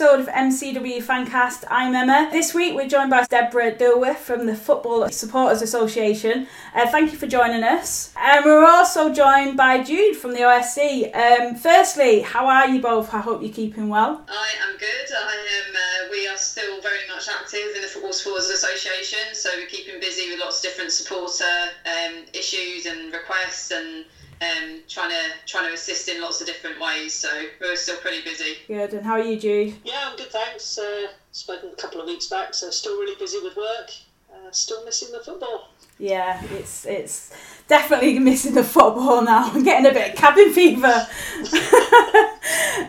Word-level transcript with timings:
episode 0.00 0.20
of 0.20 0.28
MCW 0.28 1.02
Fancast. 1.02 1.64
I'm 1.68 1.94
Emma. 1.94 2.30
This 2.32 2.54
week 2.54 2.74
we're 2.74 2.88
joined 2.88 3.10
by 3.10 3.26
Deborah 3.26 3.72
Dilworth 3.72 4.16
from 4.16 4.46
the 4.46 4.56
Football 4.56 5.10
Supporters 5.10 5.60
Association. 5.60 6.46
Uh, 6.74 6.86
thank 6.86 7.12
you 7.12 7.18
for 7.18 7.26
joining 7.26 7.62
us. 7.62 8.10
And 8.16 8.46
we're 8.46 8.64
also 8.64 9.12
joined 9.12 9.58
by 9.58 9.82
Jude 9.82 10.16
from 10.16 10.32
the 10.32 10.38
OSC. 10.38 11.14
Um, 11.14 11.54
firstly, 11.54 12.20
how 12.20 12.46
are 12.46 12.66
you 12.66 12.80
both? 12.80 13.12
I 13.12 13.18
hope 13.20 13.42
you're 13.42 13.52
keeping 13.52 13.90
well. 13.90 14.24
I 14.26 14.48
am 14.66 14.78
good. 14.78 15.14
I 15.14 15.34
am. 15.34 15.76
Uh, 15.76 16.08
we 16.10 16.26
are 16.28 16.36
still 16.38 16.80
very 16.80 17.06
much 17.14 17.28
active 17.28 17.76
in 17.76 17.82
the 17.82 17.88
Football 17.88 18.14
Supporters 18.14 18.48
Association, 18.48 19.34
so 19.34 19.50
we're 19.54 19.66
keeping 19.66 20.00
busy 20.00 20.30
with 20.30 20.40
lots 20.40 20.64
of 20.64 20.70
different 20.70 20.92
supporter 20.92 21.44
um, 21.84 22.24
issues 22.32 22.86
and 22.86 23.12
requests 23.12 23.70
and 23.70 24.06
um, 24.40 24.69
trying 24.90 25.10
to 25.10 25.30
trying 25.46 25.68
to 25.68 25.72
assist 25.72 26.08
in 26.08 26.20
lots 26.20 26.40
of 26.40 26.46
different 26.46 26.80
ways. 26.80 27.14
So 27.14 27.28
we're 27.60 27.76
still 27.76 27.96
pretty 27.98 28.22
busy. 28.22 28.56
Good. 28.66 28.92
And 28.92 29.06
how 29.06 29.12
are 29.12 29.24
you, 29.24 29.38
Jude? 29.38 29.74
Yeah, 29.84 30.08
I'm 30.10 30.16
good, 30.16 30.30
thanks. 30.30 30.78
Uh, 30.78 31.08
spoken 31.32 31.70
a 31.70 31.76
couple 31.76 32.00
of 32.00 32.06
weeks 32.06 32.26
back, 32.26 32.54
so 32.54 32.70
still 32.70 32.98
really 32.98 33.16
busy 33.18 33.38
with 33.42 33.56
work. 33.56 33.90
Uh, 34.32 34.50
still 34.50 34.84
missing 34.84 35.12
the 35.12 35.20
football. 35.20 35.68
Yeah, 35.98 36.42
it's 36.54 36.86
it's 36.86 37.30
definitely 37.68 38.18
missing 38.18 38.54
the 38.54 38.64
football 38.64 39.22
now. 39.22 39.50
I'm 39.52 39.62
getting 39.62 39.84
a 39.84 39.92
bit 39.92 40.10
of 40.10 40.16
cabin 40.16 40.52
fever. 40.52 40.86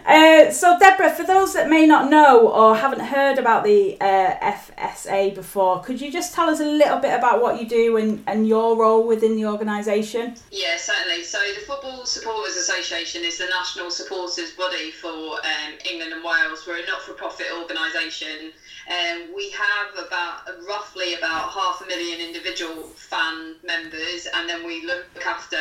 uh, 0.06 0.52
so, 0.52 0.78
Deborah, 0.80 1.12
for 1.12 1.24
those 1.24 1.54
that 1.54 1.70
may 1.70 1.86
not 1.86 2.10
know 2.10 2.48
or 2.48 2.76
haven't 2.76 3.02
heard 3.02 3.38
about 3.38 3.64
the 3.66 4.00
uh, 4.00 4.54
FSA 4.80 5.36
before, 5.36 5.82
could 5.82 6.00
you 6.00 6.12
just 6.12 6.34
tell 6.34 6.50
us 6.50 6.62
a 6.62 6.66
little 6.66 7.00
bit 7.00 7.14
about 7.14 7.42
what 7.42 7.62
you 7.62 7.68
do 7.68 7.98
and, 7.98 8.24
and 8.28 8.48
your 8.48 8.78
role 8.78 9.06
within 9.06 9.36
the 9.36 9.46
organisation? 9.46 10.36
Yeah, 10.50 10.78
certainly. 10.78 11.24
So, 11.24 11.38
the 11.54 11.66
Football 11.66 12.06
Supporters 12.06 12.56
Association 12.56 13.24
is 13.24 13.38
the 13.38 13.48
national 13.48 13.92
supporters 13.92 14.52
body 14.52 14.92
for 14.92 15.10
um, 15.10 15.74
England 15.90 16.14
and 16.14 16.24
Wales. 16.24 16.66
We're 16.66 16.82
a 16.82 16.86
not 16.88 17.02
for 17.02 17.14
profit 17.14 17.48
organisation. 17.56 18.54
Um, 18.92 19.34
we 19.34 19.50
have 19.52 20.06
about 20.06 20.42
roughly 20.68 21.14
about 21.14 21.52
half 21.52 21.82
a 21.82 21.86
million 21.86 22.20
individual 22.20 22.90
fan 22.90 23.56
members, 23.64 24.28
and 24.34 24.50
then 24.50 24.68
we 24.68 24.86
look 24.86 25.06
after 25.26 25.58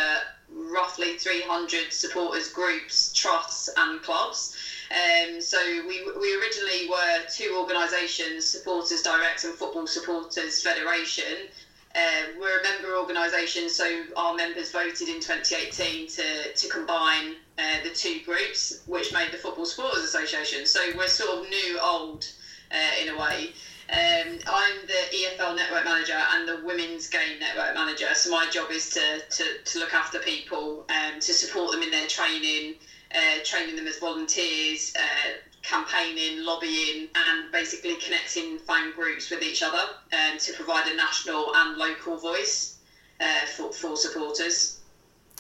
roughly 0.53 1.17
300 1.17 1.93
supporters 1.93 2.49
groups, 2.49 3.13
trusts, 3.13 3.71
and 3.77 4.03
clubs. 4.03 4.57
Um, 4.91 5.41
so 5.41 5.59
we, 5.87 6.03
we 6.19 6.37
originally 6.41 6.89
were 6.89 7.21
two 7.33 7.55
organisations, 7.57 8.47
Supporters 8.47 9.03
Direct 9.03 9.45
and 9.45 9.55
Football 9.55 9.87
Supporters 9.87 10.61
Federation. 10.61 11.47
Uh, 11.95 12.35
we're 12.41 12.59
a 12.59 12.63
member 12.65 12.97
organisation, 12.97 13.69
so 13.69 14.03
our 14.17 14.35
members 14.35 14.73
voted 14.73 15.09
in 15.09 15.21
2018 15.21 16.09
to, 16.09 16.53
to 16.53 16.69
combine 16.69 17.37
uh, 17.59 17.83
the 17.85 17.91
two 17.91 18.21
groups, 18.25 18.81
which 18.87 19.13
made 19.13 19.31
the 19.31 19.37
Football 19.37 19.67
Supporters 19.67 20.03
Association. 20.03 20.67
So 20.67 20.81
we're 20.97 21.07
sort 21.07 21.39
of 21.39 21.49
new, 21.49 21.79
old 21.81 22.27
uh, 22.71 23.03
in 23.03 23.09
a 23.15 23.19
way. 23.19 23.53
Um, 23.93 24.39
I'm 24.47 24.87
the 24.87 25.17
EFL 25.17 25.57
network 25.57 25.85
manager 25.85 26.17
and 26.17 26.47
the 26.47 26.65
women's 26.65 27.09
game 27.09 27.41
network 27.41 27.75
manager. 27.75 28.15
So 28.15 28.31
my 28.31 28.49
job 28.49 28.71
is 28.71 28.91
to, 28.91 29.21
to, 29.29 29.45
to 29.65 29.79
look 29.81 29.95
after 29.95 30.21
people, 30.21 30.85
um, 30.89 31.19
to 31.19 31.33
support 31.33 31.73
them 31.73 31.83
in 31.83 31.91
their 31.91 32.07
training, 32.07 32.77
uh, 33.13 33.43
training 33.45 33.75
them 33.75 33.89
as 33.89 33.99
volunteers, 33.99 34.95
uh, 34.97 35.33
campaigning, 35.63 36.45
lobbying, 36.45 37.09
and 37.15 37.53
basically 37.53 37.97
connecting 37.97 38.59
fan 38.59 38.93
groups 38.93 39.31
with 39.31 39.43
each 39.43 39.63
other 39.63 39.83
um, 40.13 40.39
to 40.39 40.53
provide 40.53 40.87
a 40.87 40.97
national 40.97 41.53
and 41.55 41.77
local 41.77 42.17
voice 42.17 42.77
uh, 43.21 43.47
for, 43.57 43.73
for 43.73 43.97
supporters. 43.97 44.80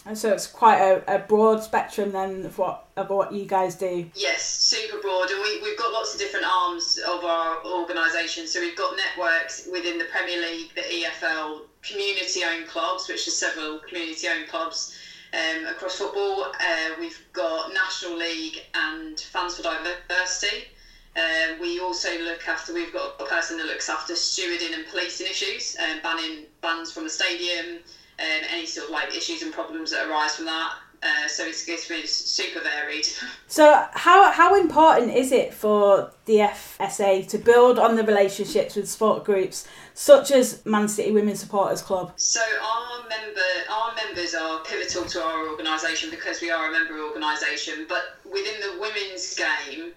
And 0.07 0.17
so 0.17 0.33
it's 0.33 0.47
quite 0.47 0.79
a, 0.79 1.17
a 1.17 1.19
broad 1.19 1.63
spectrum 1.63 2.13
then 2.13 2.47
of 2.47 2.57
what 2.57 2.87
of 2.97 3.11
what 3.11 3.33
you 3.33 3.45
guys 3.45 3.75
do. 3.75 4.11
Yes, 4.15 4.43
super 4.43 4.99
broad, 5.01 5.31
and 5.31 5.41
we, 5.43 5.63
we've 5.63 5.79
got 5.79 5.93
lots 5.93 6.15
of 6.15 6.21
different 6.21 6.47
arms 6.47 6.99
of 7.07 7.25
our 7.25 7.65
organisation. 7.67 8.47
So 8.47 8.61
we've 8.61 8.77
got 8.77 8.97
networks 8.97 9.69
within 9.71 9.99
the 9.99 10.07
Premier 10.07 10.41
League, 10.41 10.75
the 10.75 10.81
EFL, 10.81 11.63
community-owned 11.83 12.69
clubs, 12.69 13.09
which 13.09 13.27
are 13.29 13.31
several 13.31 13.79
community-owned 13.81 14.49
clubs 14.49 14.97
um, 15.35 15.67
across 15.67 15.97
football. 15.97 16.45
Uh, 16.45 16.95
we've 16.99 17.23
got 17.35 17.73
National 17.75 18.17
League 18.17 18.63
and 18.75 19.21
Fans 19.21 19.57
for 19.57 19.63
Diversity. 19.63 20.69
Uh, 21.15 21.57
we 21.61 21.79
also 21.79 22.19
look 22.21 22.49
after. 22.49 22.73
We've 22.73 22.93
got 22.93 23.21
a 23.21 23.25
person 23.27 23.59
that 23.59 23.67
looks 23.67 23.91
after 23.91 24.15
stewarding 24.15 24.75
and 24.75 24.87
policing 24.87 25.27
issues, 25.27 25.77
um, 25.79 26.01
banning 26.03 26.47
bans 26.63 26.91
from 26.91 27.05
the 27.05 27.11
stadium 27.11 27.81
um, 28.21 28.43
any 28.53 28.67
sort 28.67 28.87
of 28.87 28.93
like 28.93 29.17
issues 29.17 29.43
and 29.43 29.53
problems 29.53 29.91
that 29.91 30.09
arise 30.09 30.37
from 30.37 30.47
that. 30.47 30.75
Uh, 31.03 31.27
so 31.29 31.47
it's, 31.47 31.67
it's 31.67 32.13
super 32.13 32.61
varied. 32.61 33.07
So 33.47 33.85
how 33.93 34.31
how 34.31 34.55
important 34.55 35.13
is 35.13 35.33
it 35.33 35.53
for 35.53 36.13
the 36.27 36.37
FSA 36.37 37.27
to 37.29 37.39
build 37.39 37.81
on 37.81 37.97
the 37.97 38.05
relationships 38.05 38.77
with 38.77 38.89
sport 38.89 39.25
groups 39.25 39.67
such 39.95 40.31
as 40.31 40.65
Man 40.65 40.87
City 40.87 41.11
Women 41.11 41.35
Supporters 41.35 41.83
Club? 41.83 42.13
So 42.17 42.41
our 42.41 43.09
member 43.09 43.51
our 43.73 43.93
members 43.97 44.35
are 44.35 44.63
pivotal 44.63 45.05
to 45.05 45.21
our 45.21 45.49
organisation 45.49 46.11
because 46.11 46.41
we 46.41 46.51
are 46.51 46.69
a 46.69 46.73
member 46.73 47.03
organisation. 47.03 47.87
But 47.89 48.19
within 48.25 48.61
the 48.61 48.81
women's 48.81 49.35
game, 49.35 49.93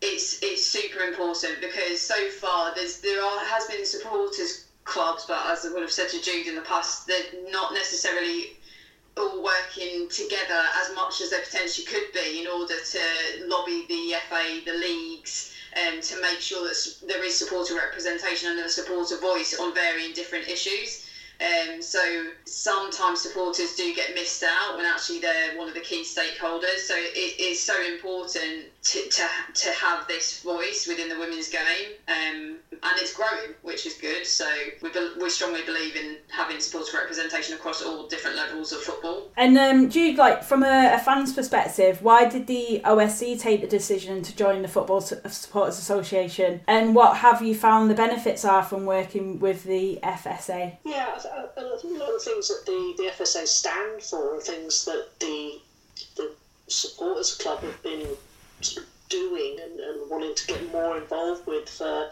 it's 0.00 0.40
it's 0.42 0.64
super 0.64 1.00
important 1.00 1.60
because 1.60 2.00
so 2.00 2.28
far 2.28 2.74
there's 2.76 3.00
there 3.00 3.20
are 3.22 3.44
has 3.46 3.66
been 3.66 3.84
supporters 3.84 4.63
clubs, 4.84 5.24
but 5.26 5.40
as 5.46 5.64
I 5.64 5.72
would 5.72 5.82
have 5.82 5.90
said 5.92 6.08
to 6.10 6.20
Jude 6.20 6.46
in 6.46 6.54
the 6.54 6.62
past, 6.62 7.06
they're 7.06 7.50
not 7.50 7.72
necessarily 7.72 8.54
all 9.16 9.42
working 9.42 10.08
together 10.08 10.60
as 10.82 10.92
much 10.94 11.20
as 11.20 11.30
they 11.30 11.38
potentially 11.38 11.86
could 11.86 12.10
be 12.12 12.40
in 12.40 12.46
order 12.46 12.74
to 12.74 12.98
lobby 13.46 13.86
the 13.88 14.14
FA, 14.28 14.60
the 14.66 14.72
leagues, 14.72 15.52
um, 15.76 16.00
to 16.00 16.20
make 16.20 16.40
sure 16.40 16.66
that 16.66 16.76
there 17.06 17.22
is 17.22 17.36
supporter 17.36 17.74
representation 17.74 18.50
and 18.50 18.58
a 18.60 18.68
supporter 18.68 19.16
voice 19.16 19.54
on 19.54 19.74
varying 19.74 20.12
different 20.12 20.48
issues. 20.48 21.04
Um, 21.40 21.82
so 21.82 22.00
sometimes 22.44 23.20
supporters 23.20 23.74
do 23.74 23.92
get 23.94 24.14
missed 24.14 24.44
out 24.44 24.76
when 24.76 24.86
actually 24.86 25.18
they're 25.18 25.56
one 25.56 25.68
of 25.68 25.74
the 25.74 25.80
key 25.80 26.02
stakeholders. 26.02 26.78
So 26.78 26.94
it 26.96 27.40
is 27.40 27.60
so 27.60 27.74
important 27.82 28.66
to, 28.84 29.08
to, 29.08 29.26
to 29.54 29.70
have 29.70 30.06
this 30.06 30.42
voice 30.42 30.86
within 30.86 31.08
the 31.08 31.18
women's 31.18 31.48
game, 31.48 31.92
um, 32.06 32.56
and 32.70 33.00
it's 33.00 33.14
growing, 33.14 33.54
which 33.62 33.86
is 33.86 33.94
good. 33.94 34.26
So 34.26 34.46
we, 34.82 34.90
be, 34.90 35.12
we 35.18 35.30
strongly 35.30 35.62
believe 35.62 35.96
in 35.96 36.16
having 36.30 36.60
supporter 36.60 36.98
representation 36.98 37.54
across 37.54 37.82
all 37.82 38.06
different 38.08 38.36
levels 38.36 38.72
of 38.72 38.80
football. 38.80 39.30
And 39.38 39.56
um, 39.56 39.88
Jude, 39.88 40.18
like 40.18 40.44
from 40.44 40.62
a, 40.62 40.94
a 40.94 40.98
fan's 40.98 41.32
perspective, 41.32 42.02
why 42.02 42.28
did 42.28 42.46
the 42.46 42.82
OSC 42.84 43.40
take 43.40 43.62
the 43.62 43.66
decision 43.66 44.22
to 44.22 44.36
join 44.36 44.60
the 44.60 44.68
Football 44.68 45.00
Supporters 45.00 45.78
Association, 45.78 46.60
and 46.68 46.94
what 46.94 47.16
have 47.18 47.40
you 47.40 47.54
found 47.54 47.90
the 47.90 47.94
benefits 47.94 48.44
are 48.44 48.62
from 48.62 48.84
working 48.84 49.40
with 49.40 49.64
the 49.64 49.98
FSA? 50.02 50.76
Yeah, 50.84 51.08
I 51.16 51.78
think 51.80 51.96
a 51.96 52.04
lot 52.04 52.14
of 52.14 52.22
things 52.22 52.48
that 52.48 52.64
the, 52.66 52.94
the 52.98 53.24
FSA 53.24 53.46
stand 53.46 54.02
for 54.02 54.36
are 54.36 54.40
things 54.40 54.84
that 54.84 55.06
the 55.20 55.60
the 56.16 56.32
supporters 56.66 57.34
club 57.36 57.60
have 57.60 57.82
been 57.82 58.06
doing 59.08 59.56
and, 59.62 59.78
and 59.78 60.10
wanting 60.10 60.34
to 60.34 60.46
get 60.46 60.72
more 60.72 60.96
involved 60.96 61.46
with 61.46 61.68
for, 61.68 62.10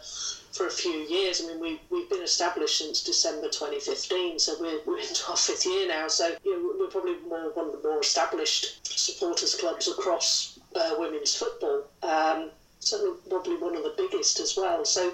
for 0.53 0.67
a 0.67 0.71
few 0.71 0.93
years. 0.93 1.43
I 1.43 1.49
mean, 1.49 1.61
we, 1.61 1.81
we've 1.91 2.09
been 2.11 2.23
established 2.23 2.79
since 2.79 3.03
December 3.03 3.49
2015, 3.49 4.39
so 4.39 4.55
we're, 4.61 4.81
we're 4.87 5.01
into 5.01 5.25
our 5.29 5.37
fifth 5.37 5.67
year 5.67 5.89
now. 5.89 6.09
So 6.09 6.35
you 6.45 6.53
know, 6.53 6.75
we're 6.79 6.91
probably 6.91 7.17
more, 7.29 7.51
one 7.55 7.67
of 7.67 7.73
the 7.73 7.89
more 7.89 8.01
established 8.01 8.87
supporters 8.87 9.55
clubs 9.55 9.89
across 9.89 10.59
uh, 10.77 10.95
women's 10.99 11.35
football. 11.35 11.85
Um, 12.03 12.51
certainly 12.83 13.15
probably 13.29 13.57
one 13.57 13.77
of 13.77 13.83
the 13.83 13.95
biggest 13.97 14.41
as 14.41 14.57
well. 14.57 14.85
So 14.85 15.11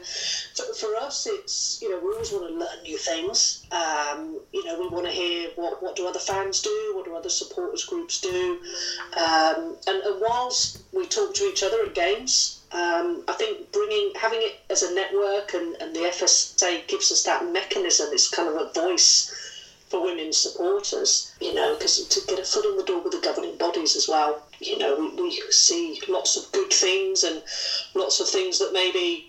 for, 0.55 0.73
for 0.75 0.97
us, 0.97 1.27
it's 1.27 1.79
you 1.81 1.89
know 1.91 1.99
we 1.99 2.11
always 2.13 2.33
want 2.33 2.49
to 2.49 2.55
learn 2.55 2.83
new 2.83 2.97
things. 2.97 3.65
Um, 3.71 4.41
you 4.53 4.65
know 4.65 4.79
we 4.79 4.89
want 4.89 5.07
to 5.07 5.13
hear 5.13 5.51
what 5.57 5.83
what 5.83 5.97
do 5.97 6.07
other 6.07 6.19
fans 6.19 6.61
do, 6.61 6.93
what 6.95 7.05
do 7.05 7.15
other 7.15 7.29
supporters 7.29 7.85
groups 7.85 8.21
do, 8.21 8.59
um, 9.17 9.77
and, 9.87 10.01
and 10.03 10.21
whilst 10.21 10.79
we 10.93 11.07
talk 11.07 11.35
to 11.35 11.45
each 11.45 11.63
other 11.63 11.83
at 11.83 11.95
games. 11.95 12.55
Um, 12.71 13.25
I 13.27 13.33
think 13.33 13.73
bringing 13.73 14.13
having 14.15 14.41
it 14.43 14.61
as 14.69 14.83
a 14.83 14.93
network 14.95 15.55
and, 15.55 15.75
and 15.81 15.95
the 15.95 16.01
FSA 16.01 16.87
gives 16.87 17.11
us 17.11 17.23
that 17.23 17.43
mechanism. 17.43 18.09
It's 18.13 18.29
kind 18.29 18.49
of 18.49 18.57
a 18.57 18.71
voice 18.73 19.48
for 19.89 20.03
women 20.03 20.33
supporters, 20.33 21.31
you 21.41 21.55
know, 21.55 21.75
because 21.75 22.07
to 22.07 22.21
get 22.27 22.39
a 22.39 22.45
foot 22.45 22.65
in 22.65 22.77
the 22.77 22.83
door 22.83 23.01
with 23.01 23.13
the 23.13 23.21
governing 23.21 23.57
bodies 23.57 23.97
as 23.97 24.07
well, 24.09 24.43
you 24.61 24.77
know, 24.79 24.95
we, 24.97 25.23
we 25.23 25.41
see 25.51 26.01
lots 26.09 26.37
of 26.37 26.51
good 26.53 26.73
things 26.73 27.23
and 27.23 27.43
lots 27.95 28.21
of 28.21 28.29
things 28.29 28.59
that 28.59 28.73
maybe 28.73 29.29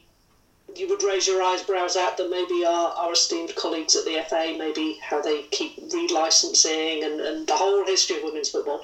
you 0.76 0.88
would 0.88 1.04
raise 1.04 1.26
your 1.28 1.42
eyebrows 1.42 1.96
at 1.96 2.18
that 2.18 2.30
maybe 2.30 2.64
our, 2.64 2.92
our 2.92 3.14
esteemed 3.14 3.56
colleagues 3.56 3.96
at 3.96 4.06
the 4.06 4.24
FA, 4.28 4.56
maybe 4.58 4.98
how 5.02 5.22
they 5.22 5.42
keep 5.52 5.76
relicensing 5.90 7.04
and, 7.04 7.20
and 7.20 7.48
the 7.48 7.56
whole 7.56 7.86
history 7.86 8.18
of 8.18 8.24
women's 8.24 8.50
football. 8.50 8.82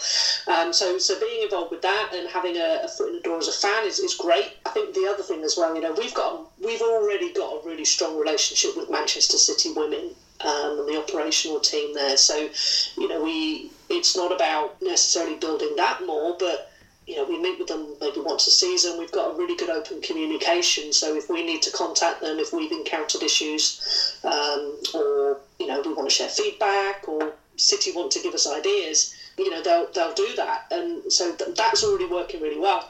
Um, 0.48 0.74
so 0.74 0.98
so 0.98 1.20
being 1.20 1.44
involved 1.44 1.72
with 1.72 1.82
that 1.82 2.12
and 2.14 2.28
having 2.28 2.58
a, 2.58 2.80
a, 2.84 2.88
foot 2.88 3.10
in 3.10 3.14
the 3.14 3.22
door 3.22 3.38
as 3.38 3.48
a 3.48 3.52
fan 3.52 3.86
is, 3.86 4.00
is 4.00 4.14
great. 4.14 4.54
I 4.66 4.70
think 4.70 4.94
the 4.94 5.08
other 5.08 5.24
thing 5.24 5.44
as 5.44 5.56
well, 5.58 5.76
you 5.76 5.82
know, 5.82 5.94
we've 5.94 6.14
got 6.14 6.42
we've 6.64 6.82
already 6.82 7.32
got 7.32 7.62
a 7.62 7.68
really 7.68 7.86
strong 7.86 8.18
relationship 8.18 8.76
with 8.76 8.90
Manchester 8.90 9.38
City 9.38 9.72
women 9.72 10.16
um, 10.42 10.80
and 10.80 10.88
the 10.88 10.98
operational 10.98 11.60
team 11.60 11.94
there. 11.94 12.18
So 12.18 12.50
you 12.98 13.08
know 13.08 13.22
we 13.24 13.70
it's 13.90 14.16
not 14.16 14.32
about 14.32 14.82
necessarily 14.82 15.36
building 15.36 15.76
that 15.78 16.00
more, 16.06 16.36
but 16.38 16.68
you 17.08 17.16
know, 17.16 17.24
we 17.24 17.38
meet 17.38 17.60
with 17.60 17.68
them 17.68 17.96
maybe 18.02 18.20
once 18.20 18.48
a 18.48 18.52
season. 18.52 18.98
We've 18.98 19.12
got 19.12 19.34
a 19.34 19.38
really 19.38 19.56
good 19.56 19.70
open 19.70 20.02
communication. 20.02 20.92
So 20.92 21.16
if 21.16 21.30
we 21.30 21.46
need 21.46 21.62
to 21.64 21.72
contact 21.72 22.22
them, 22.22 22.40
if 22.40 22.52
we've 22.52 22.72
encountered 22.72 23.22
issues, 23.22 24.18
um, 24.24 24.78
or 24.94 25.38
you 25.60 25.68
know, 25.68 25.82
we 25.86 25.94
want 25.94 26.10
to 26.10 26.14
share 26.16 26.30
feedback, 26.30 27.08
or 27.08 27.34
City 27.58 27.92
want 27.92 28.12
to 28.12 28.20
give 28.20 28.34
us 28.34 28.48
ideas, 28.48 29.14
you 29.38 29.50
know, 29.50 29.62
they'll 29.62 29.88
they'll 29.94 30.14
do 30.14 30.34
that. 30.36 30.64
And 30.72 31.12
so 31.12 31.32
th- 31.32 31.56
that's 31.56 31.84
already 31.84 32.06
working 32.06 32.42
really 32.42 32.58
well. 32.58 32.90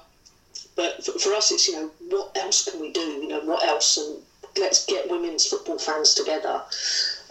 But 0.76 1.04
for, 1.04 1.12
for 1.20 1.34
us, 1.34 1.52
it's 1.52 1.68
you 1.68 1.74
know, 1.74 1.92
what 2.10 2.32
else 2.36 2.64
can 2.64 2.80
we 2.80 2.92
do? 2.92 3.02
You 3.02 3.28
know, 3.28 3.42
what 3.42 3.64
else? 3.64 3.98
And 3.98 4.22
let's 4.58 4.86
get 4.86 5.10
women's 5.10 5.46
football 5.46 5.78
fans 5.78 6.14
together 6.14 6.62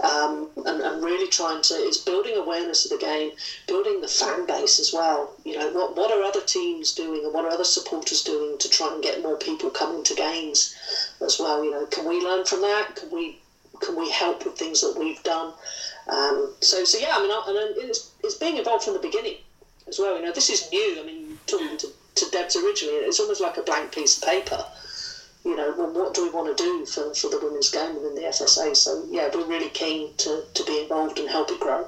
um, 0.02 0.48
and, 0.66 0.80
and, 0.80 1.04
really 1.04 1.28
trying 1.28 1.62
to 1.62 1.74
is 1.74 1.98
building 1.98 2.36
awareness 2.36 2.84
of 2.84 2.90
the 2.90 3.04
game, 3.04 3.30
building 3.66 4.00
the 4.00 4.08
fan 4.08 4.46
base 4.46 4.80
as 4.80 4.92
well. 4.92 5.34
You 5.44 5.56
know, 5.56 5.70
what 5.70 5.96
what 5.96 6.10
are 6.10 6.22
other 6.22 6.40
teams 6.40 6.92
doing 6.92 7.24
and 7.24 7.32
what 7.32 7.44
are 7.44 7.50
other 7.50 7.64
supporters 7.64 8.22
doing 8.22 8.58
to 8.58 8.68
try 8.68 8.92
and 8.92 9.02
get 9.02 9.22
more 9.22 9.36
people 9.36 9.70
coming 9.70 10.02
to 10.04 10.14
games 10.14 10.74
as 11.20 11.38
well? 11.38 11.64
You 11.64 11.70
know, 11.70 11.86
can 11.86 12.08
we 12.08 12.20
learn 12.20 12.44
from 12.44 12.60
that? 12.62 12.96
Can 12.96 13.10
we 13.10 13.38
can 13.80 13.96
we 13.96 14.10
help 14.10 14.44
with 14.44 14.56
things 14.56 14.80
that 14.80 14.98
we've 14.98 15.22
done? 15.22 15.52
Um, 16.08 16.52
so 16.60 16.84
so 16.84 16.98
yeah, 16.98 17.14
I 17.14 17.22
mean, 17.22 17.30
and 17.30 17.88
it's 17.88 18.10
it's 18.24 18.34
being 18.34 18.56
involved 18.56 18.84
from 18.84 18.94
the 18.94 19.00
beginning 19.00 19.36
as 19.86 19.98
well. 19.98 20.16
You 20.16 20.22
know, 20.22 20.32
this 20.32 20.50
is 20.50 20.68
new. 20.72 20.98
I 21.00 21.04
mean, 21.04 21.38
talking 21.46 21.76
to 21.78 21.88
to 22.16 22.30
Debs 22.30 22.56
originally, 22.56 22.96
it's 22.96 23.20
almost 23.20 23.40
like 23.40 23.56
a 23.56 23.62
blank 23.62 23.92
piece 23.92 24.16
of 24.16 24.24
paper 24.24 24.64
you 25.44 25.56
know, 25.56 25.74
well, 25.76 25.92
what 25.92 26.14
do 26.14 26.24
we 26.24 26.30
want 26.30 26.56
to 26.56 26.62
do 26.62 26.86
for, 26.86 27.14
for 27.14 27.28
the 27.30 27.38
women's 27.42 27.70
game 27.70 27.94
within 27.94 28.14
the 28.14 28.22
FSA? 28.22 28.74
So, 28.74 29.04
yeah, 29.10 29.28
we're 29.32 29.46
really 29.46 29.70
keen 29.70 30.14
to, 30.18 30.44
to 30.54 30.64
be 30.64 30.82
involved 30.82 31.18
and 31.18 31.28
help 31.28 31.50
it 31.50 31.60
grow. 31.60 31.86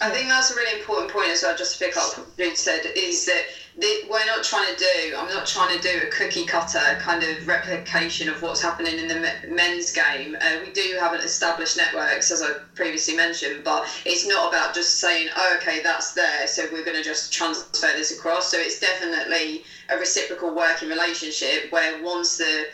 I 0.00 0.10
think 0.10 0.28
that's 0.28 0.50
a 0.50 0.54
really 0.54 0.78
important 0.78 1.10
point 1.10 1.30
as 1.30 1.42
well, 1.42 1.56
just 1.56 1.78
to 1.78 1.84
pick 1.86 1.96
up 1.96 2.18
what 2.18 2.38
you 2.38 2.54
said, 2.54 2.84
is 2.94 3.24
that 3.24 3.44
the, 3.78 4.06
we're 4.10 4.26
not 4.26 4.44
trying 4.44 4.74
to 4.74 4.78
do, 4.78 5.16
I'm 5.16 5.28
not 5.28 5.46
trying 5.46 5.74
to 5.74 5.82
do 5.82 6.06
a 6.06 6.10
cookie 6.10 6.44
cutter 6.44 6.98
kind 6.98 7.22
of 7.22 7.46
replication 7.46 8.28
of 8.28 8.42
what's 8.42 8.60
happening 8.60 8.98
in 8.98 9.08
the 9.08 9.32
men's 9.48 9.92
game. 9.92 10.36
Uh, 10.38 10.58
we 10.66 10.72
do 10.72 10.96
have 11.00 11.14
an 11.14 11.20
established 11.20 11.78
networks, 11.78 12.30
as 12.30 12.42
I 12.42 12.52
previously 12.74 13.16
mentioned, 13.16 13.64
but 13.64 13.86
it's 14.04 14.26
not 14.26 14.48
about 14.48 14.74
just 14.74 14.98
saying, 14.98 15.28
oh, 15.34 15.56
okay, 15.56 15.82
that's 15.82 16.12
there, 16.12 16.46
so 16.46 16.64
we're 16.72 16.84
going 16.84 16.96
to 16.96 17.04
just 17.04 17.32
transfer 17.32 17.88
this 17.96 18.12
across. 18.12 18.50
So 18.50 18.58
it's 18.58 18.78
definitely 18.78 19.62
a 19.88 19.96
reciprocal 19.96 20.54
working 20.54 20.88
relationship 20.88 21.70
where 21.70 22.02
once 22.02 22.36
the 22.36 22.66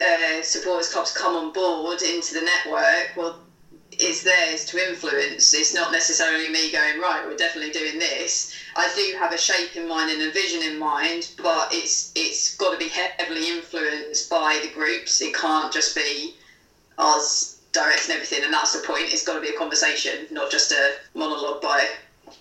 uh, 0.00 0.42
supporters 0.42 0.88
clubs 0.88 1.12
come 1.12 1.34
on 1.34 1.52
board 1.52 2.02
into 2.02 2.34
the 2.34 2.42
network, 2.42 3.16
well, 3.16 3.40
it's 3.98 4.22
theirs 4.22 4.64
to 4.66 4.88
influence. 4.88 5.54
It's 5.54 5.74
not 5.74 5.90
necessarily 5.90 6.48
me 6.50 6.70
going 6.70 7.00
right. 7.00 7.22
We're 7.24 7.36
definitely 7.36 7.72
doing 7.72 7.98
this. 7.98 8.54
I 8.76 8.92
do 8.94 9.16
have 9.18 9.32
a 9.32 9.38
shape 9.38 9.74
in 9.74 9.88
mind 9.88 10.10
and 10.10 10.22
a 10.22 10.30
vision 10.30 10.62
in 10.62 10.78
mind, 10.78 11.30
but 11.38 11.68
it's 11.72 12.12
it's 12.14 12.56
got 12.56 12.72
to 12.72 12.78
be 12.78 12.88
heavily 12.88 13.48
influenced 13.48 14.28
by 14.28 14.58
the 14.62 14.70
groups. 14.70 15.20
It 15.20 15.34
can't 15.34 15.72
just 15.72 15.94
be 15.94 16.34
us 16.98 17.56
directing 17.72 18.14
everything, 18.14 18.44
and 18.44 18.52
that's 18.52 18.78
the 18.78 18.86
point. 18.86 19.12
It's 19.12 19.24
got 19.24 19.34
to 19.34 19.40
be 19.40 19.48
a 19.48 19.56
conversation, 19.56 20.26
not 20.30 20.50
just 20.50 20.72
a 20.72 20.92
monologue 21.14 21.62
by 21.62 21.88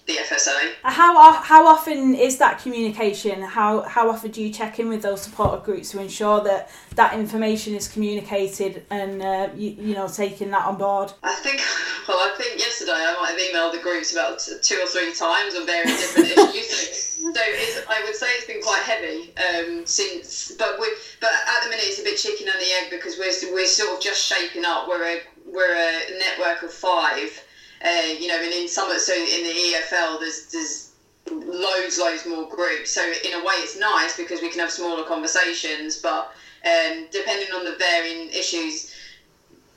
the 0.06 0.14
FSA. 0.14 0.74
How 0.84 1.32
how 1.34 1.68
often 1.68 2.16
is 2.16 2.38
that 2.38 2.60
communication? 2.60 3.42
How 3.42 3.82
how 3.82 4.10
often 4.10 4.32
do 4.32 4.42
you 4.42 4.52
check 4.52 4.80
in 4.80 4.90
with 4.90 5.02
those 5.02 5.22
supporter 5.22 5.64
groups 5.64 5.92
to 5.92 6.02
ensure 6.02 6.44
that 6.44 6.70
that 6.96 7.14
information 7.14 7.76
is 7.76 7.88
communicated 7.88 8.86
and 8.90 9.22
uh, 9.22 9.50
you, 9.56 9.72
you 9.72 9.94
know 9.96 10.08
taking 10.08 10.52
that 10.52 10.66
on 10.66 10.78
board? 10.78 11.14
I 11.24 11.34
think 11.36 11.62
well, 12.08 12.18
I 12.18 12.36
think 12.38 12.60
yesterday 12.60 12.94
I 12.94 13.16
might 13.20 13.32
have 13.32 13.40
emailed 13.40 13.78
the 13.78 13.84
groups 13.84 14.14
about 14.14 14.40
two 14.62 14.76
or 14.76 14.88
three 14.88 15.14
times 15.14 15.56
on 15.56 15.66
various 15.66 16.16
different 16.16 16.30
issues. 16.56 17.14
So 17.26 17.42
I 17.90 18.04
would 18.06 18.16
say 18.16 18.28
it's 18.38 18.46
been 18.46 18.62
quite 18.62 18.84
heavy 18.84 19.34
um, 19.38 19.86
since, 19.86 20.54
but 20.60 20.80
we 20.80 20.88
but 21.20 21.32
at 21.32 21.64
the 21.64 21.70
minute 21.70 21.86
it's 21.86 22.00
a 22.00 22.04
bit 22.04 22.18
chicken 22.18 22.48
and 22.48 22.62
the 22.62 22.72
egg 22.82 22.92
because 22.92 23.18
we're 23.18 23.34
we're 23.54 23.66
sort 23.66 23.98
of 23.98 24.02
just 24.02 24.22
shaping 24.22 24.64
up. 24.64 24.88
We're 24.88 25.04
a 25.04 25.22
we're 25.46 25.74
a 25.74 26.20
network 26.20 26.62
of 26.64 26.72
five 26.72 27.42
uh, 27.86 28.08
you 28.20 28.28
know, 28.28 28.42
and 28.42 28.52
in 28.52 28.68
some, 28.68 28.90
so 28.98 29.14
in 29.14 29.44
the 29.44 29.54
EFL, 29.54 30.20
there's 30.20 30.48
there's 30.52 30.92
loads, 31.32 32.00
loads 32.00 32.26
more 32.26 32.50
groups. 32.50 32.92
So 32.92 33.02
in 33.02 33.34
a 33.34 33.40
way, 33.40 33.54
it's 33.58 33.78
nice 33.80 34.18
because 34.18 34.42
we 34.42 34.50
can 34.50 34.60
have 34.60 34.72
smaller 34.72 35.04
conversations. 35.04 36.02
But 36.02 36.32
um, 36.66 37.06
depending 37.12 37.54
on 37.54 37.64
the 37.64 37.76
varying 37.78 38.30
issues, 38.30 38.92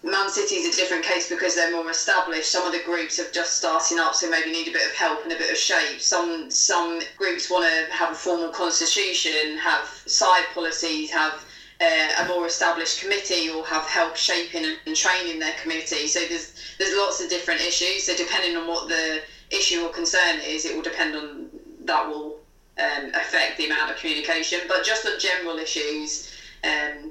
Man 0.02 0.30
City 0.30 0.54
is 0.56 0.74
a 0.74 0.80
different 0.80 1.04
case 1.04 1.28
because 1.28 1.54
they're 1.54 1.72
more 1.72 1.90
established. 1.90 2.50
Some 2.50 2.64
of 2.64 2.72
the 2.72 2.80
groups 2.84 3.18
are 3.18 3.30
just 3.30 3.58
starting 3.58 3.98
up, 3.98 4.14
so 4.14 4.30
maybe 4.30 4.52
need 4.52 4.68
a 4.68 4.72
bit 4.72 4.86
of 4.86 4.94
help 4.94 5.24
and 5.24 5.32
a 5.32 5.36
bit 5.36 5.50
of 5.50 5.58
shape. 5.58 6.00
Some 6.00 6.50
some 6.50 7.00
groups 7.18 7.50
want 7.50 7.66
to 7.68 7.92
have 7.92 8.12
a 8.12 8.14
formal 8.14 8.48
constitution, 8.48 9.58
have 9.58 9.86
side 10.06 10.44
policies, 10.54 11.10
have 11.10 11.44
uh, 11.80 12.24
a 12.24 12.28
more 12.28 12.46
established 12.46 13.00
committee, 13.00 13.48
or 13.48 13.64
have 13.64 13.84
help 13.84 14.16
shaping 14.16 14.64
and 14.86 14.96
training 14.96 15.38
their 15.38 15.54
committee. 15.62 16.06
So 16.06 16.20
there's 16.28 16.52
there's 16.78 16.94
lots 16.96 17.20
of 17.22 17.28
different 17.28 17.60
issues. 17.60 18.04
So 18.04 18.16
depending 18.16 18.56
on 18.56 18.66
what 18.66 18.88
the 18.88 19.22
issue 19.50 19.82
or 19.82 19.90
concern 19.90 20.40
is, 20.44 20.64
it 20.64 20.74
will 20.74 20.82
depend 20.82 21.14
on 21.14 21.48
that 21.84 22.06
will 22.08 22.38
um, 22.78 23.10
affect 23.14 23.58
the 23.58 23.66
amount 23.66 23.90
of 23.90 23.96
communication. 23.96 24.60
But 24.68 24.84
just 24.84 25.06
on 25.06 25.18
general 25.18 25.58
issues, 25.58 26.30
um, 26.64 27.10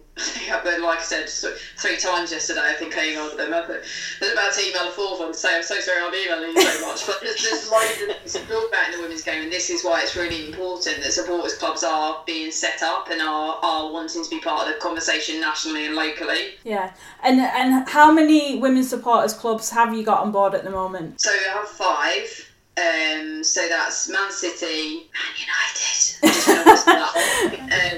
like 0.88 1.00
I 1.00 1.04
said 1.04 1.30
three 1.78 1.98
times 1.98 2.32
yesterday, 2.32 2.62
I 2.64 2.74
think 2.74 2.98
I 2.98 3.08
emailed 3.08 3.38
them. 3.38 3.52
There's 3.52 4.34
about 4.34 4.54
to 4.54 4.68
email 4.68 4.88
a 4.88 4.92
fourth 4.92 5.20
one 5.20 5.34
to 5.34 5.38
say 5.38 5.56
I'm 5.58 5.64
so 5.64 5.80
sorry 5.80 6.02
I'm 6.02 6.14
emailing 6.14 6.56
you 6.56 6.62
so 6.62 6.88
much. 6.88 7.06
But 7.06 7.20
there's, 7.22 7.42
there's 7.42 7.70
loads 7.70 8.02
of 8.02 8.18
things 8.18 8.34
to 8.34 8.68
about 8.68 8.86
in 8.88 8.98
the 8.98 9.02
women's 9.02 9.22
game, 9.22 9.44
and 9.44 9.52
this 9.52 9.70
is 9.70 9.84
why 9.84 10.02
it's 10.02 10.16
really 10.16 10.48
important 10.48 11.04
that 11.04 11.12
supporters 11.12 11.58
clubs 11.58 11.84
are 11.84 12.24
being 12.26 12.52
set 12.52 12.82
up 12.82 13.10
and 13.12 13.22
are, 13.22 13.60
are 13.62 13.92
wanting 13.92 14.24
to 14.24 14.30
be 14.30 14.40
part 14.40 14.68
of 14.68 14.74
the 14.74 14.80
conversation 14.80 15.40
nationally 15.40 15.86
and 15.86 15.96
locally. 15.96 16.56
Yeah, 16.64 16.94
and 17.24 17.40
and 17.40 17.88
how 17.88 18.12
many 18.12 18.60
women's 18.60 18.90
supporters 18.90 19.34
clubs 19.34 19.70
have 19.72 19.94
you 19.94 20.04
got 20.04 20.22
on 20.22 20.32
board 20.32 20.56
at 20.56 20.64
the 20.64 20.72
moment? 20.72 21.22
So 21.22 21.32
we 21.32 21.46
have 21.50 21.68
five. 21.68 22.44
Um, 22.78 23.44
so 23.44 23.68
that's 23.68 24.08
Man 24.08 24.32
City, 24.32 25.10
Man 25.12 25.34
United. 25.36 25.98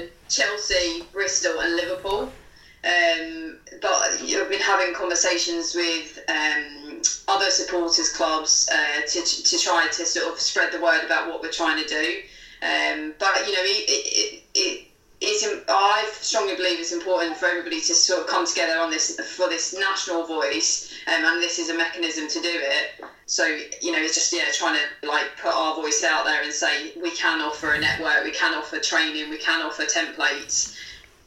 um, 0.00 0.08
Chelsea, 0.28 1.04
Bristol, 1.12 1.60
and 1.60 1.76
Liverpool. 1.76 2.32
Um, 2.82 3.58
but 3.82 3.92
I've 3.92 4.48
been 4.48 4.60
having 4.60 4.94
conversations 4.94 5.74
with 5.74 6.18
um, 6.28 7.02
other 7.28 7.50
supporters 7.50 8.08
clubs 8.08 8.68
uh, 8.72 9.06
to, 9.06 9.20
to 9.22 9.58
try 9.58 9.86
to 9.86 10.06
sort 10.06 10.32
of 10.32 10.40
spread 10.40 10.72
the 10.72 10.80
word 10.80 11.04
about 11.04 11.28
what 11.28 11.42
we're 11.42 11.50
trying 11.50 11.82
to 11.82 11.86
do. 11.86 12.20
Um, 12.62 13.14
but 13.18 13.46
you 13.46 13.52
know, 13.52 13.62
it, 13.62 13.84
it, 13.88 14.42
it, 14.54 14.86
it's, 15.20 15.44
I 15.68 16.08
strongly 16.12 16.54
believe 16.54 16.78
it's 16.78 16.92
important 16.92 17.36
for 17.36 17.46
everybody 17.46 17.80
to 17.80 17.94
sort 17.94 18.22
of 18.22 18.26
come 18.26 18.46
together 18.46 18.78
on 18.78 18.90
this 18.90 19.14
for 19.20 19.48
this 19.48 19.74
national 19.78 20.24
voice, 20.24 20.90
um, 21.06 21.24
and 21.24 21.42
this 21.42 21.58
is 21.58 21.68
a 21.68 21.76
mechanism 21.76 22.28
to 22.28 22.40
do 22.40 22.50
it. 22.50 23.04
So 23.26 23.44
you 23.82 23.92
know, 23.92 23.98
it's 23.98 24.14
just 24.14 24.32
yeah, 24.32 24.44
trying 24.54 24.76
to 24.76 25.06
like 25.06 25.36
put 25.36 25.52
our 25.52 25.74
voice 25.74 26.02
out 26.02 26.24
there 26.24 26.42
and 26.42 26.52
say 26.52 26.92
we 27.00 27.10
can 27.10 27.42
offer 27.42 27.74
a 27.74 27.80
network, 27.80 28.24
we 28.24 28.32
can 28.32 28.54
offer 28.54 28.78
training, 28.78 29.28
we 29.28 29.36
can 29.36 29.60
offer 29.60 29.84
templates. 29.84 30.74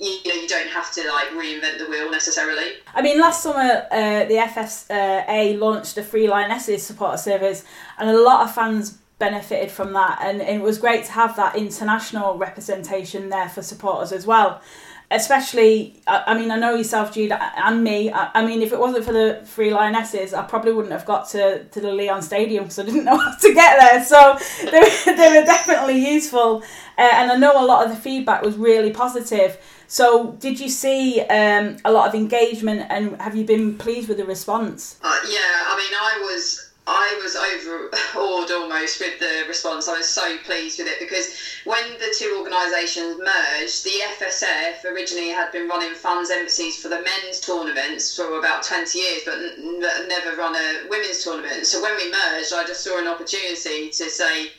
You, 0.03 0.19
know, 0.25 0.41
you 0.41 0.47
don't 0.49 0.67
have 0.67 0.91
to 0.93 1.07
like 1.09 1.29
reinvent 1.29 1.77
the 1.77 1.85
wheel 1.89 2.11
necessarily. 2.11 2.73
I 2.93 3.01
mean, 3.01 3.21
last 3.21 3.41
summer 3.41 3.87
uh, 3.89 4.25
the 4.25 4.35
FSA 4.35 5.57
launched 5.57 5.97
a 5.97 6.03
free 6.03 6.27
Lionesses 6.27 6.83
supporter 6.83 7.17
service, 7.17 7.63
and 7.97 8.09
a 8.09 8.21
lot 8.21 8.41
of 8.41 8.53
fans 8.53 8.97
benefited 9.17 9.71
from 9.71 9.93
that, 9.93 10.19
and, 10.21 10.41
it 10.41 10.61
was 10.61 10.77
great 10.77 11.05
to 11.05 11.11
have 11.13 11.37
that 11.37 11.55
international 11.55 12.37
representation 12.37 13.29
there 13.29 13.47
for 13.47 13.61
supporters 13.61 14.11
as 14.11 14.27
well. 14.27 14.61
Especially 15.09 16.01
I, 16.07 16.33
mean 16.33 16.49
I 16.49 16.57
know 16.57 16.73
yourself 16.73 17.13
Jude 17.13 17.31
and 17.31 17.83
me 17.83 18.11
I, 18.11 18.43
mean 18.43 18.63
if 18.63 18.73
it 18.73 18.79
wasn't 18.79 19.05
for 19.05 19.13
the 19.13 19.43
free 19.45 19.71
lionesses 19.71 20.33
I 20.33 20.41
probably 20.41 20.73
wouldn't 20.73 20.91
have 20.91 21.05
got 21.05 21.29
to, 21.29 21.65
to 21.65 21.79
the 21.79 21.93
Lyon 21.93 22.23
Stadium 22.23 22.63
because 22.63 22.79
I 22.79 22.85
didn't 22.85 23.05
know 23.09 23.17
how 23.17 23.35
to 23.35 23.53
get 23.53 23.79
there. 23.79 24.03
So 24.03 24.39
they, 24.71 24.79
were, 24.79 25.05
they 25.17 25.29
were 25.37 25.45
definitely 25.45 25.99
useful 26.13 26.63
uh, 26.97 27.11
and 27.13 27.31
I 27.31 27.37
know 27.37 27.63
a 27.63 27.65
lot 27.65 27.85
of 27.85 27.91
the 27.95 28.01
feedback 28.01 28.41
was 28.41 28.55
really 28.55 28.91
positive 28.91 29.59
so 29.87 30.33
did 30.39 30.59
you 30.59 30.69
see 30.69 31.21
um, 31.21 31.77
a 31.85 31.91
lot 31.91 32.07
of 32.07 32.15
engagement 32.15 32.85
and 32.89 33.19
have 33.21 33.35
you 33.35 33.45
been 33.45 33.77
pleased 33.77 34.07
with 34.07 34.17
the 34.17 34.25
response 34.25 34.99
uh, 35.03 35.19
yeah 35.29 35.39
I 35.39 35.77
mean 35.77 35.93
I 35.93 36.19
was 36.21 36.73
I 36.85 37.17
was 37.23 37.35
overawed 37.37 38.51
almost 38.51 38.99
with 38.99 39.17
the 39.19 39.45
response. 39.47 39.87
I 39.87 39.97
was 39.97 40.09
so 40.09 40.37
pleased 40.39 40.79
with 40.79 40.89
it 40.89 40.99
because 40.99 41.33
when 41.63 41.81
the 41.93 42.13
two 42.17 42.35
organisations 42.37 43.17
merged, 43.19 43.85
the 43.85 44.01
FSF 44.19 44.83
originally 44.91 45.29
had 45.29 45.51
been 45.53 45.69
running 45.69 45.93
fans 45.93 46.29
embassies 46.29 46.81
for 46.81 46.89
the 46.89 47.01
men's 47.01 47.39
tournaments 47.39 48.13
for 48.15 48.37
about 48.37 48.63
20 48.63 48.99
years, 48.99 49.21
but 49.25 49.35
n- 49.35 49.79
never 50.09 50.35
run 50.35 50.55
a 50.55 50.89
women's 50.89 51.23
tournament. 51.23 51.65
So 51.65 51.81
when 51.81 51.95
we 51.95 52.11
merged, 52.11 52.51
I 52.53 52.65
just 52.67 52.83
saw 52.83 52.99
an 52.99 53.07
opportunity 53.07 53.89
to 53.89 54.09
say, 54.09 54.51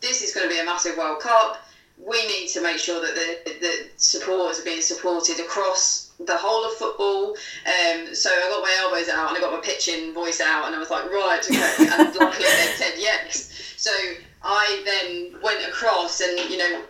this 0.00 0.22
is 0.22 0.32
going 0.32 0.48
to 0.48 0.54
be 0.54 0.60
a 0.60 0.64
massive 0.64 0.96
World 0.96 1.20
Cup. 1.20 1.66
We 1.98 2.26
need 2.26 2.48
to 2.48 2.62
make 2.62 2.78
sure 2.78 3.00
that 3.00 3.14
the, 3.14 3.52
the 3.60 3.88
supporters 3.96 4.60
are 4.60 4.64
being 4.64 4.80
supported 4.80 5.38
across 5.40 6.10
the 6.18 6.36
whole 6.36 6.64
of 6.64 6.72
football. 6.74 7.30
Um, 7.66 8.14
so 8.14 8.30
I 8.30 8.48
got 8.50 8.62
my 8.62 8.74
elbows 8.80 9.08
out 9.08 9.28
and 9.28 9.38
I 9.38 9.40
got 9.40 9.52
my 9.52 9.60
pitching 9.60 10.12
voice 10.12 10.40
out, 10.40 10.66
and 10.66 10.74
I 10.74 10.78
was 10.78 10.90
like, 10.90 11.04
right, 11.10 11.40
okay. 11.44 11.88
And 11.90 12.14
luckily 12.14 12.44
they 12.44 12.72
said 12.76 12.94
yes. 12.98 13.74
So 13.76 13.90
I 14.42 14.82
then 14.84 15.40
went 15.42 15.66
across, 15.66 16.20
and 16.20 16.38
you 16.50 16.58
know, 16.58 16.82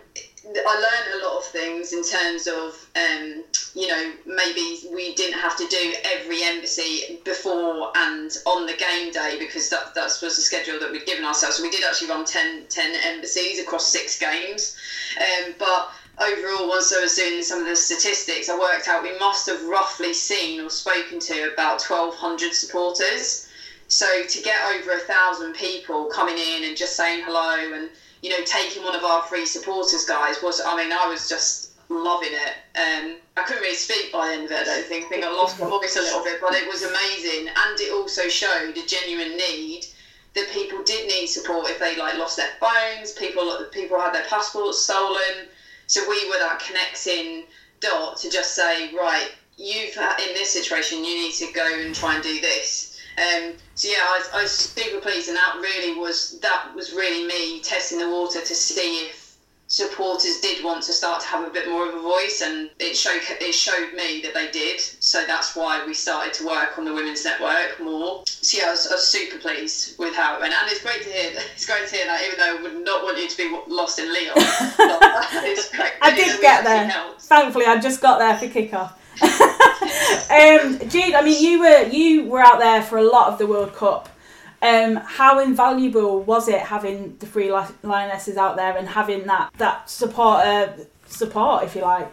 I 0.45 0.75
learned 0.75 1.21
a 1.21 1.25
lot 1.25 1.37
of 1.37 1.45
things 1.45 1.93
in 1.93 2.03
terms 2.03 2.47
of, 2.47 2.85
um, 2.95 3.43
you 3.73 3.87
know, 3.87 4.11
maybe 4.25 4.79
we 4.91 5.13
didn't 5.13 5.39
have 5.39 5.55
to 5.55 5.65
do 5.67 5.93
every 6.03 6.43
embassy 6.43 7.17
before 7.23 7.91
and 7.95 8.35
on 8.45 8.65
the 8.65 8.73
game 8.73 9.09
day 9.11 9.37
because 9.39 9.69
that, 9.69 9.93
that 9.95 10.17
was 10.21 10.35
the 10.35 10.41
schedule 10.41 10.77
that 10.79 10.91
we'd 10.91 11.05
given 11.05 11.23
ourselves. 11.23 11.57
So 11.57 11.63
we 11.63 11.69
did 11.69 11.83
actually 11.83 12.09
run 12.09 12.25
10, 12.25 12.63
10 12.67 12.95
embassies 13.05 13.57
across 13.59 13.87
six 13.87 14.17
games. 14.17 14.75
Um, 15.17 15.53
but 15.57 15.89
overall, 16.19 16.67
once 16.67 16.91
I 16.91 16.99
was 16.99 17.15
doing 17.15 17.41
some 17.41 17.59
of 17.59 17.65
the 17.65 17.75
statistics, 17.75 18.49
I 18.49 18.57
worked 18.57 18.87
out 18.89 19.01
we 19.01 19.17
must 19.17 19.45
have 19.47 19.63
roughly 19.63 20.13
seen 20.13 20.59
or 20.59 20.69
spoken 20.69 21.19
to 21.19 21.51
about 21.53 21.81
1,200 21.81 22.53
supporters. 22.53 23.47
So 23.87 24.23
to 24.23 24.41
get 24.41 24.59
over 24.65 24.91
a 24.91 24.99
thousand 24.99 25.53
people 25.53 26.05
coming 26.05 26.37
in 26.37 26.65
and 26.65 26.75
just 26.75 26.95
saying 26.95 27.21
hello 27.23 27.73
and 27.73 27.89
you 28.23 28.29
know 28.29 28.43
taking 28.45 28.83
one 28.83 28.95
of 28.95 29.03
our 29.03 29.21
free 29.21 29.45
supporters 29.45 30.03
guys 30.03 30.41
was 30.41 30.59
I 30.65 30.75
mean 30.75 30.91
I 30.91 31.05
was 31.07 31.29
just 31.29 31.69
loving 31.89 32.31
it. 32.31 32.53
Um, 32.75 33.17
I 33.37 33.43
couldn't 33.43 33.61
really 33.61 33.75
speak 33.75 34.11
by 34.11 34.27
the 34.29 34.33
end 34.33 34.45
of 34.45 34.51
it. 34.51 34.57
I 34.57 34.63
don't 34.63 34.85
think. 34.85 35.05
I 35.05 35.07
think 35.09 35.25
I 35.25 35.29
lost 35.29 35.59
my 35.59 35.67
voice 35.67 35.95
a 35.95 36.01
little 36.01 36.23
bit, 36.23 36.39
but 36.41 36.53
it 36.53 36.67
was 36.67 36.81
amazing, 36.81 37.47
and 37.47 37.79
it 37.79 37.91
also 37.91 38.27
showed 38.27 38.75
a 38.75 38.85
genuine 38.85 39.37
need 39.37 39.85
that 40.33 40.49
people 40.49 40.81
did 40.81 41.05
need 41.07 41.27
support 41.27 41.69
if 41.69 41.77
they 41.77 41.95
like 41.95 42.17
lost 42.17 42.37
their 42.37 42.49
phones. 42.59 43.11
People 43.11 43.53
people 43.71 43.99
had 43.99 44.13
their 44.13 44.23
passports 44.23 44.79
stolen 44.79 45.45
so 45.87 46.07
we 46.07 46.27
were 46.29 46.37
that 46.37 46.59
connecting 46.59 47.43
dot 47.79 48.17
to 48.17 48.29
just 48.29 48.55
say, 48.55 48.91
right, 48.93 49.29
you've 49.57 49.95
in 49.95 50.33
this 50.33 50.49
situation, 50.49 51.03
you 51.03 51.13
need 51.15 51.33
to 51.33 51.51
go 51.51 51.65
and 51.81 51.93
try 51.93 52.15
and 52.15 52.23
do 52.23 52.39
this. 52.39 52.92
Um, 53.17 53.53
so 53.75 53.89
yeah, 53.89 54.01
I, 54.01 54.21
I 54.35 54.41
was 54.43 54.51
super 54.51 54.99
pleased, 54.99 55.27
and 55.27 55.37
that 55.37 55.57
really 55.61 55.99
was 55.99 56.39
that 56.39 56.73
was 56.75 56.93
really 56.93 57.27
me 57.27 57.61
testing 57.61 57.99
the 57.99 58.09
water 58.09 58.39
to 58.39 58.55
see 58.55 59.07
if 59.07 59.23
supporters 59.67 60.39
did 60.39 60.63
want 60.63 60.83
to 60.83 60.93
start 60.93 61.19
to 61.21 61.27
have 61.27 61.47
a 61.47 61.49
bit 61.49 61.67
more 61.67 61.87
of 61.87 61.95
a 61.95 62.01
voice, 62.01 62.41
and 62.43 62.69
it 62.79 62.95
showed 62.95 63.21
it 63.41 63.53
showed 63.53 63.93
me 63.93 64.21
that 64.21 64.33
they 64.33 64.51
did. 64.51 64.79
So 64.79 65.25
that's 65.25 65.55
why 65.55 65.85
we 65.85 65.93
started 65.93 66.33
to 66.35 66.45
work 66.45 66.77
on 66.77 66.85
the 66.85 66.93
women's 66.93 67.23
network 67.25 67.79
more. 67.81 68.23
So 68.25 68.57
yeah, 68.57 68.67
I 68.67 68.71
was, 68.71 68.87
I 68.87 68.95
was 68.95 69.07
super 69.07 69.37
pleased 69.39 69.97
with 69.97 70.15
how 70.15 70.35
it 70.35 70.41
went, 70.41 70.53
and 70.53 70.71
it's 70.71 70.81
great 70.81 71.03
to 71.03 71.09
hear. 71.09 71.31
It's 71.53 71.65
great 71.65 71.87
to 71.87 71.95
hear 71.95 72.05
that, 72.05 72.21
even 72.25 72.39
though 72.39 72.57
I 72.57 72.61
would 72.61 72.85
not 72.85 73.03
want 73.03 73.17
you 73.17 73.29
to 73.29 73.37
be 73.37 73.57
lost 73.67 73.99
in 73.99 74.07
Lyon. 74.07 74.33
I 76.01 76.13
did 76.15 76.41
get 76.41 76.63
there. 76.63 76.91
Thankfully, 77.19 77.65
I 77.65 77.79
just 77.79 78.01
got 78.01 78.19
there 78.19 78.37
for 78.37 78.47
kickoff. 78.47 78.93
um, 79.81 80.79
I 81.15 81.21
mean, 81.23 81.43
you 81.43 81.59
were 81.59 81.83
you 81.87 82.25
were 82.25 82.41
out 82.41 82.59
there 82.59 82.81
for 82.81 82.97
a 82.97 83.03
lot 83.03 83.31
of 83.31 83.39
the 83.39 83.47
World 83.47 83.73
Cup. 83.73 84.09
Um, 84.61 84.95
how 84.95 85.39
invaluable 85.39 86.21
was 86.21 86.47
it 86.47 86.61
having 86.61 87.17
the 87.17 87.25
free 87.25 87.51
lionesses 87.51 88.37
out 88.37 88.55
there 88.55 88.77
and 88.77 88.87
having 88.87 89.25
that 89.25 89.51
that 89.57 89.89
support 89.89 90.45
uh, 90.45 90.67
support, 91.07 91.63
if 91.63 91.75
you 91.75 91.81
like? 91.81 92.07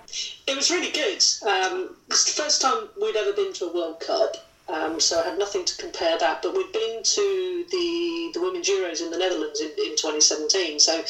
It 0.46 0.56
was 0.56 0.70
really 0.70 0.90
good. 0.90 1.22
Um, 1.46 1.96
it's 2.08 2.34
the 2.34 2.42
first 2.42 2.60
time 2.60 2.88
we'd 3.00 3.16
ever 3.16 3.32
been 3.32 3.52
to 3.54 3.66
a 3.66 3.74
World 3.74 4.00
Cup. 4.00 4.36
Um, 4.68 5.00
so 5.00 5.20
I 5.20 5.30
had 5.30 5.38
nothing 5.38 5.64
to 5.64 5.76
compare 5.76 6.18
that, 6.18 6.42
but 6.42 6.54
we'd 6.54 6.72
been 6.72 7.02
to 7.02 7.64
the 7.70 8.30
the 8.34 8.40
Women's 8.40 8.68
Euros 8.68 9.02
in 9.02 9.10
the 9.10 9.18
Netherlands 9.18 9.60
in, 9.60 9.68
in 9.68 9.96
2017. 9.96 10.78
So 10.80 11.04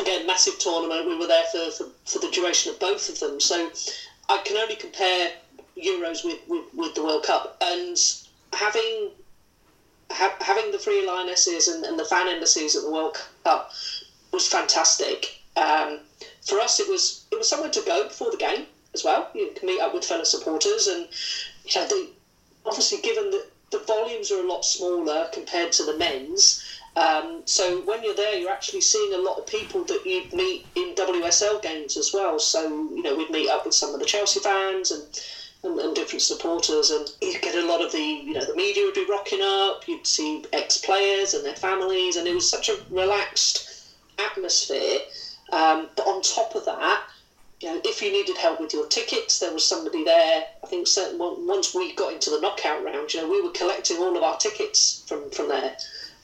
again, 0.00 0.26
massive 0.26 0.58
tournament. 0.58 1.06
We 1.06 1.18
were 1.18 1.26
there 1.26 1.44
for, 1.52 1.70
for, 1.70 1.86
for 2.06 2.18
the 2.18 2.30
duration 2.32 2.72
of 2.72 2.80
both 2.80 3.08
of 3.08 3.20
them. 3.20 3.40
So 3.40 3.70
I 4.32 4.38
can 4.38 4.56
only 4.56 4.76
compare 4.76 5.32
Euros 5.76 6.24
with, 6.24 6.38
with, 6.48 6.64
with 6.74 6.94
the 6.94 7.02
World 7.02 7.22
Cup. 7.22 7.54
And 7.60 7.98
having 8.54 9.10
ha- 10.10 10.36
having 10.40 10.70
the 10.70 10.78
free 10.78 11.06
lionesses 11.06 11.68
and, 11.68 11.84
and, 11.84 11.98
the 11.98 12.04
fan 12.04 12.28
embassies 12.28 12.74
at 12.74 12.82
the 12.82 12.90
World 12.90 13.18
Cup 13.44 13.70
was 14.32 14.46
fantastic. 14.46 15.34
Um, 15.56 15.98
for 16.40 16.58
us, 16.60 16.80
it 16.80 16.88
was 16.88 17.20
it 17.30 17.36
was 17.36 17.46
somewhere 17.46 17.68
to 17.70 17.82
go 17.82 18.04
before 18.04 18.30
the 18.30 18.38
game 18.38 18.64
as 18.94 19.04
well. 19.04 19.28
You 19.34 19.50
can 19.54 19.66
meet 19.66 19.80
up 19.80 19.92
with 19.92 20.04
fellow 20.04 20.24
supporters, 20.24 20.86
and 20.86 21.06
you 21.66 21.80
know, 21.80 21.86
they, 21.86 22.08
obviously, 22.64 22.98
given 23.00 23.30
that 23.30 23.44
the 23.70 23.78
volumes 23.80 24.30
are 24.30 24.40
a 24.40 24.46
lot 24.46 24.64
smaller 24.64 25.28
compared 25.30 25.72
to 25.72 25.84
the 25.84 25.96
men's. 25.96 26.62
Um, 26.94 27.42
so 27.46 27.80
when 27.82 28.02
you're 28.02 28.14
there, 28.14 28.36
you're 28.36 28.50
actually 28.50 28.82
seeing 28.82 29.14
a 29.14 29.18
lot 29.18 29.38
of 29.38 29.46
people 29.46 29.82
that 29.84 30.04
you'd 30.04 30.32
meet 30.32 30.62
in 30.74 30.94
WSL 30.94 31.60
games 31.62 31.96
as 31.96 32.12
well. 32.12 32.38
So 32.38 32.66
you 32.94 33.02
know, 33.02 33.14
we'd 33.14 33.30
meet 33.30 33.48
up 33.48 33.64
with 33.64 33.74
some 33.74 33.94
of 33.94 34.00
the 34.00 34.06
Chelsea 34.06 34.40
fans 34.40 34.90
and 34.90 35.04
and, 35.64 35.78
and, 35.78 35.94
different 35.94 36.22
supporters, 36.22 36.90
and 36.90 37.08
you 37.20 37.38
get 37.38 37.54
a 37.54 37.64
lot 37.64 37.80
of 37.80 37.92
the 37.92 38.00
you 38.00 38.32
know 38.32 38.44
the 38.44 38.54
media 38.54 38.84
would 38.84 38.94
be 38.94 39.04
rocking 39.08 39.40
up. 39.40 39.86
You'd 39.86 40.06
see 40.06 40.42
ex 40.52 40.76
players 40.76 41.34
and 41.34 41.44
their 41.44 41.54
families, 41.54 42.16
and 42.16 42.26
it 42.26 42.34
was 42.34 42.48
such 42.48 42.68
a 42.68 42.76
relaxed 42.90 43.62
atmosphere. 44.18 44.98
Um, 45.52 45.88
but 45.96 46.06
on 46.06 46.20
top 46.20 46.54
of 46.54 46.64
that, 46.64 47.00
you 47.60 47.68
know, 47.68 47.80
if 47.84 48.02
you 48.02 48.10
needed 48.10 48.36
help 48.36 48.58
with 48.58 48.72
your 48.72 48.84
tickets, 48.84 49.38
there 49.38 49.52
was 49.52 49.62
somebody 49.62 50.02
there. 50.02 50.42
I 50.62 50.66
think 50.66 50.86
certain, 50.88 51.18
once 51.18 51.72
we 51.72 51.92
got 51.92 52.12
into 52.12 52.28
the 52.28 52.38
knockout 52.38 52.82
round, 52.82 53.14
you 53.14 53.20
know, 53.20 53.26
we 53.26 53.40
were 53.40 53.50
collecting 53.50 53.98
all 53.98 54.16
of 54.16 54.22
our 54.22 54.34
tickets 54.36 55.00
from 55.06 55.30
from 55.30 55.48
there. 55.48 55.72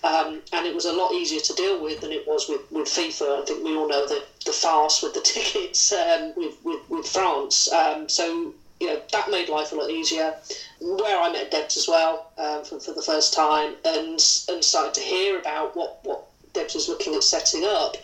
Um, 0.05 0.43
and 0.53 0.65
it 0.65 0.75
was 0.75 0.85
a 0.85 0.93
lot 0.93 1.13
easier 1.13 1.41
to 1.41 1.53
deal 1.55 1.81
with 1.81 2.01
than 2.01 2.13
it 2.13 2.27
was 2.27 2.49
with, 2.49 2.61
with 2.71 2.87
FIFA. 2.87 3.41
I 3.41 3.45
think 3.45 3.65
we 3.65 3.75
all 3.75 3.89
know 3.89 4.07
the, 4.07 4.23
the 4.45 4.53
farce 4.53 5.03
with 5.03 5.13
the 5.13 5.21
tickets 5.25 5.93
um, 5.93 6.33
with, 6.37 6.57
with, 6.63 6.89
with 6.89 7.07
France. 7.07 7.71
Um, 7.73 8.09
so 8.09 8.53
you 8.81 8.87
know 8.87 9.01
that 9.13 9.29
made 9.29 9.49
life 9.49 9.73
a 9.73 9.75
lot 9.75 9.91
easier. 9.91 10.33
Where 10.81 11.21
I 11.21 11.29
met 11.31 11.51
Debs 11.51 11.77
as 11.77 11.89
well 11.89 12.23
um, 12.37 12.63
for, 12.63 12.79
for 12.79 12.93
the 12.93 13.03
first 13.03 13.33
time, 13.33 13.75
and 13.85 14.25
and 14.49 14.63
started 14.65 14.95
to 14.95 15.01
hear 15.01 15.37
about 15.37 15.75
what 15.75 15.91
what 16.03 16.21
Debs 16.53 16.75
was 16.75 16.89
looking 16.89 17.15
at 17.15 17.23
setting 17.23 17.65
up, 17.65 17.97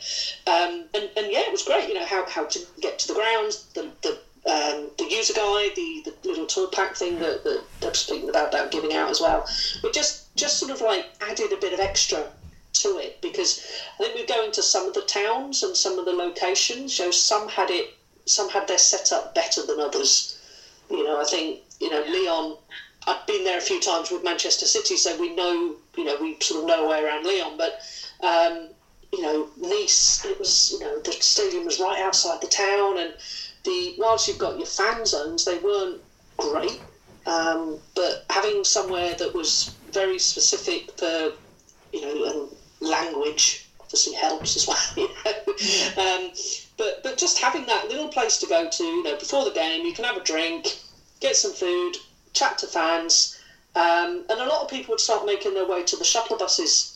um, 0.47 0.87
and 0.95 1.09
and 1.17 1.31
yeah, 1.31 1.43
it 1.43 1.53
was 1.53 1.63
great. 1.63 1.89
You 1.89 1.95
know 1.95 2.05
how, 2.05 2.25
how 2.27 2.45
to 2.45 2.61
get 2.81 2.99
to 2.99 3.07
the 3.07 3.15
ground, 3.15 3.59
the 3.75 3.91
the 4.03 4.17
um, 4.47 4.91
the 4.99 5.07
user 5.09 5.33
guide, 5.33 5.75
the, 5.75 6.03
the 6.05 6.29
little 6.29 6.47
tool 6.47 6.69
pack 6.69 6.95
thing 6.95 7.19
that, 7.19 7.45
that 7.45 7.63
Deb's 7.81 8.01
speaking 8.01 8.29
about, 8.29 8.49
about 8.49 8.71
giving 8.71 8.93
out 8.93 9.11
as 9.11 9.21
well. 9.21 9.47
We 9.83 9.91
just 9.91 10.35
just 10.37 10.59
sort 10.59 10.71
of 10.71 10.81
like 10.81 11.07
added 11.21 11.53
a 11.53 11.57
bit 11.57 11.73
of 11.73 11.81
extra 11.81 12.27
to 12.75 12.97
it 12.99 13.21
because 13.21 13.61
I 13.95 14.03
think 14.03 14.15
we 14.15 14.27
go 14.27 14.45
into 14.45 14.63
some 14.63 14.87
of 14.87 14.95
the 14.95 15.01
towns 15.03 15.63
and 15.63 15.77
some 15.77 15.99
of 15.99 16.05
the 16.05 16.13
locations. 16.13 16.93
So 16.93 17.11
some 17.11 17.49
had 17.49 17.71
it, 17.71 17.95
some 18.27 18.49
had 18.49 18.67
their 18.67 18.79
setup 18.79 19.35
better 19.35 19.63
than 19.63 19.81
others. 19.81 20.37
You 20.91 21.05
know, 21.05 21.21
I 21.21 21.25
think 21.25 21.61
you 21.81 21.89
know 21.89 22.03
Lyon. 22.03 22.57
I've 23.07 23.27
been 23.27 23.45
there 23.45 23.59
a 23.59 23.63
few 23.63 23.81
times 23.81 24.11
with 24.11 24.25
Manchester 24.25 24.65
City, 24.67 24.97
so 24.97 25.15
we 25.17 25.35
know 25.35 25.75
you 25.97 26.05
know 26.05 26.17
we 26.21 26.37
sort 26.41 26.61
of 26.61 26.67
know 26.67 26.85
our 26.85 26.89
way 26.89 27.03
around 27.03 27.25
Lyon, 27.25 27.57
But 27.57 27.79
um, 28.21 28.69
you 29.13 29.23
know, 29.23 29.47
Nice, 29.57 30.25
it 30.25 30.39
was 30.39 30.73
you 30.73 30.79
know 30.81 30.99
the 30.99 31.13
stadium 31.13 31.65
was 31.65 31.79
right 31.79 32.01
outside 32.01 32.41
the 32.41 32.47
town, 32.47 32.99
and 32.99 33.15
the 33.65 33.95
whilst 33.99 34.29
you've 34.29 34.39
got 34.39 34.57
your 34.57 34.67
fan 34.67 35.05
zones, 35.05 35.45
they 35.45 35.59
weren't 35.59 36.01
great. 36.37 36.79
Um, 37.27 37.79
but 37.95 38.25
having 38.31 38.65
somewhere 38.65 39.15
that 39.15 39.33
was 39.35 39.71
very 39.91 40.19
specific 40.19 40.91
for 40.99 41.33
you 41.93 42.01
know 42.01 42.49
language 42.81 43.65
obviously 43.81 44.13
helps 44.15 44.57
as 44.57 44.67
well. 44.67 44.77
You 44.97 45.09
know? 45.25 46.03
um, 46.03 46.31
but 46.77 47.03
but 47.03 47.17
just 47.17 47.39
having 47.39 47.67
that 47.67 47.89
little 47.89 48.09
place 48.09 48.37
to 48.39 48.47
go 48.47 48.67
to, 48.69 48.85
you 48.85 49.03
know, 49.03 49.17
before 49.17 49.45
the 49.45 49.51
game, 49.51 49.85
you 49.85 49.93
can 49.93 50.05
have 50.05 50.17
a 50.17 50.23
drink, 50.23 50.77
get 51.21 51.37
some 51.37 51.53
food, 51.53 51.99
chat 52.33 52.59
to 52.59 52.67
fans, 52.67 53.37
um, 53.77 54.25
and 54.29 54.41
a 54.41 54.47
lot 54.47 54.63
of 54.63 54.69
people 54.69 54.93
would 54.93 55.01
start 55.01 55.25
making 55.25 55.55
their 55.55 55.67
way 55.67 55.83
to 55.83 55.97
the 55.97 56.05
shuttle 56.05 56.37
buses 56.37 56.94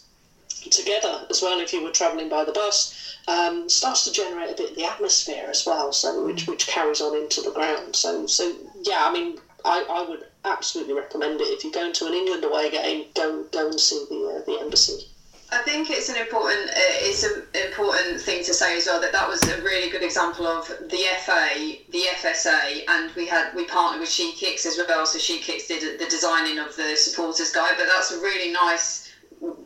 together 0.68 1.26
as 1.30 1.42
well. 1.42 1.60
If 1.60 1.72
you 1.72 1.82
were 1.82 1.90
travelling 1.90 2.28
by 2.28 2.44
the 2.44 2.52
bus, 2.52 3.16
um, 3.26 3.68
starts 3.68 4.04
to 4.04 4.12
generate 4.12 4.50
a 4.50 4.54
bit 4.54 4.70
of 4.70 4.76
the 4.76 4.84
atmosphere 4.84 5.46
as 5.48 5.64
well, 5.66 5.92
so 5.92 6.24
which 6.24 6.46
which 6.46 6.66
carries 6.66 7.00
on 7.00 7.16
into 7.16 7.40
the 7.40 7.50
ground. 7.50 7.96
So 7.96 8.26
so 8.26 8.54
yeah, 8.82 9.06
I 9.06 9.12
mean, 9.12 9.38
I, 9.64 9.84
I 9.88 10.08
would 10.08 10.24
absolutely 10.44 10.94
recommend 10.94 11.40
it 11.40 11.44
if 11.44 11.64
you're 11.64 11.72
going 11.72 11.92
to 11.92 12.06
an 12.06 12.14
England 12.14 12.44
away 12.44 12.70
game, 12.70 13.06
go 13.14 13.44
go 13.50 13.68
and 13.68 13.80
see 13.80 14.04
the 14.08 14.38
uh, 14.38 14.44
the 14.44 14.58
embassy. 14.60 15.06
I 15.50 15.62
think 15.62 15.88
it's 15.88 16.10
an 16.10 16.16
important 16.16 16.68
uh, 16.68 17.08
it's 17.08 17.22
an 17.22 17.42
important 17.54 18.20
thing 18.20 18.44
to 18.44 18.52
say 18.52 18.76
as 18.76 18.86
well 18.86 19.00
that 19.00 19.12
that 19.12 19.26
was 19.26 19.42
a 19.48 19.62
really 19.62 19.90
good 19.90 20.02
example 20.02 20.46
of 20.46 20.68
the 20.68 21.04
FA, 21.24 21.76
the 21.90 22.02
FSA, 22.20 22.84
and 22.86 23.10
we 23.16 23.26
had 23.26 23.54
we 23.54 23.64
partnered 23.64 24.00
with 24.00 24.10
She 24.10 24.32
Kicks 24.32 24.66
as 24.66 24.76
well. 24.76 25.06
So 25.06 25.18
She 25.18 25.38
Kicks 25.38 25.66
did 25.66 25.98
the 25.98 26.06
designing 26.06 26.58
of 26.58 26.76
the 26.76 26.96
supporters 26.96 27.50
guide, 27.50 27.74
but 27.78 27.86
that's 27.86 28.10
a 28.10 28.20
really 28.20 28.52
nice 28.52 29.07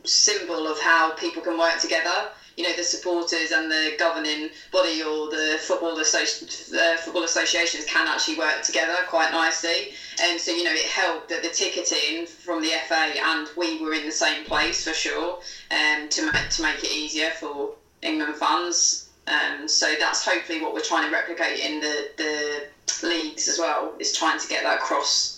symbol 0.03 0.67
of 0.67 0.77
how 0.77 1.11
people 1.11 1.41
can 1.41 1.57
work 1.57 1.77
together. 1.79 2.27
You 2.57 2.63
know, 2.63 2.73
the 2.73 2.83
supporters 2.83 3.51
and 3.51 3.69
the 3.69 3.93
governing 3.97 4.49
body 4.71 5.01
or 5.01 5.27
the 5.27 5.57
football, 5.59 5.95
associ- 5.95 6.69
the 6.69 6.97
football 7.01 7.23
associations 7.23 7.83
can 7.85 8.07
actually 8.07 8.35
work 8.35 8.61
together 8.61 9.03
quite 9.05 9.31
nicely. 9.31 9.89
And 10.21 10.39
so, 10.39 10.51
you 10.51 10.63
know, 10.63 10.71
it 10.71 10.85
helped 10.85 11.29
that 11.29 11.41
the 11.41 11.49
ticketing 11.49 12.25
from 12.25 12.61
the 12.61 12.71
FA 12.85 13.13
and 13.23 13.49
we 13.55 13.77
were 13.77 13.93
in 13.93 14.05
the 14.05 14.11
same 14.11 14.43
place 14.43 14.83
for 14.83 14.93
sure 14.93 15.37
um, 15.71 16.07
to, 16.09 16.29
make, 16.33 16.49
to 16.49 16.61
make 16.61 16.83
it 16.83 16.91
easier 16.91 17.29
for 17.29 17.71
England 18.01 18.35
fans. 18.35 19.03
Um, 19.25 19.67
so 19.67 19.95
that's 19.97 20.23
hopefully 20.23 20.59
what 20.59 20.73
we're 20.73 20.81
trying 20.81 21.03
to 21.03 21.09
replicate 21.09 21.57
in 21.59 21.79
the, 21.79 22.05
the 22.17 22.63
leagues 23.07 23.47
as 23.47 23.57
well, 23.57 23.93
is 23.97 24.11
trying 24.11 24.37
to 24.37 24.47
get 24.47 24.63
that 24.63 24.79
cross 24.79 25.32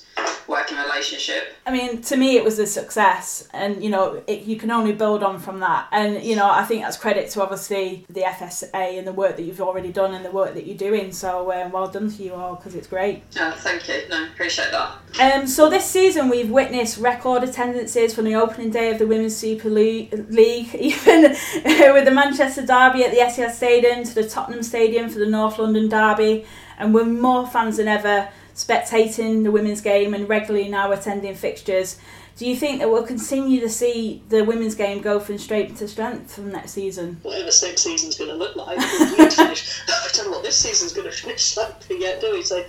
working 0.48 0.78
relationship. 0.78 1.56
I 1.66 1.72
mean, 1.72 2.02
to 2.04 2.18
me, 2.18 2.38
it 2.38 2.44
was 2.44 2.60
a 2.60 2.68
success, 2.68 3.48
and 3.54 3.84
you 3.84 3.90
know, 3.90 4.24
it, 4.28 4.44
you 4.44 4.58
can 4.58 4.72
only 4.72 4.94
build 4.94 5.24
on 5.24 5.40
from 5.40 5.60
that. 5.60 5.88
And 5.92 6.24
you 6.24 6.36
know, 6.36 6.50
I 6.50 6.64
think 6.64 6.84
that's 6.84 6.98
credit 6.98 7.30
to 7.32 7.42
obviously 7.42 8.06
the 8.10 8.22
FSA 8.22 8.98
and 8.98 9.08
the 9.08 9.14
work 9.14 9.36
that 9.38 9.44
you've 9.44 9.62
already 9.62 9.92
done 9.92 10.14
and 10.14 10.24
the 10.24 10.32
work 10.32 10.54
that 10.54 10.66
you're 10.66 10.78
doing. 10.78 11.12
So, 11.12 11.52
um, 11.52 11.72
well 11.72 11.88
done 11.88 12.10
to 12.10 12.24
you 12.24 12.34
all 12.34 12.56
because 12.56 12.76
it's 12.76 12.88
great. 12.88 13.24
Oh, 13.40 13.56
thank 13.58 13.88
you. 13.88 14.04
No, 14.10 14.26
appreciate 14.26 14.72
that. 14.72 14.98
Um, 15.20 15.48
so 15.48 15.70
this 15.70 15.86
season 15.86 16.30
we've 16.30 16.50
witnessed 16.50 16.98
record 16.98 17.44
attendances 17.44 18.14
from 18.14 18.26
the 18.26 18.36
opening 18.36 18.70
day 18.70 18.92
of 18.92 19.00
the 19.00 19.08
Women's 19.08 19.36
Super 19.36 19.70
League, 19.70 20.14
even 20.76 21.22
with 21.24 22.06
the 22.06 22.12
Manchester 22.14 22.66
Derby 22.66 23.04
at 23.04 23.12
the 23.12 23.18
Etihad 23.18 23.52
Stadium 23.52 24.04
to 24.04 24.14
the 24.14 24.28
Tottenham 24.28 24.64
Stadium 24.64 25.10
for 25.10 25.20
the 25.20 25.26
North 25.26 25.58
London 25.58 25.90
Derby, 25.90 26.46
and 26.78 26.94
we're 26.94 27.06
more 27.06 27.48
fans 27.48 27.78
than 27.78 27.88
ever 27.88 28.30
spectating 28.56 29.44
the 29.44 29.52
women's 29.52 29.82
game 29.82 30.14
and 30.14 30.28
regularly 30.28 30.70
now 30.70 30.92
attending 30.92 31.36
fixtures. 31.36 32.00
Do 32.38 32.46
you 32.46 32.56
think 32.56 32.80
that 32.80 32.90
we'll 32.90 33.06
continue 33.06 33.62
to 33.62 33.70
see 33.70 34.22
the 34.28 34.44
women's 34.44 34.76
game 34.76 35.02
go 35.02 35.20
from 35.20 35.38
strength 35.38 35.80
to 35.80 35.88
strength 35.88 36.34
from 36.34 36.52
next 36.52 36.72
season? 36.72 37.18
Whatever 37.22 37.46
next 37.46 37.82
season's 37.82 38.18
going 38.18 38.30
to 38.30 38.36
look 38.36 38.56
like, 38.56 38.78
I 38.82 40.10
don't 40.14 40.26
know 40.26 40.32
what 40.32 40.44
this 40.44 40.58
season's 40.58 40.92
going 40.92 41.10
to 41.10 41.16
finish 41.16 41.56
like 41.58 41.76
yet, 41.90 42.20
do 42.20 42.34
we? 42.34 42.44
So, 42.44 42.60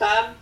um, 0.00 0.34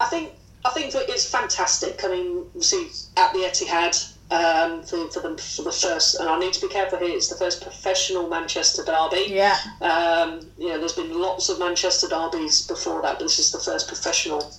I 0.00 0.06
think 0.06 0.32
I 0.64 0.70
think 0.70 0.92
it's 0.94 1.30
fantastic. 1.30 2.04
I 2.04 2.08
mean, 2.08 2.44
see 2.60 2.88
at 3.16 3.32
the 3.32 3.40
Etihad, 3.40 4.14
um, 4.30 4.82
for, 4.82 5.10
for, 5.10 5.20
the, 5.20 5.36
for 5.36 5.62
the 5.62 5.72
first, 5.72 6.20
and 6.20 6.28
I 6.28 6.38
need 6.38 6.52
to 6.52 6.60
be 6.60 6.68
careful 6.68 6.98
here, 6.98 7.14
it's 7.14 7.28
the 7.28 7.36
first 7.36 7.62
professional 7.62 8.28
Manchester 8.28 8.84
derby. 8.84 9.26
Yeah. 9.28 9.56
Um, 9.80 10.40
you 10.58 10.68
know, 10.68 10.78
there's 10.78 10.92
been 10.92 11.18
lots 11.18 11.48
of 11.48 11.58
Manchester 11.58 12.08
derbies 12.08 12.66
before 12.66 13.02
that, 13.02 13.18
but 13.18 13.24
this 13.24 13.38
is 13.38 13.50
the 13.50 13.58
first 13.58 13.88
professional 13.88 14.52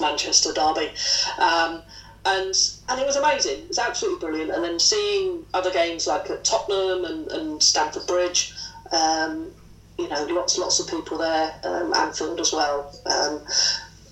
Manchester 0.00 0.52
derby. 0.52 0.90
Um, 1.38 1.82
and 2.24 2.54
and 2.88 3.00
it 3.00 3.06
was 3.06 3.16
amazing. 3.16 3.60
It 3.60 3.68
was 3.68 3.78
absolutely 3.78 4.20
brilliant. 4.20 4.50
And 4.50 4.62
then 4.62 4.78
seeing 4.78 5.44
other 5.54 5.70
games 5.70 6.06
like 6.06 6.28
at 6.28 6.44
Tottenham 6.44 7.04
and, 7.04 7.30
and 7.32 7.62
Stamford 7.62 8.06
Bridge, 8.06 8.52
um, 8.92 9.50
you 9.98 10.08
know, 10.08 10.26
lots 10.26 10.58
lots 10.58 10.80
of 10.80 10.88
people 10.88 11.16
there, 11.18 11.54
um, 11.64 11.94
Anfield 11.94 12.40
as 12.40 12.52
well. 12.52 12.92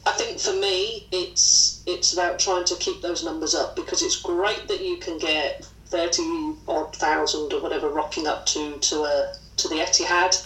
I 0.07 0.13
think 0.13 0.39
for 0.39 0.53
me, 0.53 1.09
it's 1.11 1.83
it's 1.85 2.13
about 2.13 2.39
trying 2.39 2.65
to 2.67 2.77
keep 2.77 3.03
those 3.03 3.25
numbers 3.25 3.57
up 3.57 3.75
because 3.75 4.03
it's 4.03 4.15
great 4.15 4.69
that 4.69 4.81
you 4.81 4.99
can 4.99 5.19
get 5.19 5.65
thirty 5.87 6.55
odd 6.69 6.95
thousand 6.95 7.53
or 7.53 7.61
whatever 7.61 7.89
rocking 7.89 8.29
up 8.29 8.47
to 8.47 8.79
to 8.79 9.03
a 9.03 9.33
to 9.57 9.69
the 9.69 9.77
Etihad, 9.77 10.37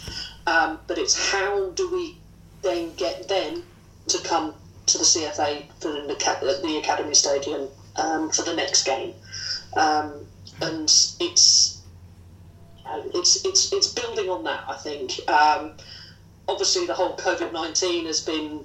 um, 0.47 0.79
but 0.87 0.97
it's 0.97 1.31
how 1.31 1.69
do 1.71 1.91
we 1.91 2.17
then 2.63 2.95
get 2.97 3.29
them 3.29 3.63
to 4.09 4.19
come 4.23 4.55
to 4.87 4.97
the 4.97 5.05
CFA 5.05 5.67
for 5.79 5.93
the, 5.93 6.01
the 6.07 6.79
Academy 6.79 7.15
Stadium 7.15 7.69
um, 7.97 8.31
for 8.31 8.43
the 8.43 8.55
next 8.55 8.85
game, 8.85 9.13
um, 9.77 10.25
and 10.63 10.85
it's 10.85 11.17
it's 11.21 11.83
it's 13.15 13.73
it's 13.75 13.87
building 13.89 14.31
on 14.31 14.43
that. 14.45 14.65
I 14.67 14.77
think 14.77 15.21
um, 15.29 15.73
obviously 16.49 16.87
the 16.87 16.95
whole 16.95 17.15
COVID 17.17 17.53
nineteen 17.53 18.07
has 18.07 18.21
been 18.21 18.65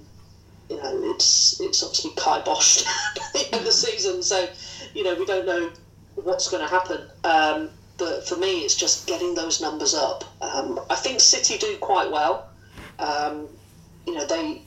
you 0.69 0.77
know, 0.77 1.11
it's 1.11 1.59
it's 1.59 1.83
obviously 1.83 2.11
kiboshed 2.11 2.85
at 3.15 3.33
the 3.33 3.45
end 3.45 3.55
of 3.55 3.65
the 3.65 3.71
season, 3.71 4.23
so 4.23 4.47
you 4.93 5.03
know 5.03 5.15
we 5.15 5.25
don't 5.25 5.45
know 5.45 5.71
what's 6.15 6.49
going 6.49 6.63
to 6.63 6.69
happen. 6.69 7.01
Um, 7.23 7.69
but 7.97 8.27
for 8.27 8.35
me, 8.35 8.59
it's 8.59 8.75
just 8.75 9.07
getting 9.07 9.35
those 9.35 9.61
numbers 9.61 9.93
up. 9.93 10.23
Um, 10.41 10.79
I 10.89 10.95
think 10.95 11.19
City 11.19 11.57
do 11.57 11.77
quite 11.77 12.11
well. 12.11 12.49
Um, 12.99 13.47
you 14.05 14.13
know, 14.13 14.25
they 14.25 14.61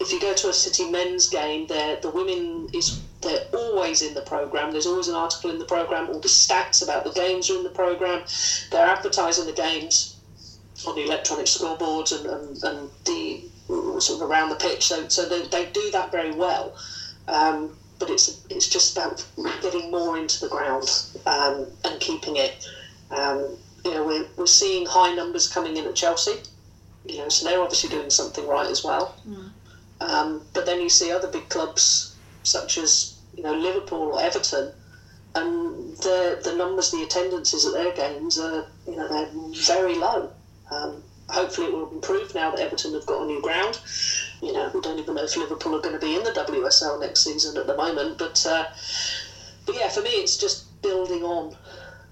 if 0.00 0.12
you 0.12 0.20
go 0.20 0.34
to 0.34 0.48
a 0.48 0.52
City 0.52 0.90
men's 0.90 1.28
game, 1.28 1.66
they 1.66 1.98
the 2.02 2.10
women 2.10 2.68
is 2.72 3.00
they're 3.20 3.46
always 3.52 4.02
in 4.02 4.14
the 4.14 4.22
program. 4.22 4.70
There's 4.70 4.86
always 4.86 5.08
an 5.08 5.14
article 5.14 5.50
in 5.50 5.58
the 5.58 5.64
program. 5.64 6.08
All 6.08 6.20
the 6.20 6.28
stats 6.28 6.82
about 6.82 7.04
the 7.04 7.12
games 7.12 7.50
are 7.50 7.56
in 7.56 7.64
the 7.64 7.70
program. 7.70 8.24
They're 8.70 8.86
advertising 8.86 9.46
the 9.46 9.52
games 9.52 10.16
on 10.86 10.94
the 10.94 11.02
electronic 11.02 11.46
scoreboards 11.46 12.16
and, 12.16 12.26
and, 12.26 12.62
and 12.62 12.90
the 13.04 13.42
sort 13.68 14.22
of 14.22 14.30
around 14.30 14.48
the 14.48 14.56
pitch. 14.56 14.86
So, 14.86 15.08
so 15.08 15.28
they, 15.28 15.42
they 15.48 15.70
do 15.72 15.90
that 15.92 16.10
very 16.10 16.32
well. 16.32 16.76
Um, 17.26 17.76
but 17.98 18.10
it's 18.10 18.44
it's 18.48 18.68
just 18.68 18.96
about 18.96 19.26
getting 19.60 19.90
more 19.90 20.16
into 20.16 20.40
the 20.40 20.48
ground 20.48 20.88
um, 21.26 21.66
and 21.84 22.00
keeping 22.00 22.36
it. 22.36 22.68
Um, 23.10 23.56
you 23.84 23.92
know, 23.92 24.06
we're, 24.06 24.26
we're 24.36 24.46
seeing 24.46 24.86
high 24.86 25.14
numbers 25.14 25.48
coming 25.48 25.76
in 25.76 25.84
at 25.84 25.94
Chelsea. 25.94 26.36
You 27.06 27.18
know, 27.18 27.28
so 27.28 27.46
they're 27.46 27.60
obviously 27.60 27.90
doing 27.90 28.10
something 28.10 28.46
right 28.46 28.68
as 28.70 28.84
well. 28.84 29.16
Mm. 29.26 29.50
Um, 30.00 30.42
but 30.52 30.66
then 30.66 30.80
you 30.80 30.88
see 30.88 31.10
other 31.10 31.28
big 31.28 31.48
clubs 31.48 32.16
such 32.42 32.78
as 32.78 33.18
you 33.36 33.42
know 33.42 33.54
Liverpool 33.54 34.12
or 34.12 34.22
Everton, 34.22 34.72
and 35.34 35.96
the 35.98 36.40
the 36.42 36.54
numbers, 36.54 36.90
the 36.90 37.02
attendances 37.02 37.66
at 37.66 37.72
their 37.72 37.92
games 37.94 38.38
are 38.38 38.66
you 38.86 38.96
know 38.96 39.08
they're 39.08 39.30
very 39.66 39.94
low. 39.94 40.30
Hopefully 41.30 41.66
it 41.68 41.72
will 41.72 41.90
improve 41.90 42.34
now 42.34 42.50
that 42.50 42.60
Everton 42.60 42.94
have 42.94 43.06
got 43.06 43.22
a 43.22 43.26
new 43.26 43.42
ground. 43.42 43.80
You 44.40 44.52
know, 44.52 44.70
we 44.72 44.80
don't 44.80 44.98
even 44.98 45.14
know 45.14 45.24
if 45.24 45.36
Liverpool 45.36 45.76
are 45.76 45.80
going 45.82 45.94
to 45.94 46.00
be 46.00 46.14
in 46.14 46.24
the 46.24 46.30
WSL 46.30 47.00
next 47.00 47.24
season 47.24 47.56
at 47.56 47.66
the 47.66 47.76
moment. 47.76 48.18
But 48.18 48.44
uh, 48.46 48.66
but 49.66 49.74
yeah, 49.74 49.88
for 49.88 50.00
me, 50.00 50.10
it's 50.10 50.36
just 50.36 50.80
building 50.80 51.22
on 51.22 51.54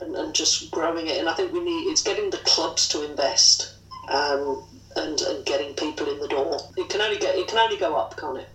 and, 0.00 0.14
and 0.16 0.34
just 0.34 0.70
growing 0.70 1.06
it. 1.06 1.18
And 1.18 1.28
I 1.28 1.34
think 1.34 1.52
we 1.52 1.60
need 1.60 1.90
it's 1.90 2.02
getting 2.02 2.30
the 2.30 2.38
clubs 2.38 2.88
to 2.88 3.08
invest 3.08 3.74
um, 4.10 4.62
and 4.96 5.20
and 5.20 5.44
getting 5.46 5.74
people 5.74 6.10
in 6.10 6.18
the 6.18 6.28
door. 6.28 6.58
It 6.76 6.88
can 6.88 7.00
only 7.00 7.18
get 7.18 7.36
it 7.36 7.48
can 7.48 7.58
only 7.58 7.78
go 7.78 7.96
up, 7.96 8.16
can't 8.16 8.38
it? 8.38 8.48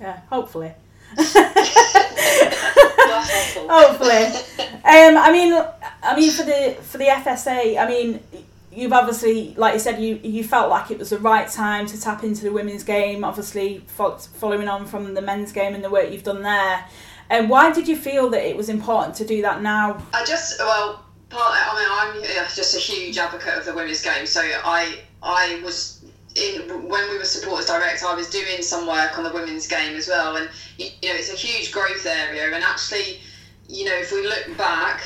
Yeah, 0.00 0.20
hopefully. 0.28 0.72
hopefully. 3.66 4.24
Um, 4.84 5.16
I 5.16 5.30
mean, 5.32 5.64
I 6.02 6.16
mean 6.16 6.30
for 6.30 6.42
the 6.42 6.76
for 6.82 6.98
the 6.98 7.06
FSA, 7.06 7.78
I 7.78 7.88
mean 7.88 8.20
you've 8.74 8.92
obviously, 8.92 9.54
like 9.56 9.74
you 9.74 9.80
said, 9.80 10.00
you 10.00 10.20
you 10.22 10.44
felt 10.44 10.70
like 10.70 10.90
it 10.90 10.98
was 10.98 11.10
the 11.10 11.18
right 11.18 11.48
time 11.48 11.86
to 11.86 12.00
tap 12.00 12.24
into 12.24 12.42
the 12.44 12.52
women's 12.52 12.82
game. 12.82 13.24
Obviously, 13.24 13.84
following 13.86 14.68
on 14.68 14.86
from 14.86 15.14
the 15.14 15.22
men's 15.22 15.52
game 15.52 15.74
and 15.74 15.84
the 15.84 15.90
work 15.90 16.10
you've 16.10 16.24
done 16.24 16.42
there. 16.42 16.84
And 17.30 17.48
why 17.48 17.72
did 17.72 17.88
you 17.88 17.96
feel 17.96 18.28
that 18.30 18.46
it 18.46 18.56
was 18.56 18.68
important 18.68 19.14
to 19.16 19.24
do 19.24 19.42
that 19.42 19.62
now? 19.62 20.02
I 20.12 20.24
just 20.24 20.58
well, 20.58 21.04
part. 21.30 21.52
I 21.54 22.12
mean, 22.14 22.26
I'm 22.28 22.46
just 22.54 22.76
a 22.76 22.80
huge 22.80 23.16
advocate 23.18 23.58
of 23.58 23.64
the 23.64 23.74
women's 23.74 24.02
game. 24.02 24.26
So 24.26 24.40
I 24.42 24.98
I 25.22 25.60
was 25.64 26.04
in 26.34 26.68
when 26.88 27.10
we 27.10 27.18
were 27.18 27.24
supporters 27.24 27.66
direct. 27.66 28.02
I 28.02 28.14
was 28.14 28.28
doing 28.30 28.60
some 28.60 28.86
work 28.86 29.16
on 29.18 29.24
the 29.24 29.32
women's 29.32 29.66
game 29.66 29.96
as 29.96 30.08
well, 30.08 30.36
and 30.36 30.50
you 30.78 30.86
know 30.86 31.14
it's 31.14 31.32
a 31.32 31.36
huge 31.36 31.72
growth 31.72 32.06
area. 32.06 32.54
And 32.54 32.62
actually, 32.64 33.20
you 33.68 33.84
know, 33.84 33.94
if 33.94 34.12
we 34.12 34.26
look 34.26 34.56
back. 34.56 35.02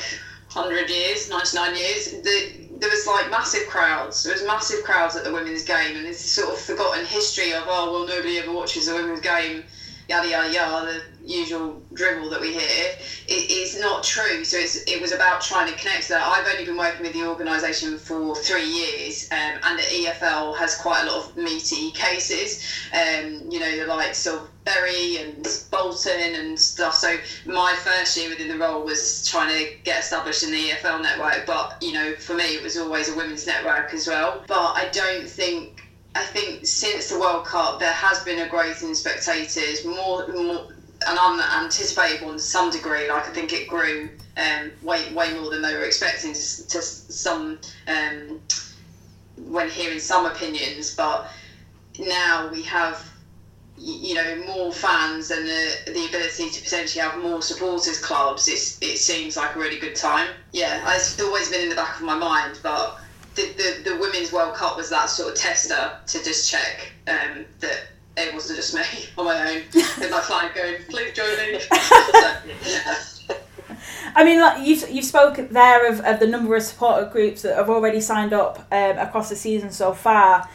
100 0.51 0.89
years, 0.89 1.29
99 1.29 1.75
years, 1.75 2.11
the, 2.23 2.68
there 2.79 2.89
was 2.89 3.05
like 3.05 3.29
massive 3.29 3.67
crowds. 3.67 4.23
There 4.23 4.31
was 4.31 4.43
massive 4.43 4.83
crowds 4.83 5.15
at 5.15 5.23
the 5.23 5.31
women's 5.31 5.63
game, 5.63 5.95
and 5.95 6.05
this 6.05 6.19
sort 6.19 6.53
of 6.53 6.59
forgotten 6.59 7.05
history 7.05 7.51
of 7.51 7.63
oh 7.67 7.91
well, 7.91 8.05
nobody 8.05 8.37
ever 8.37 8.51
watches 8.51 8.87
a 8.87 8.93
women's 8.93 9.19
game, 9.19 9.63
yada 10.07 10.27
yada 10.27 10.51
yada, 10.51 10.85
the 10.85 11.18
usual 11.29 11.81
dribble 11.93 12.29
that 12.29 12.41
we 12.41 12.53
hear. 12.53 12.95
It 13.27 13.51
is 13.51 13.79
not 13.79 14.03
true. 14.03 14.43
So 14.43 14.57
it 14.57 14.99
was 14.99 15.11
about 15.11 15.41
trying 15.41 15.71
to 15.71 15.77
connect 15.77 16.03
to 16.03 16.09
that. 16.09 16.25
I've 16.25 16.47
only 16.51 16.65
been 16.65 16.77
working 16.77 17.03
with 17.03 17.13
the 17.13 17.27
organisation 17.27 17.97
for 17.97 18.35
three 18.35 18.65
years, 18.65 19.29
um, 19.31 19.59
and 19.63 19.79
the 19.79 19.83
EFL 19.83 20.57
has 20.57 20.75
quite 20.75 21.03
a 21.03 21.11
lot 21.11 21.25
of 21.25 21.37
meaty 21.37 21.91
cases. 21.91 22.63
Um, 22.93 23.49
you 23.49 23.59
know 23.59 23.77
the 23.77 23.85
likes 23.85 24.25
of 24.25 24.49
Bury 24.65 25.17
and 25.17 25.47
Bolton 25.71 26.35
and 26.35 26.59
stuff. 26.59 26.95
So 26.95 27.15
my 27.45 27.75
first 27.83 28.17
year 28.17 28.29
within 28.29 28.47
the 28.49 28.57
role 28.57 28.83
was 28.83 29.27
trying 29.27 29.49
to 29.49 29.71
get 29.83 29.99
established 29.99 30.43
in 30.43 30.51
the 30.51 30.69
EFL 30.69 31.01
network. 31.01 31.45
But 31.45 31.77
you 31.81 31.93
know, 31.93 32.13
for 32.15 32.33
me, 32.33 32.55
it 32.55 32.63
was 32.63 32.77
always 32.77 33.09
a 33.09 33.15
women's 33.15 33.45
network 33.45 33.93
as 33.93 34.07
well. 34.07 34.43
But 34.47 34.73
I 34.75 34.89
don't 34.91 35.27
think. 35.27 35.85
I 36.15 36.23
think 36.23 36.65
since 36.65 37.07
the 37.07 37.19
World 37.19 37.45
Cup, 37.45 37.79
there 37.79 37.93
has 37.93 38.23
been 38.23 38.39
a 38.39 38.49
growth 38.49 38.81
in 38.81 38.95
spectators, 38.95 39.85
more, 39.85 40.27
more 40.29 40.67
an 41.11 41.17
unanticipated 41.17 42.25
one 42.25 42.37
to 42.37 42.43
some 42.43 42.71
degree. 42.71 43.09
Like 43.09 43.27
I 43.27 43.31
think 43.31 43.53
it 43.53 43.67
grew 43.67 44.09
um, 44.37 44.71
way 44.81 45.11
way 45.13 45.33
more 45.33 45.49
than 45.49 45.61
they 45.61 45.75
were 45.75 45.83
expecting 45.83 46.33
to, 46.33 46.67
to 46.67 46.81
some 46.81 47.59
um, 47.87 48.41
when 49.37 49.69
hearing 49.69 49.99
some 49.99 50.25
opinions. 50.25 50.95
But 50.95 51.29
now 51.99 52.49
we 52.51 52.61
have 52.63 53.05
you 53.81 54.13
know 54.13 54.35
more 54.45 54.73
fans 54.73 55.31
and 55.31 55.47
the 55.47 55.91
the 55.93 56.05
ability 56.07 56.49
to 56.49 56.61
potentially 56.61 57.01
have 57.01 57.17
more 57.21 57.41
supporters 57.41 57.97
clubs 57.97 58.49
it's, 58.49 58.77
it 58.81 58.97
seems 58.97 59.37
like 59.37 59.55
a 59.55 59.59
really 59.59 59.79
good 59.79 59.95
time 59.95 60.27
yeah 60.51 60.83
it's 60.93 61.19
always 61.21 61.49
been 61.49 61.61
in 61.61 61.69
the 61.69 61.75
back 61.75 61.97
of 61.97 62.05
my 62.05 62.15
mind 62.15 62.59
but 62.61 62.99
the, 63.35 63.43
the, 63.55 63.91
the 63.91 63.97
women's 63.97 64.33
world 64.33 64.53
cup 64.53 64.75
was 64.75 64.89
that 64.89 65.09
sort 65.09 65.31
of 65.31 65.37
tester 65.37 65.93
to 66.07 66.23
just 66.25 66.49
check 66.51 66.91
um, 67.07 67.45
that 67.59 67.87
it 68.19 68.33
wasn't 68.33 68.57
just 68.57 68.75
me 68.75 68.81
on 69.17 69.25
my 69.25 69.55
own 69.55 69.61
with 69.73 70.11
my 70.11 70.19
client 70.19 70.53
going 70.55 70.75
please 70.89 71.13
join 71.13 71.37
me 71.37 71.59
I 74.15 74.23
mean, 74.23 74.41
like 74.41 74.65
you've 74.65 74.89
you've 74.89 75.05
spoken 75.05 75.53
there 75.53 75.89
of, 75.89 76.01
of 76.01 76.19
the 76.19 76.27
number 76.27 76.55
of 76.55 76.63
supporter 76.63 77.09
groups 77.09 77.43
that 77.43 77.55
have 77.55 77.69
already 77.69 78.01
signed 78.01 78.33
up 78.33 78.59
um, 78.71 78.97
across 78.97 79.29
the 79.29 79.35
season 79.35 79.71
so 79.71 79.93
far. 79.93 80.49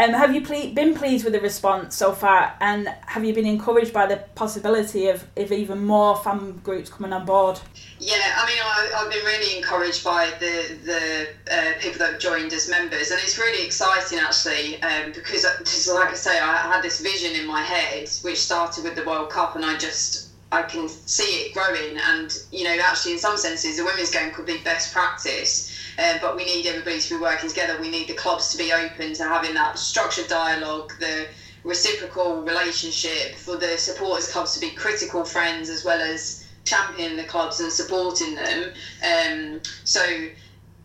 Um, 0.00 0.14
have 0.14 0.34
you 0.34 0.40
ple- 0.40 0.72
been 0.72 0.94
pleased 0.94 1.24
with 1.24 1.34
the 1.34 1.40
response 1.40 1.94
so 1.94 2.12
far, 2.12 2.54
and 2.60 2.88
have 3.04 3.22
you 3.22 3.34
been 3.34 3.44
encouraged 3.44 3.92
by 3.92 4.06
the 4.06 4.16
possibility 4.34 5.08
of, 5.08 5.26
of 5.36 5.52
even 5.52 5.84
more 5.84 6.16
fan 6.16 6.52
groups 6.64 6.88
coming 6.88 7.12
on 7.12 7.26
board? 7.26 7.60
Yeah, 7.98 8.16
I 8.38 8.46
mean, 8.46 8.58
I, 8.64 8.92
I've 8.96 9.10
been 9.10 9.24
really 9.26 9.58
encouraged 9.58 10.02
by 10.02 10.30
the 10.40 10.78
the 10.86 11.28
uh, 11.54 11.78
people 11.80 11.98
that 11.98 12.12
have 12.12 12.18
joined 12.18 12.54
as 12.54 12.70
members, 12.70 13.10
and 13.10 13.20
it's 13.22 13.36
really 13.36 13.62
exciting 13.62 14.18
actually 14.18 14.82
um, 14.82 15.12
because, 15.12 15.44
because, 15.58 15.92
like 15.92 16.08
I 16.08 16.14
say, 16.14 16.40
I 16.40 16.56
had 16.72 16.82
this 16.82 17.02
vision 17.02 17.38
in 17.38 17.46
my 17.46 17.60
head 17.60 18.08
which 18.22 18.38
started 18.38 18.84
with 18.84 18.94
the 18.94 19.04
World 19.04 19.28
Cup, 19.28 19.54
and 19.54 19.66
I 19.66 19.76
just 19.76 20.30
I 20.50 20.62
can 20.62 20.88
see 20.88 21.44
it 21.44 21.52
growing, 21.52 21.98
and 21.98 22.34
you 22.50 22.64
know, 22.64 22.74
actually, 22.82 23.12
in 23.12 23.18
some 23.18 23.36
senses, 23.36 23.76
the 23.76 23.84
women's 23.84 24.10
game 24.10 24.32
could 24.32 24.46
be 24.46 24.56
best 24.64 24.94
practice 24.94 25.76
um, 26.00 26.18
but 26.20 26.36
we 26.36 26.44
need 26.44 26.66
everybody 26.66 26.98
to 26.98 27.10
be 27.10 27.20
working 27.20 27.48
together. 27.48 27.78
We 27.80 27.90
need 27.90 28.08
the 28.08 28.14
clubs 28.14 28.50
to 28.52 28.58
be 28.58 28.72
open 28.72 29.12
to 29.14 29.24
having 29.24 29.54
that 29.54 29.78
structured 29.78 30.28
dialogue, 30.28 30.94
the 30.98 31.26
reciprocal 31.62 32.42
relationship, 32.42 33.34
for 33.34 33.56
the 33.56 33.76
supporters 33.76 34.30
clubs 34.30 34.54
to 34.54 34.60
be 34.60 34.70
critical 34.70 35.24
friends 35.24 35.68
as 35.68 35.84
well 35.84 36.00
as 36.00 36.46
championing 36.64 37.16
the 37.16 37.24
clubs 37.24 37.60
and 37.60 37.70
supporting 37.70 38.34
them. 38.34 38.72
Um, 39.04 39.60
so 39.84 40.02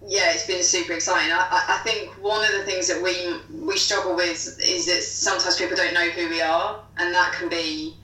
yeah, 0.07 0.31
it's 0.31 0.45
been 0.45 0.61
super 0.61 0.93
exciting. 0.93 1.31
I, 1.31 1.63
I 1.67 1.77
think 1.77 2.09
one 2.21 2.43
of 2.43 2.51
the 2.51 2.63
things 2.63 2.87
that 2.87 3.01
we 3.01 3.39
we 3.49 3.77
struggle 3.77 4.15
with 4.15 4.59
is 4.59 4.85
that 4.85 5.01
sometimes 5.01 5.55
people 5.55 5.75
don't 5.75 5.93
know 5.93 6.09
who 6.09 6.27
we 6.29 6.41
are, 6.41 6.79
and 6.97 7.13
that 7.13 7.31
can 7.31 7.47
be 7.49 7.95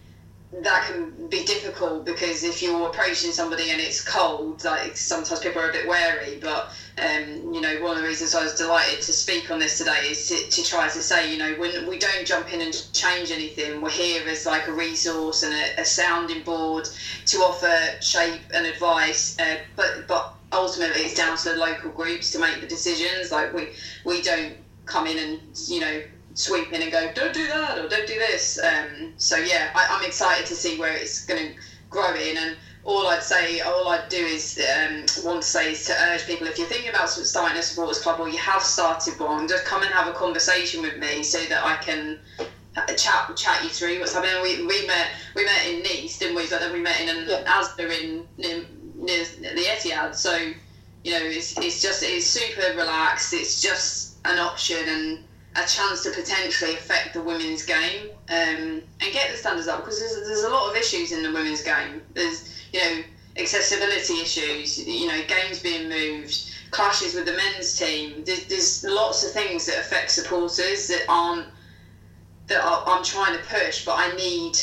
that 0.53 0.83
can 0.83 1.27
be 1.29 1.45
difficult 1.45 2.05
because 2.05 2.43
if 2.43 2.61
you're 2.61 2.87
approaching 2.87 3.31
somebody 3.31 3.69
and 3.69 3.79
it's 3.79 4.01
cold, 4.01 4.63
like 4.65 4.97
sometimes 4.97 5.39
people 5.39 5.61
are 5.61 5.69
a 5.69 5.71
bit 5.71 5.87
wary. 5.87 6.39
But 6.41 6.69
um, 6.97 7.53
you 7.53 7.61
know, 7.61 7.81
one 7.81 7.95
of 7.95 8.01
the 8.01 8.07
reasons 8.07 8.35
I 8.35 8.43
was 8.43 8.53
delighted 8.53 9.01
to 9.01 9.13
speak 9.13 9.49
on 9.49 9.59
this 9.59 9.77
today 9.77 10.07
is 10.09 10.27
to, 10.27 10.35
to 10.35 10.63
try 10.63 10.89
to 10.89 11.01
say, 11.01 11.31
you 11.31 11.37
know, 11.37 11.53
when 11.53 11.87
we 11.87 11.97
don't 11.97 12.25
jump 12.25 12.53
in 12.53 12.61
and 12.61 12.85
change 12.91 13.31
anything, 13.31 13.79
we're 13.79 13.89
here 13.89 14.27
as 14.27 14.45
like 14.45 14.67
a 14.67 14.73
resource 14.73 15.43
and 15.43 15.53
a, 15.53 15.81
a 15.81 15.85
sounding 15.85 16.43
board 16.43 16.89
to 17.27 17.37
offer 17.37 17.73
shape 18.01 18.41
and 18.53 18.65
advice. 18.65 19.39
Uh, 19.39 19.55
but 19.77 20.05
but 20.05 20.33
ultimately, 20.51 21.03
it's 21.03 21.13
down 21.13 21.37
to 21.37 21.49
the 21.53 21.55
local 21.55 21.91
groups 21.91 22.29
to 22.31 22.39
make 22.39 22.59
the 22.59 22.67
decisions. 22.67 23.31
Like 23.31 23.53
we 23.53 23.69
we 24.03 24.21
don't 24.21 24.57
come 24.85 25.07
in 25.07 25.17
and 25.17 25.39
you 25.67 25.79
know 25.79 26.01
sweep 26.33 26.71
in 26.71 26.81
and 26.81 26.91
go, 26.91 27.11
don't 27.13 27.33
do 27.33 27.47
that 27.47 27.77
or 27.77 27.87
don't 27.87 28.07
do 28.07 28.17
this. 28.17 28.59
Um, 28.63 29.13
so 29.17 29.37
yeah, 29.37 29.71
I, 29.75 29.97
am 29.97 30.05
excited 30.05 30.45
to 30.47 30.55
see 30.55 30.79
where 30.79 30.93
it's 30.93 31.25
going 31.25 31.53
to 31.53 31.53
grow 31.89 32.13
in. 32.15 32.37
And 32.37 32.57
all 32.83 33.07
I'd 33.07 33.23
say, 33.23 33.59
all 33.61 33.87
I'd 33.89 34.09
do 34.09 34.17
is 34.17 34.59
um, 34.75 35.05
want 35.23 35.41
to 35.41 35.47
say 35.47 35.71
is 35.71 35.85
to 35.85 35.93
urge 36.09 36.25
people 36.25 36.47
if 36.47 36.57
you're 36.57 36.67
thinking 36.67 36.89
about 36.89 37.09
starting 37.09 37.57
a 37.57 37.61
supporters 37.61 38.01
club 38.01 38.19
or 38.19 38.29
you 38.29 38.37
have 38.37 38.61
started 38.61 39.19
one, 39.19 39.47
just 39.47 39.65
come 39.65 39.83
and 39.83 39.91
have 39.91 40.07
a 40.07 40.13
conversation 40.13 40.81
with 40.81 40.97
me 40.97 41.23
so 41.23 41.39
that 41.45 41.63
I 41.63 41.75
can 41.77 42.19
chat 42.95 43.35
chat 43.35 43.63
you 43.63 43.69
through 43.69 43.99
what's 43.99 44.13
happening. 44.13 44.41
We, 44.41 44.65
we 44.65 44.87
met 44.87 45.07
we 45.35 45.45
met 45.45 45.67
in 45.67 45.83
Nice, 45.83 46.17
didn't 46.19 46.35
we? 46.35 46.47
But 46.49 46.61
then 46.61 46.73
we 46.73 46.79
met 46.79 46.99
in 47.01 47.09
an 47.09 47.25
yeah. 47.27 47.43
Asda 47.43 48.01
in 48.01 48.27
near, 48.37 48.65
near 48.95 49.25
the 49.41 49.61
Etihad. 49.61 50.15
So 50.15 50.35
you 51.03 51.11
know, 51.11 51.23
it's 51.23 51.57
it's 51.57 51.81
just 51.81 52.03
it's 52.03 52.25
super 52.25 52.75
relaxed. 52.77 53.33
It's 53.33 53.61
just 53.61 54.17
an 54.25 54.39
option 54.39 54.87
and 54.87 55.23
a 55.55 55.67
chance 55.67 56.03
to 56.03 56.11
potentially 56.11 56.73
affect 56.73 57.13
the 57.13 57.21
women's 57.21 57.65
game 57.65 58.09
um, 58.29 58.81
and 59.01 59.13
get 59.13 59.31
the 59.31 59.37
standards 59.37 59.67
up 59.67 59.81
because 59.81 59.99
there's, 59.99 60.27
there's 60.27 60.43
a 60.43 60.49
lot 60.49 60.69
of 60.69 60.77
issues 60.77 61.11
in 61.11 61.23
the 61.23 61.31
women's 61.31 61.61
game. 61.61 62.01
There's 62.13 62.63
you 62.71 62.79
know 62.79 63.03
accessibility 63.37 64.21
issues, 64.21 64.85
you 64.85 65.07
know 65.07 65.21
games 65.27 65.59
being 65.59 65.89
moved, 65.89 66.49
clashes 66.71 67.13
with 67.13 67.25
the 67.25 67.33
men's 67.33 67.77
team. 67.77 68.23
There's, 68.25 68.45
there's 68.45 68.83
lots 68.85 69.25
of 69.25 69.31
things 69.31 69.65
that 69.65 69.79
affect 69.79 70.11
supporters 70.11 70.87
that 70.87 71.03
aren't 71.09 71.47
that 72.47 72.63
I'm 72.63 73.03
trying 73.03 73.37
to 73.37 73.43
push, 73.43 73.85
but 73.85 73.95
I 73.97 74.15
need 74.15 74.57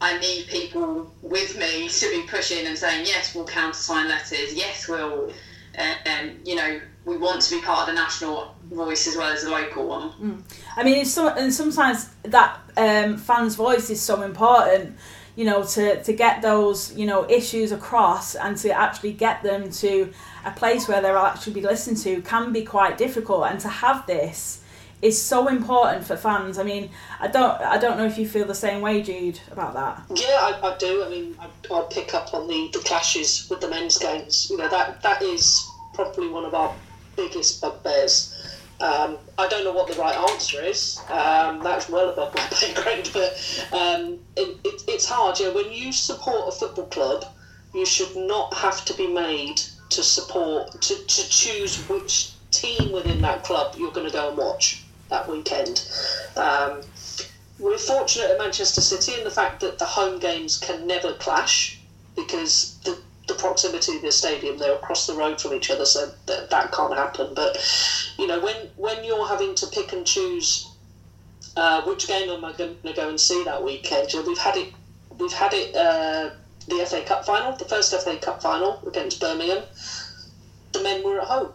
I 0.00 0.18
need 0.18 0.48
people 0.48 1.08
with 1.22 1.56
me 1.56 1.88
to 1.88 2.10
be 2.10 2.22
pushing 2.26 2.66
and 2.66 2.76
saying 2.76 3.06
yes, 3.06 3.32
we'll 3.32 3.46
countersign 3.46 4.08
letters. 4.08 4.54
Yes, 4.54 4.88
we'll 4.88 5.32
uh, 5.78 5.94
um, 6.10 6.32
you 6.44 6.56
know 6.56 6.80
we 7.04 7.16
want 7.16 7.42
to 7.42 7.56
be 7.56 7.60
part 7.62 7.88
of 7.88 7.94
the 7.94 8.00
national 8.00 8.54
voice 8.70 9.06
as 9.06 9.16
well 9.16 9.32
as 9.32 9.42
the 9.42 9.50
local 9.50 9.86
one. 9.86 10.10
Mm. 10.12 10.42
I 10.76 10.84
mean, 10.84 10.98
it's 10.98 11.10
so, 11.10 11.28
and 11.28 11.52
sometimes 11.52 12.10
that 12.22 12.60
um, 12.76 13.16
fans' 13.16 13.56
voice 13.56 13.90
is 13.90 14.00
so 14.00 14.22
important, 14.22 14.96
you 15.34 15.44
know, 15.44 15.64
to, 15.64 16.02
to 16.02 16.12
get 16.12 16.42
those, 16.42 16.94
you 16.94 17.06
know, 17.06 17.28
issues 17.28 17.72
across 17.72 18.34
and 18.34 18.56
to 18.58 18.70
actually 18.70 19.14
get 19.14 19.42
them 19.42 19.70
to 19.70 20.12
a 20.44 20.52
place 20.52 20.86
where 20.86 21.00
they'll 21.00 21.16
actually 21.16 21.54
be 21.54 21.60
listened 21.60 21.96
to 21.98 22.22
can 22.22 22.52
be 22.52 22.64
quite 22.64 22.98
difficult. 22.98 23.46
And 23.46 23.58
to 23.60 23.68
have 23.68 24.06
this 24.06 24.62
is 25.00 25.20
so 25.20 25.48
important 25.48 26.06
for 26.06 26.16
fans. 26.16 26.58
I 26.58 26.62
mean, 26.62 26.88
I 27.18 27.26
don't, 27.26 27.60
I 27.60 27.78
don't 27.78 27.98
know 27.98 28.06
if 28.06 28.16
you 28.16 28.28
feel 28.28 28.46
the 28.46 28.54
same 28.54 28.80
way, 28.80 29.02
Jude, 29.02 29.40
about 29.50 29.74
that. 29.74 30.20
Yeah, 30.20 30.28
I, 30.28 30.72
I 30.72 30.76
do. 30.78 31.02
I 31.02 31.08
mean, 31.08 31.36
I, 31.40 31.48
I 31.74 31.86
pick 31.90 32.14
up 32.14 32.32
on 32.32 32.46
the, 32.46 32.70
the 32.72 32.78
clashes 32.78 33.48
with 33.50 33.60
the 33.60 33.68
men's 33.68 33.98
games. 33.98 34.48
You 34.48 34.58
know, 34.58 34.68
that 34.68 35.02
that 35.02 35.20
is 35.22 35.68
probably 35.94 36.28
one 36.28 36.44
of 36.44 36.54
our 36.54 36.72
biggest 37.16 37.60
bugbears. 37.60 38.58
Um, 38.80 39.18
I 39.38 39.46
don't 39.48 39.64
know 39.64 39.72
what 39.72 39.86
the 39.86 39.98
right 40.00 40.16
answer 40.30 40.60
is. 40.60 41.00
Um, 41.08 41.62
that's 41.62 41.88
well 41.88 42.10
above 42.10 42.34
my 42.34 42.40
pay 42.50 42.74
grade, 42.74 43.08
but 43.12 43.32
um, 43.72 44.18
it, 44.36 44.56
it, 44.64 44.82
it's 44.88 45.06
hard. 45.06 45.38
You 45.38 45.46
know, 45.46 45.54
when 45.54 45.72
you 45.72 45.92
support 45.92 46.48
a 46.48 46.52
football 46.52 46.86
club, 46.86 47.24
you 47.74 47.86
should 47.86 48.16
not 48.16 48.52
have 48.54 48.84
to 48.86 48.94
be 48.94 49.06
made 49.06 49.62
to 49.90 50.02
support 50.02 50.80
to, 50.80 50.94
to 50.94 51.28
choose 51.28 51.88
which 51.88 52.32
team 52.50 52.92
within 52.92 53.20
that 53.22 53.44
club 53.44 53.74
you're 53.78 53.92
going 53.92 54.06
to 54.06 54.12
go 54.12 54.28
and 54.28 54.38
watch 54.38 54.84
that 55.10 55.28
weekend. 55.28 55.88
Um, 56.36 56.80
we're 57.58 57.78
fortunate 57.78 58.30
at 58.30 58.38
Manchester 58.38 58.80
City 58.80 59.18
in 59.18 59.24
the 59.24 59.30
fact 59.30 59.60
that 59.60 59.78
the 59.78 59.84
home 59.84 60.18
games 60.18 60.58
can 60.58 60.86
never 60.86 61.14
clash 61.14 61.78
because 62.16 62.78
the 62.84 62.98
the 63.32 63.38
proximity 63.40 63.96
of 63.96 64.02
the 64.02 64.12
stadium. 64.12 64.58
They're 64.58 64.74
across 64.74 65.06
the 65.06 65.14
road 65.14 65.40
from 65.40 65.54
each 65.54 65.70
other, 65.70 65.84
so 65.84 66.12
that, 66.26 66.50
that 66.50 66.72
can't 66.72 66.94
happen. 66.94 67.34
But 67.34 67.58
you 68.18 68.26
know, 68.26 68.40
when 68.40 68.56
when 68.76 69.04
you're 69.04 69.26
having 69.26 69.54
to 69.56 69.66
pick 69.66 69.92
and 69.92 70.06
choose 70.06 70.68
uh, 71.56 71.82
which 71.82 72.06
game 72.06 72.30
am 72.30 72.44
I 72.44 72.52
going 72.52 72.76
to 72.84 72.92
go 72.92 73.08
and 73.08 73.20
see 73.20 73.42
that 73.44 73.62
weekend, 73.62 74.12
you 74.12 74.20
know, 74.20 74.26
we've 74.26 74.38
had 74.38 74.56
it. 74.56 74.68
We've 75.18 75.32
had 75.32 75.54
it. 75.54 75.74
Uh, 75.74 76.30
the 76.68 76.86
FA 76.86 77.02
Cup 77.02 77.24
final, 77.24 77.52
the 77.56 77.64
first 77.64 77.92
FA 77.92 78.16
Cup 78.16 78.40
final 78.40 78.80
against 78.86 79.20
Birmingham. 79.20 79.64
The 80.72 80.80
men 80.80 81.02
were 81.02 81.20
at 81.20 81.26
home. 81.26 81.52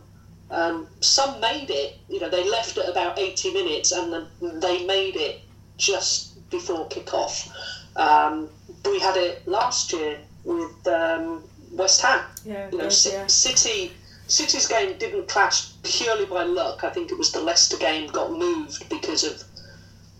Um, 0.51 0.87
some 0.99 1.39
made 1.39 1.69
it. 1.69 1.97
You 2.09 2.19
know, 2.19 2.29
they 2.29 2.43
left 2.43 2.77
at 2.77 2.89
about 2.89 3.17
eighty 3.17 3.51
minutes, 3.51 3.91
and 3.91 4.11
the, 4.11 4.27
they 4.41 4.85
made 4.85 5.15
it 5.15 5.39
just 5.77 6.49
before 6.49 6.87
kick 6.87 7.13
off. 7.13 7.47
Um, 7.95 8.49
we 8.85 8.99
had 8.99 9.17
it 9.17 9.47
last 9.47 9.91
year 9.93 10.19
with 10.47 10.87
um, 10.87 11.43
West 11.77 12.01
Ham. 12.01 12.21
Yeah, 12.43 12.69
you 12.71 12.77
know, 12.77 12.83
yeah. 12.85 13.27
City. 13.27 13.93
City's 14.27 14.67
game 14.67 14.97
didn't 14.97 15.29
clash 15.29 15.71
purely 15.83 16.25
by 16.25 16.43
luck. 16.43 16.83
I 16.83 16.89
think 16.89 17.11
it 17.11 17.17
was 17.17 17.31
the 17.31 17.39
Leicester 17.39 17.77
game 17.77 18.09
got 18.11 18.29
moved 18.31 18.89
because 18.89 19.23
of 19.23 19.41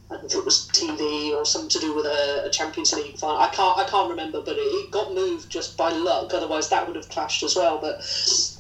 I 0.10 0.14
don't 0.14 0.24
know 0.24 0.28
if 0.28 0.36
it 0.36 0.46
was 0.46 0.70
TV 0.72 1.34
or 1.34 1.46
something 1.46 1.70
to 1.72 1.80
do 1.80 1.94
with 1.94 2.06
a, 2.06 2.46
a 2.46 2.50
Champions 2.50 2.94
League 2.94 3.18
final. 3.18 3.38
I 3.38 3.50
can't 3.50 3.78
I 3.78 3.84
can't 3.84 4.10
remember, 4.10 4.40
but 4.40 4.56
it, 4.56 4.62
it, 4.62 4.92
got 4.92 5.14
moved 5.14 5.50
just 5.50 5.76
by 5.76 5.92
luck. 5.92 6.34
Otherwise, 6.34 6.70
that 6.70 6.88
would 6.88 6.96
have 6.96 7.10
clashed 7.10 7.44
as 7.44 7.58
well. 7.58 7.80
But 7.80 7.98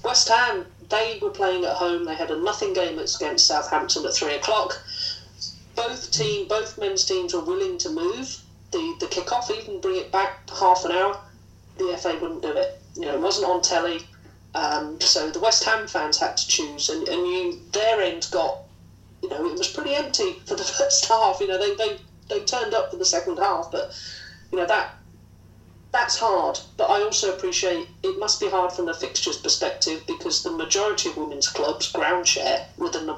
West 0.03 0.27
Ham, 0.27 0.65
they 0.89 1.19
were 1.21 1.29
playing 1.29 1.63
at 1.63 1.75
home. 1.75 2.03
They 2.03 2.15
had 2.15 2.31
a 2.31 2.43
nothing 2.43 2.73
game 2.73 2.99
against 2.99 3.47
Southampton 3.47 4.05
at 4.05 4.13
three 4.13 4.35
o'clock. 4.35 4.81
Both 5.77 6.11
team, 6.11 6.49
both 6.49 6.77
men's 6.77 7.05
teams 7.05 7.33
were 7.33 7.45
willing 7.45 7.77
to 7.77 7.89
move 7.89 8.41
the 8.71 8.97
the 8.99 9.07
kick 9.07 9.31
off, 9.31 9.49
even 9.49 9.79
bring 9.79 9.95
it 9.95 10.11
back 10.11 10.49
half 10.49 10.83
an 10.83 10.91
hour 10.91 11.17
the 11.77 11.97
FA 11.97 12.17
wouldn't 12.21 12.41
do 12.41 12.51
it. 12.51 12.76
You 12.97 13.05
know, 13.05 13.13
it 13.13 13.21
wasn't 13.21 13.47
on 13.47 13.61
telly. 13.61 14.01
Um, 14.55 14.99
so 14.99 15.29
the 15.29 15.39
West 15.39 15.63
Ham 15.65 15.87
fans 15.87 16.17
had 16.17 16.35
to 16.35 16.47
choose, 16.47 16.89
and, 16.89 17.07
and 17.07 17.27
you 17.27 17.59
their 17.71 18.01
end 18.01 18.27
got, 18.31 18.57
you 19.21 19.29
know, 19.29 19.45
it 19.45 19.57
was 19.57 19.67
pretty 19.67 19.93
empty 19.93 20.33
for 20.45 20.55
the 20.55 20.63
first 20.63 21.05
half. 21.05 21.39
You 21.39 21.47
know, 21.47 21.59
they, 21.59 21.75
they, 21.75 21.97
they 22.29 22.43
turned 22.43 22.73
up 22.73 22.89
for 22.89 22.97
the 22.97 23.05
second 23.05 23.37
half, 23.37 23.69
but 23.71 23.95
you 24.51 24.57
know 24.57 24.65
that 24.65 24.95
that's 25.91 26.17
hard. 26.17 26.59
But 26.75 26.89
I 26.89 27.01
also 27.01 27.33
appreciate 27.33 27.87
it 28.03 28.19
must 28.19 28.39
be 28.39 28.49
hard 28.49 28.71
from 28.71 28.85
the 28.85 28.93
fixtures 28.93 29.37
perspective 29.37 30.03
because 30.07 30.43
the 30.43 30.51
majority 30.51 31.09
of 31.09 31.17
women's 31.17 31.47
clubs 31.49 31.91
ground 31.91 32.27
share 32.27 32.65
with 32.77 32.95
an, 32.95 33.09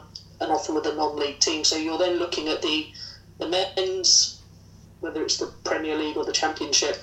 and 0.41 0.51
often 0.51 0.75
with 0.75 0.85
a 0.87 0.93
non-league 0.93 1.39
team. 1.39 1.63
So 1.63 1.77
you're 1.77 1.97
then 1.97 2.17
looking 2.17 2.47
at 2.49 2.61
the 2.61 2.87
the 3.37 3.47
men's 3.47 4.41
whether 4.99 5.23
it's 5.23 5.37
the 5.37 5.47
Premier 5.63 5.95
League 5.95 6.17
or 6.17 6.25
the 6.25 6.33
Championship 6.33 6.97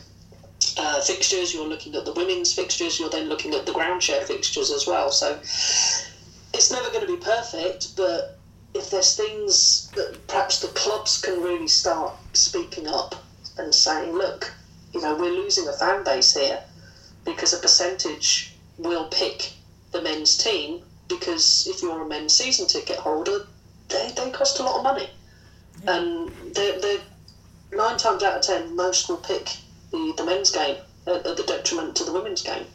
uh, 0.76 1.00
fixtures, 1.00 1.54
you're 1.54 1.66
looking 1.66 1.94
at 1.94 2.04
the 2.04 2.12
women's 2.12 2.52
fixtures, 2.52 3.00
you're 3.00 3.10
then 3.10 3.28
looking 3.28 3.54
at 3.54 3.66
the 3.66 3.72
ground 3.72 4.02
share 4.02 4.22
fixtures 4.22 4.70
as 4.70 4.86
well. 4.86 5.10
So 5.10 5.38
it's 6.54 6.70
never 6.70 6.88
going 6.90 7.06
to 7.06 7.12
be 7.12 7.22
perfect, 7.22 7.96
but 7.96 8.38
if 8.74 8.90
there's 8.90 9.16
things 9.16 9.90
that 9.94 10.26
perhaps 10.26 10.60
the 10.60 10.68
clubs 10.68 11.20
can 11.20 11.42
really 11.42 11.68
start 11.68 12.14
speaking 12.34 12.86
up 12.86 13.14
and 13.58 13.74
saying, 13.74 14.12
look, 14.12 14.52
you 14.92 15.00
know, 15.00 15.14
we're 15.14 15.30
losing 15.30 15.66
a 15.68 15.72
fan 15.72 16.04
base 16.04 16.34
here 16.34 16.62
because 17.24 17.52
a 17.52 17.58
percentage 17.58 18.54
will 18.78 19.08
pick 19.08 19.52
the 19.92 20.02
men's 20.02 20.36
team 20.36 20.82
because 21.08 21.66
if 21.66 21.82
you're 21.82 22.02
a 22.02 22.08
men's 22.08 22.34
season 22.34 22.66
ticket 22.66 22.96
holder, 22.96 23.46
they, 23.88 24.12
they 24.16 24.30
cost 24.30 24.58
a 24.58 24.62
lot 24.62 24.78
of 24.78 24.82
money. 24.82 25.08
Yeah. 25.84 25.96
And 25.96 26.54
they're, 26.54 26.80
they're, 26.80 27.00
nine 27.72 27.96
times 27.96 28.22
out 28.22 28.36
of 28.36 28.42
ten, 28.42 28.76
most 28.76 29.08
will 29.08 29.16
pick 29.16 29.56
the, 29.90 30.14
the 30.16 30.24
men's 30.24 30.50
game 30.50 30.76
at, 31.06 31.26
at 31.26 31.36
the 31.36 31.44
detriment 31.44 31.96
to 31.96 32.04
the 32.04 32.12
women's 32.12 32.42
game, 32.42 32.66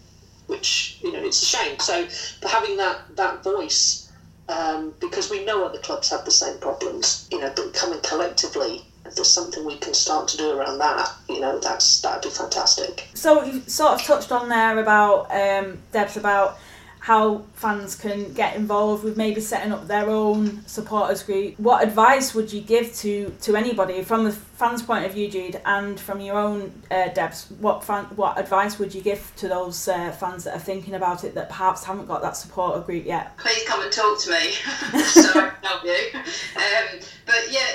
which, 0.48 1.00
you 1.02 1.12
know, 1.12 1.24
it's 1.24 1.42
a 1.42 1.46
shame. 1.46 1.80
So, 1.80 2.08
having 2.48 2.78
that, 2.78 3.16
that 3.16 3.44
voice, 3.44 4.12
um, 4.50 4.94
because 5.00 5.30
we 5.30 5.46
know 5.46 5.66
other 5.66 5.80
clubs 5.80 6.10
have 6.10 6.26
the 6.26 6.32
same 6.32 6.58
problems, 6.60 7.28
you 7.32 7.40
know, 7.40 7.52
but 7.56 7.74
coming 7.74 8.00
collectively 8.02 8.84
if 9.06 9.16
there's 9.16 9.30
something 9.30 9.66
we 9.66 9.78
can 9.78 9.94
start 9.94 10.28
to 10.30 10.38
do 10.38 10.52
around 10.52 10.78
that, 10.78 11.12
you 11.28 11.40
know, 11.40 11.60
that's 11.60 12.02
that'd 12.02 12.22
be 12.22 12.30
fantastic. 12.30 13.08
So 13.14 13.44
you 13.44 13.62
sort 13.68 13.94
of 13.94 14.04
touched 14.04 14.32
on 14.32 14.50
there 14.50 14.80
about 14.80 15.32
um, 15.32 15.80
Debs 15.92 16.18
about 16.18 16.58
how 17.02 17.44
fans 17.56 17.96
can 17.96 18.32
get 18.34 18.56
involved 18.56 19.04
with 19.04 19.18
maybe 19.18 19.42
setting 19.42 19.72
up 19.72 19.88
their 19.88 20.08
own 20.08 20.64
supporters 20.68 21.24
group. 21.24 21.60
What 21.60 21.84
advice 21.84 22.36
would 22.36 22.54
you 22.54 22.62
give 22.62 22.94
to, 22.98 23.36
to 23.42 23.56
anybody 23.56 24.04
from 24.04 24.24
the 24.24 24.32
fans' 24.32 24.84
point 24.84 25.08
of 25.08 25.12
view, 25.12 25.28
Jude, 25.28 25.60
and 25.66 26.00
from 26.00 26.22
your 26.22 26.38
own 26.38 26.72
uh, 26.92 27.08
Debs? 27.08 27.52
What 27.60 27.84
fan, 27.84 28.06
what 28.16 28.40
advice 28.40 28.78
would 28.78 28.94
you 28.94 29.02
give 29.02 29.34
to 29.38 29.48
those 29.48 29.88
uh, 29.88 30.12
fans 30.12 30.44
that 30.44 30.56
are 30.56 30.60
thinking 30.60 30.94
about 30.94 31.24
it 31.24 31.34
that 31.34 31.50
perhaps 31.50 31.84
haven't 31.84 32.06
got 32.06 32.22
that 32.22 32.38
supporter 32.38 32.82
group 32.82 33.04
yet? 33.04 33.36
Please 33.40 33.64
come 33.68 33.82
and 33.82 33.92
talk 33.92 34.22
to 34.22 34.30
me, 34.30 34.52
so 35.06 35.40
I 35.40 35.50
can 35.50 35.64
help 35.64 35.84
you. 35.84 35.98
Um, 36.14 37.00
but 37.26 37.48
yeah, 37.50 37.66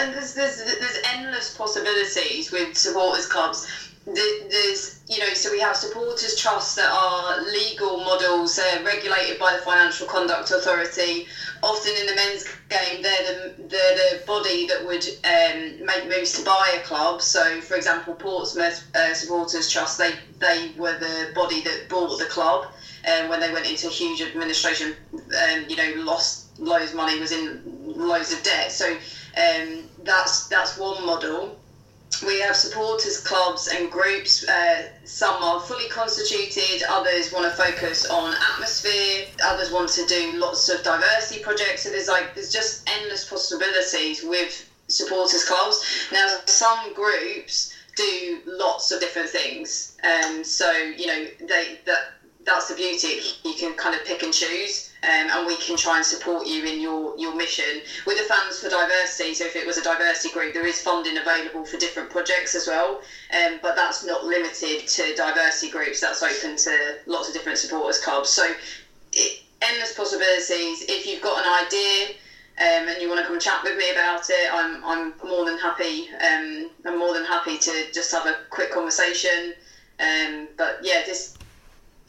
and 0.00 0.14
there's, 0.14 0.32
there's 0.32 0.56
there's 0.56 0.98
endless 1.12 1.54
possibilities 1.54 2.50
with 2.50 2.74
supporters 2.78 3.26
clubs 3.26 3.89
there's 4.14 4.98
you 5.08 5.18
know 5.18 5.32
so 5.34 5.50
we 5.50 5.58
have 5.58 5.76
supporters 5.76 6.34
trusts 6.34 6.74
that 6.74 6.90
are 6.90 7.40
legal 7.52 7.98
models 7.98 8.56
they're 8.56 8.82
regulated 8.82 9.38
by 9.38 9.52
the 9.52 9.58
financial 9.58 10.06
conduct 10.06 10.50
authority. 10.50 11.26
Often 11.62 11.96
in 11.96 12.06
the 12.06 12.14
men's 12.14 12.44
game 12.68 13.02
they're 13.02 13.22
the, 13.24 13.52
they're 13.68 13.94
the 13.94 14.22
body 14.26 14.66
that 14.66 14.84
would 14.84 15.04
um, 15.24 15.84
make 15.84 16.06
moves 16.08 16.32
to 16.32 16.42
buy 16.44 16.76
a 16.78 16.80
club. 16.82 17.20
So 17.20 17.60
for 17.60 17.74
example 17.74 18.14
portsmouth 18.14 18.82
uh, 18.94 19.14
supporters 19.14 19.68
trust 19.68 19.98
they 19.98 20.18
they 20.38 20.72
were 20.76 20.96
the 20.98 21.30
body 21.34 21.60
that 21.62 21.88
bought 21.88 22.18
the 22.18 22.26
club 22.26 22.66
and 23.04 23.24
um, 23.24 23.28
when 23.28 23.40
they 23.40 23.50
went 23.50 23.66
into 23.66 23.88
huge 23.88 24.20
administration 24.20 24.94
um, 25.14 25.64
you 25.68 25.76
know 25.76 25.92
lost 25.96 26.46
loads 26.58 26.90
of 26.90 26.96
money 26.96 27.18
was 27.18 27.32
in 27.32 27.60
loads 27.64 28.32
of 28.32 28.42
debt. 28.42 28.70
So 28.70 28.92
um, 29.36 29.88
that's 30.02 30.46
that's 30.48 30.76
one 30.76 31.04
model 31.04 31.56
we 32.26 32.38
have 32.40 32.54
supporters 32.54 33.18
clubs 33.18 33.68
and 33.68 33.90
groups. 33.90 34.46
Uh, 34.46 34.88
some 35.04 35.42
are 35.42 35.60
fully 35.60 35.88
constituted, 35.88 36.82
others 36.88 37.32
want 37.32 37.44
to 37.44 37.50
focus 37.50 38.04
on 38.06 38.34
atmosphere, 38.52 39.26
others 39.44 39.70
want 39.70 39.88
to 39.90 40.04
do 40.06 40.32
lots 40.34 40.68
of 40.68 40.82
diversity 40.82 41.42
projects. 41.42 41.82
So 41.82 41.90
there's 41.90 42.08
like 42.08 42.34
there's 42.34 42.52
just 42.52 42.88
endless 42.88 43.28
possibilities 43.28 44.22
with 44.22 44.66
supporters 44.88 45.44
clubs. 45.44 45.82
Now 46.12 46.26
some 46.46 46.92
groups 46.94 47.72
do 47.96 48.40
lots 48.44 48.92
of 48.92 49.00
different 49.00 49.28
things, 49.28 49.96
um, 50.04 50.44
so 50.44 50.70
you 50.72 51.06
know 51.06 51.26
they 51.48 51.78
that 51.86 52.12
that's 52.44 52.68
the 52.68 52.74
beauty. 52.74 53.20
You 53.44 53.54
can 53.54 53.74
kind 53.74 53.94
of 53.94 54.04
pick 54.04 54.22
and 54.22 54.32
choose 54.32 54.89
um, 55.02 55.28
and 55.30 55.46
we 55.46 55.56
can 55.56 55.76
try 55.76 55.96
and 55.96 56.04
support 56.04 56.46
you 56.46 56.64
in 56.64 56.80
your, 56.80 57.16
your 57.18 57.34
mission. 57.36 57.82
With 58.06 58.18
the 58.18 58.24
Fans 58.24 58.58
for 58.58 58.68
Diversity, 58.68 59.34
so 59.34 59.44
if 59.44 59.56
it 59.56 59.66
was 59.66 59.78
a 59.78 59.82
diversity 59.82 60.32
group, 60.32 60.54
there 60.54 60.66
is 60.66 60.80
funding 60.80 61.16
available 61.16 61.64
for 61.64 61.76
different 61.78 62.10
projects 62.10 62.54
as 62.54 62.66
well, 62.66 63.00
um, 63.32 63.58
but 63.62 63.76
that's 63.76 64.04
not 64.04 64.24
limited 64.24 64.86
to 64.86 65.14
diversity 65.14 65.70
groups, 65.70 66.00
that's 66.00 66.22
open 66.22 66.56
to 66.56 66.96
lots 67.06 67.28
of 67.28 67.34
different 67.34 67.58
supporters 67.58 67.98
clubs. 67.98 68.28
So, 68.28 68.44
it, 69.12 69.40
endless 69.62 69.94
possibilities. 69.94 70.82
If 70.88 71.06
you've 71.06 71.20
got 71.20 71.44
an 71.44 71.66
idea, 71.66 72.14
um, 72.58 72.88
and 72.88 73.00
you 73.00 73.08
want 73.08 73.20
to 73.20 73.24
come 73.24 73.34
and 73.34 73.42
chat 73.42 73.62
with 73.62 73.76
me 73.76 73.90
about 73.90 74.28
it, 74.28 74.52
I'm, 74.52 74.84
I'm 74.84 75.14
more 75.26 75.44
than 75.44 75.58
happy. 75.58 76.08
Um, 76.20 76.70
I'm 76.84 76.98
more 76.98 77.14
than 77.14 77.24
happy 77.24 77.56
to 77.56 77.92
just 77.92 78.12
have 78.12 78.26
a 78.26 78.36
quick 78.50 78.70
conversation. 78.70 79.54
Um, 79.98 80.48
but 80.56 80.78
yeah, 80.82 81.02
just 81.04 81.39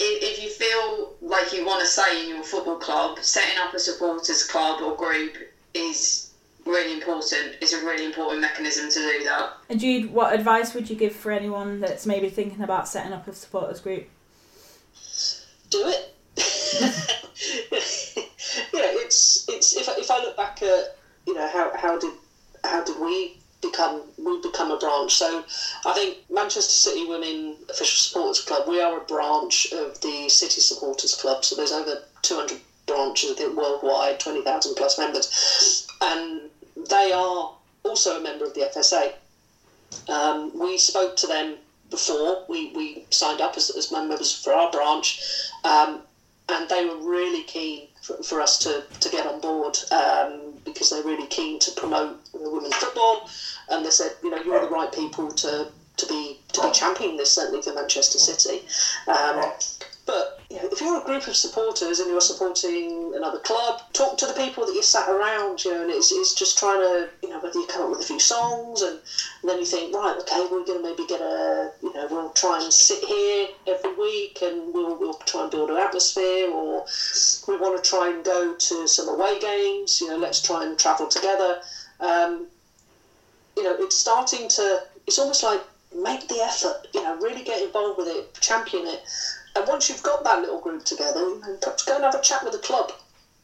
if, 0.01 0.43
you 0.43 0.49
feel 0.49 1.13
like 1.21 1.53
you 1.53 1.65
want 1.65 1.81
to 1.81 1.87
stay 1.87 2.23
in 2.23 2.29
your 2.29 2.43
football 2.43 2.77
club, 2.77 3.19
setting 3.21 3.57
up 3.59 3.73
a 3.73 3.79
supporters 3.79 4.43
club 4.43 4.81
or 4.81 4.95
group 4.95 5.35
is 5.73 6.31
really 6.65 6.93
important. 6.93 7.57
It's 7.61 7.73
a 7.73 7.85
really 7.85 8.05
important 8.05 8.41
mechanism 8.41 8.89
to 8.89 8.99
do 8.99 9.23
that. 9.25 9.53
And 9.69 9.79
Jude, 9.79 10.11
what 10.11 10.33
advice 10.33 10.73
would 10.73 10.89
you 10.89 10.95
give 10.95 11.15
for 11.15 11.31
anyone 11.31 11.79
that's 11.79 12.05
maybe 12.05 12.29
thinking 12.29 12.61
about 12.61 12.87
setting 12.87 13.13
up 13.13 13.27
a 13.27 13.33
supporters 13.33 13.79
group? 13.79 14.07
Do 15.69 15.87
it. 15.87 16.15
yeah, 18.73 18.91
it's 19.03 19.45
it's 19.49 19.75
if, 19.75 19.87
if 19.97 20.11
I 20.11 20.19
look 20.19 20.37
back 20.37 20.61
at 20.61 20.97
you 21.25 21.33
know 21.33 21.47
how 21.47 21.75
how 21.75 21.99
did 21.99 22.13
how 22.63 22.83
did 22.83 22.99
we 22.99 23.40
become 23.61 24.01
we 24.17 24.39
become 24.41 24.71
a 24.71 24.77
branch. 24.77 25.13
So 25.13 25.43
I 25.85 25.93
think 25.93 26.17
Manchester 26.29 26.71
City 26.71 27.05
Women 27.05 27.55
Official 27.69 27.97
Supporters 27.97 28.41
Club, 28.41 28.67
we 28.67 28.79
are 28.81 28.97
a 28.97 29.01
branch 29.01 29.71
of 29.71 29.99
the 30.01 30.29
City 30.29 30.61
Supporters 30.61 31.15
Club. 31.15 31.45
So 31.45 31.55
there's 31.55 31.71
over 31.71 32.01
200 32.21 32.59
branches 32.87 33.31
I 33.31 33.33
think 33.35 33.55
worldwide, 33.55 34.19
20,000 34.19 34.75
plus 34.75 34.97
members, 34.97 35.87
and 36.01 36.49
they 36.89 37.11
are 37.13 37.51
also 37.83 38.19
a 38.19 38.21
member 38.21 38.45
of 38.45 38.53
the 38.53 38.61
FSA. 38.61 39.13
Um, 40.09 40.57
we 40.59 40.77
spoke 40.77 41.15
to 41.17 41.27
them 41.27 41.55
before 41.89 42.43
we, 42.47 42.71
we 42.73 43.03
signed 43.09 43.41
up 43.41 43.57
as, 43.57 43.69
as 43.69 43.91
members 43.91 44.31
for 44.31 44.53
our 44.53 44.71
branch, 44.71 45.21
um, 45.63 45.99
and 46.49 46.67
they 46.69 46.85
were 46.85 46.97
really 46.97 47.43
keen 47.43 47.87
for, 48.01 48.15
for 48.23 48.41
us 48.41 48.57
to, 48.59 48.83
to 48.99 49.09
get 49.09 49.25
on 49.25 49.39
board 49.41 49.77
um, 49.91 50.50
because 50.63 50.89
they're 50.89 51.03
really 51.03 51.27
keen 51.27 51.59
to 51.59 51.71
promote 51.71 52.17
women's 52.33 52.75
football. 52.75 53.27
And 53.69 53.85
they 53.85 53.89
said, 53.89 54.13
you 54.23 54.29
know, 54.29 54.37
you're 54.37 54.59
the 54.59 54.67
right 54.69 54.91
people 54.91 55.29
to, 55.31 55.67
to 55.97 56.05
be 56.05 56.37
to 56.53 56.61
be 56.61 56.71
championing 56.71 57.17
this 57.17 57.31
certainly 57.31 57.61
for 57.61 57.73
Manchester 57.73 58.17
City. 58.17 58.63
Um, 59.07 59.41
but 60.05 60.39
if 60.49 60.81
you're 60.81 60.99
a 60.99 61.03
group 61.03 61.27
of 61.27 61.35
supporters 61.35 61.99
and 61.99 62.09
you're 62.09 62.21
supporting 62.21 63.13
another 63.15 63.37
club, 63.37 63.81
talk 63.93 64.17
to 64.17 64.25
the 64.25 64.33
people 64.33 64.65
that 64.65 64.73
you 64.73 64.81
sat 64.81 65.07
around, 65.07 65.63
you 65.63 65.71
know, 65.71 65.81
and 65.81 65.89
it's, 65.89 66.11
it's 66.11 66.33
just 66.33 66.57
trying 66.57 66.79
to, 66.79 67.07
you 67.23 67.29
know, 67.29 67.39
whether 67.39 67.57
you 67.57 67.65
come 67.65 67.83
up 67.83 67.89
with 67.89 67.99
a 67.99 68.03
few 68.03 68.19
songs 68.19 68.81
and, 68.81 68.99
and 69.41 69.49
then 69.49 69.57
you 69.59 69.65
think, 69.65 69.93
right, 69.93 70.15
okay, 70.17 70.41
we're 70.49 70.63
going 70.63 70.81
to 70.81 70.83
maybe 70.83 71.05
get 71.05 71.21
a, 71.21 71.69
you 71.81 71.93
know, 71.93 72.07
we'll 72.09 72.29
try 72.29 72.59
and 72.61 72.71
sit 72.73 73.03
here 73.03 73.47
every 73.67 73.93
week 73.93 74.39
and 74.41 74.73
we'll, 74.73 74.95
we'll 74.95 75.13
try 75.25 75.41
and 75.41 75.51
build 75.51 75.69
an 75.69 75.77
atmosphere 75.77 76.47
or 76.47 76.83
we 77.47 77.55
want 77.57 77.81
to 77.81 77.89
try 77.89 78.09
and 78.09 78.23
go 78.23 78.53
to 78.53 78.87
some 78.87 79.07
away 79.07 79.39
games, 79.39 80.01
you 80.01 80.07
know, 80.07 80.17
let's 80.17 80.39
try 80.39 80.63
and 80.63 80.77
travel 80.77 81.07
together. 81.07 81.57
Um, 81.99 82.47
you 83.55 83.63
know, 83.63 83.75
it's 83.77 83.95
starting 83.95 84.47
to, 84.49 84.81
it's 85.05 85.19
almost 85.19 85.43
like 85.43 85.61
make 85.95 86.27
the 86.27 86.39
effort, 86.39 86.87
you 86.93 87.01
know, 87.01 87.17
really 87.17 87.43
get 87.43 87.61
involved 87.61 87.97
with 87.97 88.07
it, 88.07 88.25
champion 88.39 88.87
it. 88.87 89.01
And 89.55 89.67
once 89.67 89.89
you've 89.89 90.03
got 90.03 90.23
that 90.23 90.39
little 90.39 90.59
group 90.59 90.83
together, 90.83 91.25
perhaps 91.61 91.83
go 91.83 91.95
and 91.95 92.03
have 92.03 92.15
a 92.15 92.19
chat 92.19 92.43
with 92.43 92.53
the 92.53 92.59
club. 92.59 92.91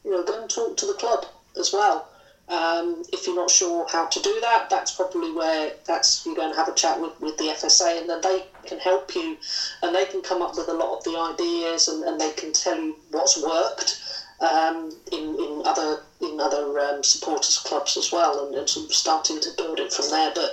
You 0.04 0.10
know, 0.10 0.22
go 0.22 0.40
and 0.40 0.48
talk 0.48 0.76
to 0.76 0.86
the 0.86 0.94
club 0.94 1.26
as 1.58 1.72
well. 1.72 2.04
Um, 2.48 3.02
if 3.12 3.26
you're 3.26 3.34
not 3.34 3.50
sure 3.50 3.84
how 3.88 4.06
to 4.06 4.20
do 4.20 4.40
that, 4.40 4.70
that's 4.70 4.90
probably 4.90 5.30
where 5.30 5.70
that's 5.86 6.22
you're 6.24 6.34
going 6.34 6.50
to 6.50 6.56
have 6.56 6.66
a 6.68 6.72
chat 6.72 6.98
with, 6.98 7.18
with 7.20 7.36
the 7.36 7.44
FSA, 7.44 7.98
and 7.98 8.08
then 8.08 8.20
they 8.22 8.46
can 8.64 8.78
help 8.78 9.14
you, 9.14 9.36
and 9.82 9.94
they 9.94 10.06
can 10.06 10.22
come 10.22 10.40
up 10.40 10.56
with 10.56 10.68
a 10.68 10.72
lot 10.72 10.96
of 10.96 11.04
the 11.04 11.18
ideas, 11.18 11.88
and, 11.88 12.02
and 12.04 12.18
they 12.18 12.30
can 12.30 12.52
tell 12.52 12.74
you 12.74 12.96
what's 13.10 13.36
worked 13.36 13.96
um, 14.40 14.88
in, 15.12 15.36
in 15.38 15.60
other 15.66 15.98
in 16.22 16.40
other 16.40 16.78
um, 16.78 17.02
supporters 17.02 17.58
clubs 17.58 17.98
as 17.98 18.10
well, 18.10 18.38
and, 18.38 18.54
and 18.54 18.66
sort 18.68 18.86
of 18.86 18.94
starting 18.94 19.38
to 19.40 19.50
build 19.50 19.78
it 19.78 19.92
from 19.92 20.08
there. 20.08 20.30
But 20.34 20.50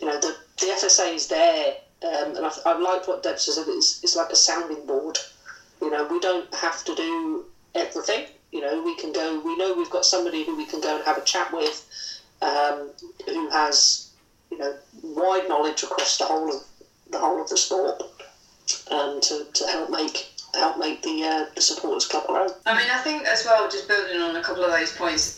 you 0.00 0.06
know, 0.06 0.18
the, 0.18 0.36
the 0.60 0.66
FSA 0.66 1.14
is 1.14 1.26
there, 1.26 1.72
um, 2.04 2.36
and 2.36 2.44
I've, 2.44 2.58
I've 2.64 2.78
liked 2.78 3.06
what 3.06 3.22
Deb 3.22 3.38
says. 3.38 3.58
It's, 3.58 3.98
it's 4.02 4.14
like 4.16 4.30
a 4.30 4.36
sounding 4.36 4.84
board. 4.84 5.18
You 5.80 5.90
know, 5.90 6.04
we 6.04 6.18
don't 6.18 6.52
have 6.54 6.82
to 6.84 6.94
do 6.94 7.44
everything. 7.74 8.24
You 8.52 8.60
know, 8.60 8.80
we 8.80 8.94
can 8.94 9.12
go. 9.12 9.38
We 9.38 9.56
know 9.56 9.72
we've 9.72 9.90
got 9.90 10.04
somebody 10.04 10.44
who 10.44 10.54
we 10.54 10.64
can 10.64 10.80
go 10.80 10.94
and 10.94 11.04
have 11.04 11.16
a 11.18 11.20
chat 11.20 11.50
with, 11.52 11.82
um, 12.40 12.90
who 13.26 13.48
has 13.48 14.06
you 14.50 14.56
know 14.56 14.74
wide 15.02 15.46
knowledge 15.48 15.82
across 15.82 16.16
the 16.16 16.24
whole 16.24 16.52
of 16.52 16.62
the 17.10 17.18
whole 17.18 17.40
of 17.40 17.48
the 17.48 17.56
sport, 17.56 18.02
and 18.90 19.22
to, 19.22 19.46
to 19.52 19.66
help 19.66 19.90
make 19.90 20.26
help 20.54 20.76
make 20.78 21.02
the 21.02 21.22
uh, 21.22 21.44
the 21.54 21.60
supporters 21.60 22.06
club 22.06 22.24
grow. 22.26 22.46
I 22.64 22.76
mean, 22.76 22.88
I 22.90 22.96
think 22.96 23.26
as 23.26 23.44
well, 23.44 23.68
just 23.68 23.86
building 23.86 24.16
on 24.16 24.34
a 24.36 24.40
couple 24.40 24.64
of 24.64 24.70
those 24.70 24.92
points, 24.92 25.34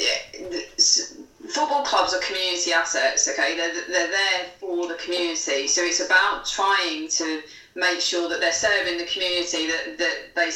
football 1.48 1.82
clubs 1.82 2.12
are 2.12 2.18
community 2.20 2.72
assets. 2.72 3.28
Okay, 3.28 3.56
they're 3.56 3.72
they're 3.88 4.10
there 4.10 4.46
for 4.58 4.86
the 4.86 4.94
community. 4.94 5.66
So 5.66 5.82
it's 5.82 6.00
about 6.00 6.44
trying 6.44 7.08
to 7.08 7.40
make 7.74 8.00
sure 8.00 8.28
that 8.28 8.40
they're 8.40 8.52
serving 8.52 8.96
the 8.96 9.04
community 9.04 9.66
that 9.66 9.98
that 9.98 10.34
they 10.34 10.50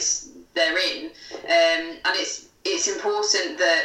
they're 0.54 0.78
in, 0.78 1.06
um, 1.32 1.98
and 2.04 2.16
it's 2.16 2.46
it's 2.64 2.88
important 2.88 3.58
that 3.58 3.84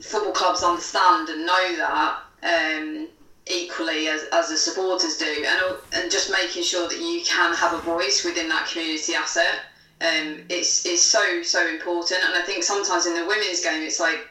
football 0.00 0.32
clubs 0.32 0.62
understand 0.62 1.28
and 1.28 1.46
know 1.46 1.76
that. 1.76 2.18
Um, 2.42 3.08
equally 3.46 4.06
as, 4.06 4.26
as 4.32 4.48
the 4.48 4.56
supporters 4.56 5.16
do 5.16 5.44
and, 5.44 5.76
and 5.92 6.10
just 6.10 6.30
making 6.30 6.62
sure 6.62 6.86
that 6.86 6.98
you 6.98 7.20
can 7.24 7.52
have 7.52 7.72
a 7.72 7.78
voice 7.78 8.22
within 8.22 8.48
that 8.48 8.64
community 8.66 9.12
asset 9.14 9.62
um, 10.02 10.38
it's, 10.48 10.86
it's 10.86 11.02
so 11.02 11.42
so 11.42 11.66
important 11.66 12.22
and 12.22 12.34
I 12.34 12.42
think 12.42 12.62
sometimes 12.62 13.06
in 13.06 13.14
the 13.14 13.24
women's 13.26 13.60
game 13.60 13.82
it's 13.82 13.98
like 13.98 14.28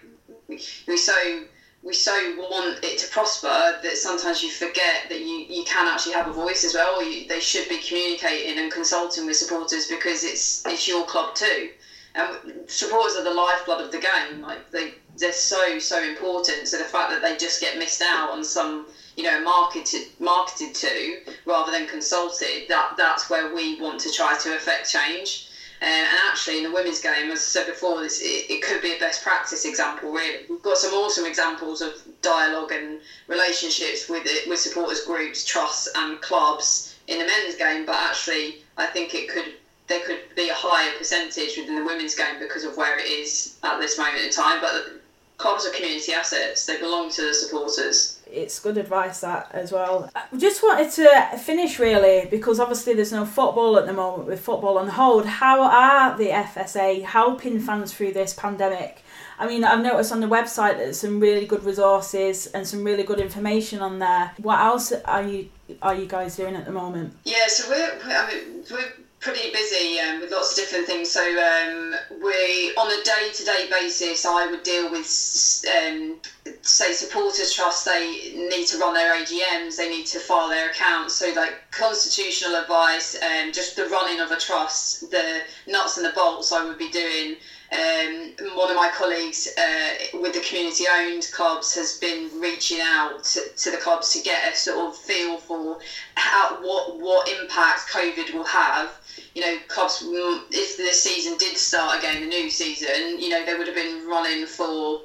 we, 0.48 0.96
so 0.96 1.42
we 1.82 1.94
so 1.94 2.12
want 2.38 2.84
it 2.84 2.98
to 2.98 3.08
prosper 3.08 3.78
that 3.82 3.96
sometimes 3.96 4.44
you 4.44 4.50
forget 4.50 5.08
that 5.08 5.20
you, 5.20 5.46
you 5.48 5.64
can 5.64 5.88
actually 5.88 6.14
have 6.14 6.28
a 6.28 6.32
voice 6.32 6.64
as 6.64 6.74
well. 6.74 7.02
You, 7.02 7.26
they 7.28 7.40
should 7.40 7.68
be 7.70 7.78
communicating 7.78 8.58
and 8.58 8.70
consulting 8.70 9.26
with 9.26 9.38
supporters 9.38 9.86
because 9.86 10.24
it's 10.24 10.62
it's 10.66 10.88
your 10.88 11.06
club 11.06 11.34
too. 11.36 11.70
And 12.16 12.36
supporters 12.68 13.16
are 13.16 13.24
the 13.24 13.32
lifeblood 13.32 13.80
of 13.80 13.92
the 13.92 14.00
game. 14.00 14.42
Like 14.42 14.70
they 14.72 14.94
they're 15.18 15.32
so 15.32 15.80
so 15.80 16.02
important. 16.02 16.68
So 16.68 16.78
the 16.78 16.84
fact 16.84 17.10
that 17.12 17.22
they 17.22 17.36
just 17.38 17.62
get 17.62 17.78
missed 17.78 18.02
out 18.02 18.30
on 18.30 18.44
some 18.44 18.86
you 19.16 19.24
know 19.24 19.42
marketed 19.42 20.04
marketed 20.20 20.74
to 20.74 21.18
rather 21.46 21.72
than 21.72 21.86
consulted 21.88 22.64
that 22.68 22.96
that's 22.98 23.30
where 23.30 23.54
we 23.54 23.76
want 23.76 24.00
to 24.02 24.10
try 24.10 24.34
to 24.36 24.54
affect 24.54 24.90
change. 24.90 25.46
Uh, 25.82 25.86
and 25.86 26.18
actually, 26.28 26.58
in 26.58 26.64
the 26.64 26.72
women's 26.72 27.00
game, 27.00 27.32
as 27.32 27.40
I 27.40 27.42
said 27.42 27.66
before, 27.66 28.02
this, 28.02 28.20
it, 28.20 28.46
it, 28.50 28.62
could 28.62 28.82
be 28.82 28.94
a 28.94 29.00
best 29.00 29.22
practice 29.22 29.64
example. 29.64 30.12
Really, 30.12 30.44
we've 30.50 30.62
got 30.62 30.78
some 30.78 30.94
awesome 30.94 31.26
examples 31.26 31.82
of 31.82 32.02
dialogue 32.22 32.74
and 32.74 33.00
relationships 33.28 34.10
with 34.10 34.24
it, 34.26 34.48
with 34.48 34.60
supporters 34.60 35.00
groups, 35.06 35.46
trusts, 35.46 35.88
and 35.96 36.20
clubs 36.20 36.96
in 37.08 37.18
the 37.18 37.26
men's 37.26 37.56
game. 37.56 37.86
But 37.86 37.96
actually, 37.96 38.58
I 38.76 38.88
think 38.88 39.16
it 39.16 39.30
could 39.30 39.54
there 39.88 40.02
could 40.02 40.20
be 40.36 40.50
a 40.50 40.54
higher 40.54 40.96
percentage 40.98 41.58
within 41.58 41.76
the 41.76 41.84
women's 41.84 42.14
game 42.14 42.40
because 42.40 42.64
of 42.64 42.78
where 42.78 42.98
it 43.00 43.08
is 43.08 43.56
at 43.64 43.80
this 43.80 43.98
moment 43.98 44.24
in 44.24 44.30
time. 44.30 44.60
But 44.62 44.99
clubs 45.40 45.66
are 45.66 45.72
community 45.72 46.14
assets; 46.14 46.68
they 46.68 46.78
belong 46.80 47.10
to 47.10 47.24
the 47.24 47.34
supporters 47.34 48.20
it's 48.32 48.60
good 48.60 48.78
advice 48.78 49.22
that 49.22 49.50
as 49.52 49.72
well. 49.72 50.10
I 50.16 50.38
just 50.38 50.62
wanted 50.62 50.92
to 50.92 51.38
finish 51.38 51.80
really 51.80 52.28
because 52.30 52.60
obviously 52.60 52.94
there's 52.94 53.12
no 53.12 53.26
football 53.26 53.78
at 53.78 53.86
the 53.86 53.94
moment 53.94 54.28
with 54.28 54.40
football 54.40 54.78
on 54.78 54.88
hold. 54.88 55.26
How 55.26 55.62
are 55.64 56.18
the 56.18 56.28
FSA 56.28 57.04
helping 57.04 57.60
fans 57.60 57.94
through 57.94 58.14
this 58.14 58.34
pandemic? 58.34 59.04
I 59.38 59.48
mean, 59.48 59.64
I've 59.64 59.82
noticed 59.82 60.12
on 60.12 60.20
the 60.20 60.28
website 60.28 60.78
there's 60.78 61.00
some 61.00 61.20
really 61.20 61.46
good 61.46 61.64
resources 61.64 62.48
and 62.48 62.68
some 62.68 62.84
really 62.84 63.04
good 63.04 63.20
information 63.20 63.80
on 63.80 64.00
there. 64.00 64.34
What 64.38 64.60
else 64.60 64.92
are 64.92 65.24
you 65.24 65.50
are 65.82 65.96
you 65.96 66.08
guys 66.08 66.36
doing 66.36 66.56
at 66.56 66.66
the 66.66 66.72
moment? 66.72 67.16
Yeah, 67.24 67.48
so 67.48 67.70
we're 67.70 68.00
I 68.04 68.34
mean, 68.34 68.64
we're 68.70 68.94
pretty 69.20 69.52
busy 69.52 70.00
um, 70.00 70.20
with 70.22 70.32
lots 70.32 70.52
of 70.52 70.56
different 70.56 70.86
things. 70.86 71.10
So 71.10 71.22
um, 71.22 71.94
we, 72.22 72.72
on 72.78 72.90
a 72.90 73.04
day-to-day 73.04 73.68
basis, 73.70 74.26
I 74.26 74.46
would 74.46 74.64
deal 74.64 74.90
with, 74.90 75.06
um, 75.84 76.16
say, 76.62 76.94
supporters 76.94 77.52
trust. 77.52 77.86
They 77.86 78.32
need 78.34 78.66
to 78.68 78.78
run 78.78 78.94
their 78.94 79.14
AGMs. 79.14 79.76
They 79.76 79.90
need 79.90 80.06
to 80.08 80.20
file 80.20 80.50
their 80.50 80.70
accounts. 80.70 81.16
So 81.16 81.32
like 81.36 81.60
constitutional 81.72 82.56
advice, 82.56 83.16
and 83.16 83.48
um, 83.48 83.54
just 83.54 83.76
the 83.76 83.86
running 83.86 84.20
of 84.20 84.32
a 84.32 84.38
trust, 84.38 85.10
the 85.12 85.42
nuts 85.68 85.98
and 85.98 86.06
the 86.06 86.12
bolts. 86.12 86.52
I 86.52 86.64
would 86.64 86.78
be 86.78 86.90
doing. 86.90 87.36
Um, 87.72 88.32
one 88.56 88.72
of 88.72 88.76
my 88.76 88.90
colleagues 88.92 89.48
uh, 89.56 90.18
with 90.20 90.34
the 90.34 90.40
community 90.40 90.86
owned 90.88 91.30
clubs 91.32 91.76
has 91.76 92.00
been 92.00 92.28
reaching 92.42 92.80
out 92.82 93.24
to, 93.26 93.42
to, 93.58 93.70
the 93.70 93.78
clubs 93.78 94.12
to 94.14 94.24
get 94.24 94.52
a 94.52 94.56
sort 94.56 94.90
of 94.90 94.98
feel 94.98 95.38
for 95.38 95.78
how 96.16 96.58
what 96.64 97.00
what 97.00 97.30
impact 97.30 97.88
COVID 97.88 98.34
will 98.34 98.46
have 98.46 98.99
you 99.36 99.42
know, 99.42 99.58
clubs, 99.68 100.04
if 100.52 100.78
this 100.78 101.02
season 101.02 101.36
did 101.38 101.58
start 101.58 101.98
again, 101.98 102.20
the 102.20 102.28
new 102.28 102.50
season, 102.50 103.20
you 103.20 103.30
know, 103.30 103.44
they 103.44 103.54
would 103.54 103.68
have 103.68 103.76
been 103.76 104.06
running 104.06 104.46
for 104.46 105.00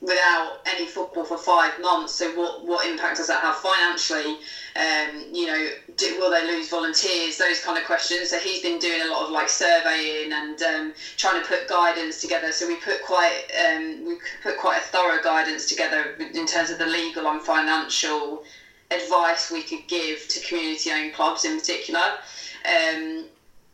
without 0.00 0.60
any 0.64 0.86
football 0.86 1.24
for 1.24 1.36
five 1.36 1.78
months. 1.78 2.12
So 2.12 2.30
what 2.30 2.64
what 2.64 2.86
impact 2.86 3.16
does 3.16 3.26
that 3.26 3.40
have 3.40 3.54
financially? 3.54 4.38
Um, 4.76 5.26
you 5.32 5.46
know, 5.46 5.68
do, 5.96 6.16
will 6.16 6.30
they 6.30 6.46
lose 6.46 6.68
volunteers? 6.68 7.36
Those 7.36 7.60
kind 7.60 7.76
of 7.76 7.84
questions. 7.84 8.30
So 8.30 8.38
he's 8.38 8.60
been 8.60 8.78
doing 8.78 9.00
a 9.00 9.06
lot 9.06 9.22
of 9.22 9.30
like 9.30 9.48
surveying 9.48 10.32
and 10.32 10.60
um, 10.62 10.92
trying 11.16 11.40
to 11.40 11.46
put 11.46 11.66
guidance 11.66 12.20
together. 12.20 12.50
So 12.52 12.66
we 12.66 12.76
put 12.76 13.00
quite 13.00 13.42
um, 13.68 14.04
we 14.04 14.14
put 14.42 14.56
quite 14.56 14.78
a 14.78 14.80
thorough 14.80 15.20
guidance 15.20 15.66
together 15.66 16.14
in 16.18 16.46
terms 16.46 16.70
of 16.70 16.78
the 16.78 16.86
legal 16.86 17.26
and 17.26 17.40
financial 17.40 18.42
advice 18.90 19.50
we 19.50 19.62
could 19.62 19.86
give 19.86 20.26
to 20.28 20.40
community-owned 20.40 21.12
clubs 21.12 21.44
in 21.44 21.58
particular. 21.58 22.18
Um, 22.64 23.24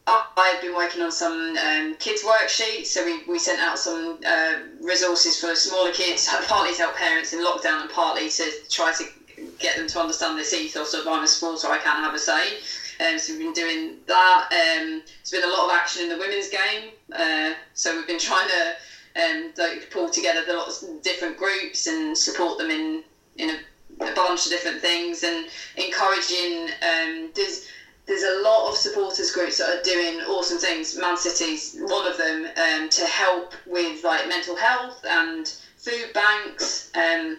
I've 0.07 0.61
been 0.61 0.75
working 0.75 1.03
on 1.03 1.11
some 1.11 1.57
um, 1.57 1.97
kids 1.99 2.23
worksheets, 2.23 2.87
so 2.87 3.05
we, 3.05 3.25
we 3.25 3.39
sent 3.41 3.61
out 3.61 3.77
some 3.77 4.19
uh, 4.25 4.55
resources 4.81 5.41
for 5.41 5.55
smaller 5.57 5.91
kids, 5.91 6.29
partly 6.47 6.73
to 6.75 6.83
help 6.83 6.95
parents 6.95 7.33
in 7.33 7.41
lockdown 7.41 7.81
and 7.81 7.91
partly 7.91 8.29
to 8.29 8.51
try 8.69 8.93
to 8.93 9.05
get 9.59 9.77
them 9.77 9.87
to 9.89 10.01
understand 10.01 10.39
this 10.39 10.53
ethos 10.53 10.95
of 10.95 11.07
I'm 11.07 11.25
a 11.25 11.27
supporter, 11.27 11.69
I 11.69 11.79
can't 11.79 11.99
have 11.99 12.15
a 12.15 12.19
say. 12.19 12.59
Um, 13.01 13.19
so 13.19 13.33
we've 13.33 13.43
been 13.43 13.53
doing 13.53 13.97
that. 14.07 14.49
Um, 14.53 15.03
there's 15.05 15.31
been 15.31 15.45
a 15.45 15.53
lot 15.53 15.67
of 15.67 15.73
action 15.73 16.03
in 16.03 16.09
the 16.09 16.17
women's 16.17 16.49
game, 16.49 16.93
uh, 17.13 17.53
so 17.75 17.97
we've 17.97 18.07
been 18.07 18.19
trying 18.19 18.49
to 18.49 19.23
um, 19.23 19.53
like, 19.59 19.91
pull 19.91 20.09
together 20.09 20.45
the 20.47 20.55
lots 20.55 20.83
of 20.83 21.03
different 21.03 21.37
groups 21.37 21.87
and 21.87 22.17
support 22.17 22.59
them 22.59 22.71
in 22.71 23.03
in 23.39 23.51
a, 23.51 23.59
a 24.01 24.13
bunch 24.13 24.47
of 24.47 24.51
different 24.51 24.81
things 24.81 25.23
and 25.23 25.47
encouraging. 25.77 26.69
Um, 26.83 27.31
there's 27.35 27.67
there's 28.07 28.23
a 28.23 28.41
lot 28.41 28.69
of 28.69 28.77
supporters 28.77 29.31
groups 29.31 29.59
that 29.59 29.69
are 29.69 29.83
doing 29.83 30.21
awesome 30.21 30.59
things. 30.59 30.97
Man 30.97 31.17
City's 31.17 31.77
one 31.87 32.07
of 32.07 32.17
them 32.17 32.47
um, 32.57 32.89
to 32.91 33.05
help 33.05 33.55
with 33.67 34.05
like 34.05 34.29
mental 34.29 34.55
health 34.55 35.05
and 35.05 35.53
food 35.77 36.13
banks. 36.15 36.89
Um, 36.95 37.39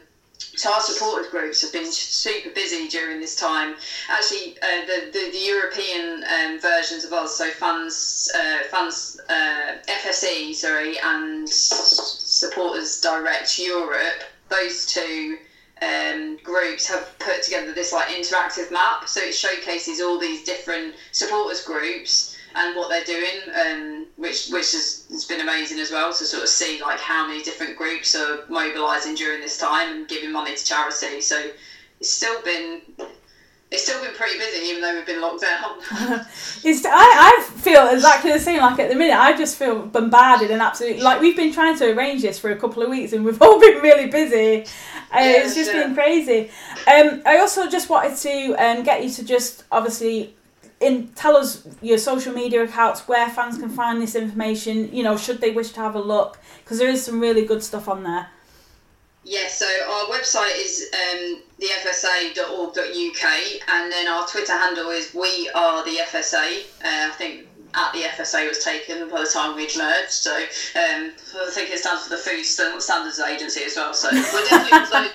so 0.56 0.72
our 0.72 0.82
supporters 0.82 1.28
groups 1.28 1.62
have 1.62 1.72
been 1.72 1.90
super 1.92 2.50
busy 2.50 2.88
during 2.88 3.20
this 3.20 3.36
time. 3.36 3.76
Actually, 4.10 4.58
uh, 4.62 4.86
the, 4.88 5.10
the, 5.14 5.30
the 5.32 5.38
European 5.38 6.24
um, 6.24 6.60
versions 6.60 7.04
of 7.04 7.14
us, 7.14 7.38
so 7.38 7.50
fans, 7.52 8.30
uh, 8.34 8.64
fans, 8.70 9.20
uh, 9.30 9.74
FSE, 9.88 10.54
sorry, 10.56 10.98
and 11.00 11.48
supporters 11.48 13.00
direct 13.00 13.60
Europe. 13.60 14.24
Those 14.50 14.86
two 14.86 15.38
um, 15.82 16.38
groups 16.44 16.88
have 16.88 17.10
put 17.20 17.42
together 17.44 17.74
this 17.74 17.92
like 17.92 18.08
interactive 18.08 18.72
map. 18.72 19.08
So 19.08 19.22
it 19.22 19.34
showcases 19.34 20.02
all 20.02 20.18
these 20.18 20.44
different 20.44 20.96
supporters 21.12 21.63
groups 21.63 22.36
and 22.56 22.76
what 22.76 22.90
they're 22.90 23.04
doing, 23.04 23.50
um, 23.54 24.06
which 24.16 24.50
which 24.50 24.72
has, 24.72 25.04
has 25.10 25.26
been 25.26 25.42
amazing 25.42 25.80
as 25.80 25.92
well 25.92 26.12
to 26.12 26.26
sort 26.26 26.44
of 26.44 26.50
see 26.50 26.82
like 26.82 27.00
how 27.00 27.28
many 27.28 27.42
different 27.42 27.76
groups 27.76 28.16
are 28.16 28.44
mobilising 28.48 29.16
during 29.16 29.40
this 29.42 29.58
time 29.58 29.92
and 29.92 30.08
giving 30.08 30.32
money 30.32 30.56
to 30.56 30.63
charity. 30.63 31.22
So 31.22 31.52
it's 32.00 32.10
still 32.10 32.42
been 32.42 32.82
it's 33.70 33.84
still 33.84 34.02
been 34.02 34.14
pretty 34.14 34.38
busy, 34.38 34.66
even 34.68 34.82
though 34.82 34.96
we've 34.96 35.06
been 35.06 35.20
locked 35.20 35.42
down. 35.42 35.78
it's, 36.64 36.86
I, 36.86 36.90
I 36.90 37.50
feel 37.58 37.88
exactly 37.90 38.32
the 38.32 38.40
same. 38.40 38.60
Like 38.62 38.80
at 38.80 38.90
the 38.90 38.96
minute, 38.96 39.18
I 39.18 39.36
just 39.36 39.58
feel 39.58 39.86
bombarded 39.86 40.52
and 40.52 40.62
absolutely 40.62 41.02
like 41.02 41.20
we've 41.20 41.36
been 41.36 41.52
trying 41.52 41.78
to 41.80 41.92
arrange 41.94 42.22
this 42.22 42.40
for 42.40 42.52
a 42.52 42.56
couple 42.56 42.82
of 42.82 42.90
weeks, 42.90 43.12
and 43.12 43.26
we've 43.26 43.42
all 43.42 43.60
been 43.60 43.82
really 43.82 44.08
busy. 44.08 44.62
Uh, 45.14 45.20
yeah, 45.20 45.44
it's 45.44 45.54
just 45.54 45.72
sure. 45.72 45.84
been 45.84 45.96
crazy. 45.96 46.50
Um, 46.88 47.22
I 47.26 47.40
also 47.40 47.70
just 47.70 47.90
wanted 47.90 48.16
to 48.18 48.54
um, 48.54 48.84
get 48.84 49.04
you 49.04 49.10
to 49.12 49.26
just 49.26 49.66
obviously 49.70 50.34
in 50.80 51.10
tell 51.10 51.36
us 51.36 51.68
your 51.82 51.98
social 51.98 52.34
media 52.34 52.64
accounts 52.64 53.08
where 53.08 53.28
fans 53.30 53.58
can 53.58 53.70
find 53.70 54.02
this 54.02 54.16
information. 54.16 54.96
You 54.96 55.04
know, 55.04 55.18
should 55.18 55.42
they 55.42 55.52
wish 55.52 55.72
to 55.72 55.82
have 55.82 55.96
a 55.96 56.02
look, 56.02 56.40
because 56.64 56.78
there 56.78 56.90
is 56.90 57.04
some 57.04 57.20
really 57.20 57.46
good 57.46 57.62
stuff 57.62 57.90
on 57.90 58.04
there. 58.04 58.30
Yeah, 59.28 59.50
so 59.50 59.66
our 59.66 60.06
website 60.06 60.56
is 60.56 60.90
um, 60.94 61.42
thefsa.org.uk, 61.60 63.26
and 63.67 63.92
then 63.92 64.08
our 64.08 64.25
Twitter 64.25 64.54
handle 64.54 64.90
is 64.90 65.13
We 65.13 65.50
Are 65.54 65.84
the 65.84 65.98
FSA. 65.98 66.62
Uh, 66.82 67.10
I 67.10 67.13
think 67.17 67.46
at 67.75 67.92
the 67.92 68.04
FSA 68.04 68.48
was 68.48 68.63
taken 68.63 69.10
by 69.10 69.19
the 69.19 69.28
time 69.28 69.58
we'd 69.58 69.75
merged, 69.75 70.12
so 70.12 70.34
um, 70.34 71.12
I 71.12 71.50
think 71.52 71.71
it 71.71 71.80
stands 71.80 72.04
for 72.04 72.12
the 72.12 72.21
Food 72.21 72.46
Standards 72.46 73.19
Agency 73.19 73.65
as 73.65 73.75
well. 73.75 73.94
So 73.94 74.08
we're 74.13 74.48
definitely. 74.48 75.12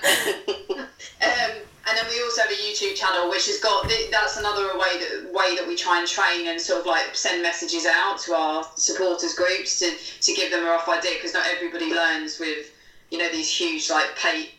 um, 0.77 1.51
and 1.89 1.97
then 1.97 2.05
we 2.07 2.21
also 2.21 2.43
have 2.43 2.51
a 2.51 2.53
YouTube 2.53 2.93
channel, 2.93 3.31
which 3.31 3.47
has 3.47 3.59
got 3.61 3.91
that's 4.11 4.37
another 4.37 4.77
way 4.77 4.93
that 4.99 5.33
way 5.33 5.55
that 5.55 5.67
we 5.67 5.75
try 5.75 5.97
and 5.97 6.07
train 6.07 6.49
and 6.49 6.61
sort 6.61 6.81
of 6.81 6.85
like 6.85 7.15
send 7.15 7.41
messages 7.41 7.87
out 7.87 8.19
to 8.19 8.35
our 8.35 8.63
supporters 8.75 9.33
groups 9.33 9.79
to 9.79 9.91
to 10.21 10.33
give 10.35 10.51
them 10.51 10.67
a 10.67 10.69
rough 10.69 10.87
idea 10.87 11.13
because 11.15 11.33
not 11.33 11.47
everybody 11.47 11.91
learns 11.91 12.39
with 12.39 12.69
you 13.13 13.19
know 13.19 13.29
these 13.29 13.55
huge 13.55 13.91
like 13.91 14.17
pay 14.17 14.49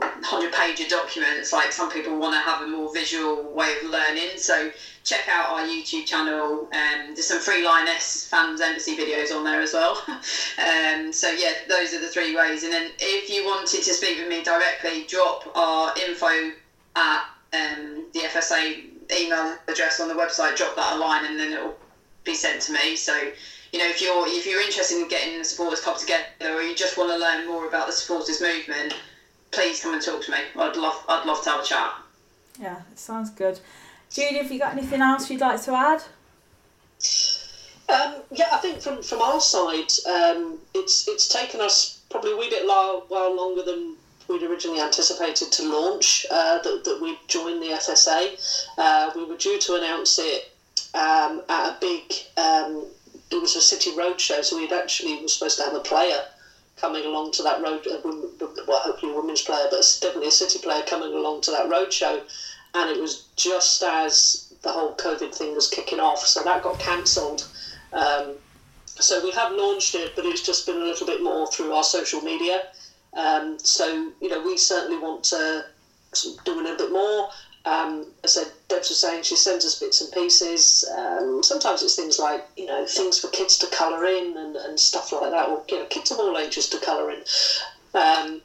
hundred 0.00 0.52
page 0.54 0.88
documents. 0.88 1.52
Like 1.52 1.70
some 1.70 1.90
people 1.90 2.18
want 2.18 2.32
to 2.34 2.40
have 2.40 2.62
a 2.62 2.66
more 2.66 2.92
visual 2.92 3.42
way 3.52 3.74
of 3.76 3.90
learning. 3.90 4.38
So 4.38 4.70
check 5.04 5.28
out 5.28 5.50
our 5.50 5.66
YouTube 5.66 6.06
channel. 6.06 6.66
Um, 6.72 7.14
there's 7.14 7.26
some 7.26 7.40
free 7.40 7.62
Lioness 7.62 8.26
fans 8.26 8.62
embassy 8.62 8.96
videos 8.96 9.36
on 9.36 9.44
there 9.44 9.60
as 9.60 9.74
well. 9.74 10.02
um, 10.08 11.12
so 11.12 11.30
yeah, 11.30 11.52
those 11.68 11.92
are 11.92 12.00
the 12.00 12.08
three 12.08 12.34
ways. 12.34 12.64
And 12.64 12.72
then 12.72 12.90
if 12.98 13.28
you 13.28 13.44
wanted 13.44 13.82
to 13.82 13.92
speak 13.92 14.18
with 14.18 14.28
me 14.28 14.42
directly, 14.42 15.04
drop 15.06 15.54
our 15.54 15.92
info 16.08 16.52
at 16.96 17.24
um, 17.52 18.06
the 18.14 18.20
FSA 18.20 18.84
email 19.14 19.58
address 19.68 20.00
on 20.00 20.08
the 20.08 20.14
website. 20.14 20.56
Drop 20.56 20.74
that 20.76 20.96
a 20.96 20.98
line, 20.98 21.26
and 21.26 21.38
then 21.38 21.52
it'll 21.52 21.76
be 22.24 22.34
sent 22.34 22.62
to 22.62 22.72
me. 22.72 22.96
So 22.96 23.12
you 23.74 23.80
know, 23.80 23.88
if 23.88 24.00
you're 24.00 24.24
if 24.28 24.46
you're 24.46 24.60
interested 24.60 25.02
in 25.02 25.08
getting 25.08 25.36
the 25.36 25.44
supporters 25.44 25.80
club 25.80 25.98
together, 25.98 26.24
or 26.42 26.62
you 26.62 26.76
just 26.76 26.96
want 26.96 27.10
to 27.10 27.18
learn 27.18 27.44
more 27.48 27.66
about 27.66 27.88
the 27.88 27.92
supporters 27.92 28.40
movement, 28.40 28.94
please 29.50 29.82
come 29.82 29.94
and 29.94 30.00
talk 30.00 30.22
to 30.22 30.30
me. 30.30 30.38
I'd 30.56 30.76
love 30.76 31.04
I'd 31.08 31.26
love 31.26 31.42
to 31.42 31.50
have 31.50 31.60
a 31.60 31.64
chat. 31.64 31.92
Yeah, 32.60 32.82
it 32.92 33.00
sounds 33.00 33.30
good. 33.30 33.58
Judy, 34.12 34.36
have 34.36 34.52
you 34.52 34.60
got 34.60 34.74
anything 34.74 35.00
else 35.00 35.28
you'd 35.28 35.40
like 35.40 35.60
to 35.64 35.72
add? 35.72 36.04
Um, 37.88 38.22
yeah, 38.30 38.46
I 38.52 38.58
think 38.58 38.80
from, 38.80 39.02
from 39.02 39.20
our 39.20 39.40
side, 39.40 39.90
um, 40.08 40.60
it's 40.72 41.08
it's 41.08 41.26
taken 41.26 41.60
us 41.60 42.00
probably 42.10 42.30
a 42.30 42.36
wee 42.36 42.48
bit 42.48 42.64
while 42.68 43.36
longer 43.36 43.64
than 43.64 43.96
we'd 44.28 44.44
originally 44.44 44.80
anticipated 44.80 45.50
to 45.50 45.68
launch 45.68 46.26
uh, 46.30 46.58
that, 46.62 46.84
that 46.84 47.00
we'd 47.02 47.18
join 47.26 47.58
the 47.58 47.70
FSA. 47.70 48.68
Uh, 48.78 49.10
we 49.16 49.24
were 49.24 49.36
due 49.36 49.58
to 49.58 49.74
announce 49.74 50.20
it 50.20 50.54
um, 50.94 51.42
at 51.48 51.70
a 51.70 51.76
big, 51.80 52.12
um, 52.36 52.86
it 53.30 53.40
was 53.40 53.54
a 53.56 53.60
city 53.60 53.90
roadshow, 53.90 54.44
so 54.44 54.56
we'd 54.56 54.72
actually 54.72 55.16
were 55.16 55.28
supposed 55.28 55.58
to 55.58 55.64
have 55.64 55.74
a 55.74 55.80
player 55.80 56.24
coming 56.76 57.04
along 57.04 57.30
to 57.32 57.42
that 57.42 57.60
road, 57.60 57.86
well, 58.66 58.80
hopefully 58.80 59.12
a 59.12 59.14
women's 59.14 59.42
player, 59.42 59.66
but 59.70 59.96
definitely 60.00 60.28
a 60.28 60.32
city 60.32 60.58
player 60.58 60.82
coming 60.82 61.12
along 61.12 61.40
to 61.42 61.50
that 61.50 61.66
roadshow. 61.66 62.20
And 62.74 62.90
it 62.90 62.98
was 62.98 63.22
just 63.36 63.82
as 63.82 64.44
the 64.62 64.72
whole 64.72 64.94
COVID 64.94 65.32
thing 65.34 65.54
was 65.54 65.68
kicking 65.68 66.00
off, 66.00 66.26
so 66.26 66.42
that 66.42 66.62
got 66.62 66.78
cancelled. 66.78 67.46
Um, 67.92 68.34
so 68.86 69.20
we 69.22 69.30
have 69.32 69.50
launched 69.52 69.94
it, 69.94 70.12
but 70.16 70.24
it's 70.24 70.40
just 70.40 70.66
been 70.66 70.76
a 70.76 70.84
little 70.84 71.06
bit 71.06 71.22
more 71.22 71.46
through 71.46 71.72
our 71.72 71.84
social 71.84 72.20
media. 72.20 72.62
Um, 73.12 73.58
so 73.62 74.12
you 74.20 74.28
know, 74.28 74.40
we 74.40 74.56
certainly 74.56 74.96
want 74.96 75.22
to 75.24 75.64
do 76.44 76.54
a 76.58 76.62
little 76.62 76.76
bit 76.76 76.90
more. 76.92 77.28
Um, 77.66 78.04
as 78.22 78.38
Debs 78.68 78.88
was 78.90 78.98
saying 78.98 79.22
she 79.22 79.36
sends 79.36 79.64
us 79.64 79.74
bits 79.74 80.00
and 80.00 80.10
pieces. 80.12 80.84
Um, 80.96 81.42
sometimes 81.42 81.82
it's 81.82 81.94
things 81.94 82.18
like 82.18 82.44
you 82.56 82.66
know 82.66 82.84
things 82.86 83.18
for 83.18 83.28
kids 83.28 83.56
to 83.58 83.66
colour 83.66 84.04
in 84.04 84.36
and, 84.36 84.56
and 84.56 84.78
stuff 84.78 85.12
like 85.12 85.30
that, 85.30 85.48
or 85.48 85.62
you 85.70 85.78
know 85.78 85.84
kids 85.86 86.10
of 86.10 86.18
all 86.18 86.36
ages 86.36 86.66
to 86.68 86.78
colour 86.78 87.10
in. 87.10 87.22
Um, 87.94 88.40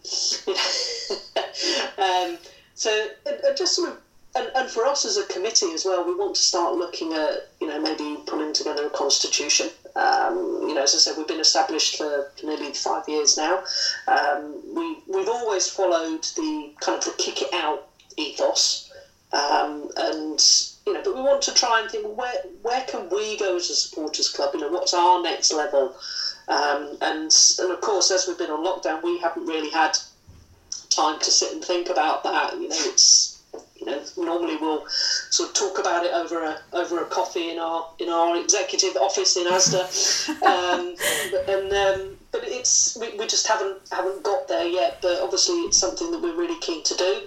um, 1.97 2.37
so 2.75 3.07
just 3.55 3.75
sort 3.75 3.89
of 3.89 3.97
and, 4.35 4.49
and 4.55 4.69
for 4.69 4.85
us 4.85 5.05
as 5.05 5.17
a 5.17 5.23
committee 5.23 5.71
as 5.73 5.83
well, 5.83 6.05
we 6.05 6.13
want 6.13 6.35
to 6.35 6.41
start 6.41 6.75
looking 6.75 7.13
at, 7.13 7.45
you 7.59 7.67
know, 7.67 7.79
maybe 7.79 8.17
pulling 8.25 8.53
together 8.53 8.85
a 8.85 8.89
constitution. 8.89 9.69
Um, 9.95 10.59
you 10.67 10.73
know, 10.73 10.83
as 10.83 10.93
I 10.93 10.97
said, 10.97 11.17
we've 11.17 11.27
been 11.27 11.39
established 11.39 11.97
for 11.97 12.25
nearly 12.43 12.71
five 12.71 13.07
years 13.07 13.35
now. 13.35 13.59
Um, 14.07 14.55
we, 14.75 14.97
we've 15.07 15.27
always 15.27 15.67
followed 15.67 16.23
the 16.35 16.69
kind 16.79 16.97
of 16.97 17.03
the 17.03 17.11
kick 17.17 17.41
it 17.41 17.49
out 17.53 17.81
ethos. 18.17 18.88
Um, 19.31 19.89
and, 19.95 20.43
you 20.85 20.93
know, 20.93 21.01
but 21.03 21.13
we 21.13 21.21
want 21.21 21.41
to 21.43 21.53
try 21.53 21.79
and 21.79 21.89
think, 21.89 22.03
well, 22.03 22.15
where, 22.15 22.37
where 22.61 22.81
can 22.81 23.09
we 23.09 23.37
go 23.37 23.55
as 23.55 23.69
a 23.69 23.75
supporters 23.75 24.27
club? 24.27 24.51
You 24.53 24.61
know, 24.61 24.69
what's 24.69 24.93
our 24.93 25.21
next 25.21 25.53
level? 25.53 25.93
Um, 26.47 26.97
and, 27.01 27.31
and 27.59 27.71
of 27.71 27.81
course, 27.81 28.09
as 28.09 28.25
we've 28.27 28.37
been 28.37 28.49
on 28.49 28.65
lockdown, 28.65 29.03
we 29.03 29.19
haven't 29.19 29.45
really 29.45 29.69
had 29.69 29.97
time 30.89 31.19
to 31.19 31.31
sit 31.31 31.53
and 31.53 31.63
think 31.63 31.89
about 31.89 32.23
that. 32.23 32.53
You 32.53 32.69
know, 32.69 32.75
it's 32.79 33.39
you 33.79 33.85
know, 33.85 34.01
normally 34.17 34.57
we'll 34.57 34.83
sort 35.29 35.49
of 35.49 35.55
talk 35.55 35.79
about 35.79 36.03
it 36.03 36.11
over 36.11 36.43
a 36.43 36.57
over 36.73 37.01
a 37.01 37.05
coffee 37.05 37.49
in 37.49 37.57
our 37.57 37.85
in 37.99 38.09
our 38.09 38.35
executive 38.35 38.95
office 38.97 39.37
in 39.37 39.45
ASDA, 39.45 40.29
um, 40.43 40.95
and 41.47 41.73
um, 41.73 42.17
but 42.31 42.41
it's 42.43 42.97
we, 42.99 43.17
we 43.17 43.27
just 43.27 43.47
haven't 43.47 43.79
haven't 43.91 44.23
got 44.23 44.47
there 44.47 44.65
yet. 44.65 44.99
But 45.01 45.21
obviously, 45.21 45.55
it's 45.61 45.77
something 45.77 46.11
that 46.11 46.21
we're 46.21 46.37
really 46.37 46.59
keen 46.59 46.83
to 46.83 46.95
do, 46.95 47.21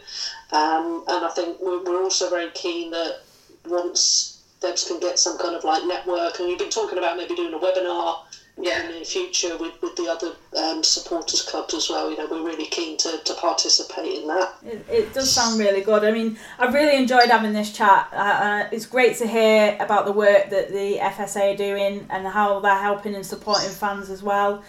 um, 0.56 1.04
and 1.08 1.24
I 1.24 1.30
think 1.34 1.58
we're, 1.60 1.82
we're 1.84 2.02
also 2.02 2.30
very 2.30 2.50
keen 2.50 2.90
that 2.90 3.20
once 3.66 4.42
Debs 4.60 4.86
can 4.86 5.00
get 5.00 5.18
some 5.18 5.38
kind 5.38 5.54
of 5.54 5.64
like 5.64 5.84
network, 5.84 6.38
and 6.38 6.48
we've 6.48 6.58
been 6.58 6.70
talking 6.70 6.98
about 6.98 7.16
maybe 7.16 7.34
doing 7.34 7.54
a 7.54 7.58
webinar 7.58 8.18
yeah. 8.60 8.88
in 8.88 8.98
the 8.98 9.04
future 9.04 9.56
with, 9.56 9.80
with 9.82 9.96
the 9.96 10.08
other 10.08 10.32
um, 10.56 10.82
supporters 10.82 11.42
clubs 11.42 11.74
as 11.74 11.88
well. 11.88 12.10
You 12.10 12.18
know, 12.18 12.28
we're 12.30 12.44
really 12.44 12.66
keen 12.66 12.96
to, 12.98 13.20
to 13.24 13.34
participate 13.34 14.20
in 14.20 14.28
that. 14.28 14.54
It, 14.64 14.86
it 14.88 15.14
does 15.14 15.30
sound 15.30 15.58
really 15.58 15.82
good. 15.82 16.04
I 16.04 16.10
mean, 16.10 16.38
I've 16.58 16.74
really 16.74 16.96
enjoyed 16.96 17.28
having 17.28 17.52
this 17.52 17.72
chat. 17.72 18.08
Uh, 18.12 18.16
uh 18.16 18.68
it's 18.70 18.86
great 18.86 19.16
to 19.18 19.26
hear 19.26 19.76
about 19.80 20.04
the 20.04 20.12
work 20.12 20.50
that 20.50 20.70
the 20.70 20.98
FSA 20.98 21.54
are 21.54 21.56
doing 21.56 22.06
and 22.10 22.26
how 22.26 22.60
they're 22.60 22.74
helping 22.74 23.14
and 23.14 23.24
supporting 23.24 23.70
fans 23.70 24.10
as 24.10 24.22
well. 24.22 24.62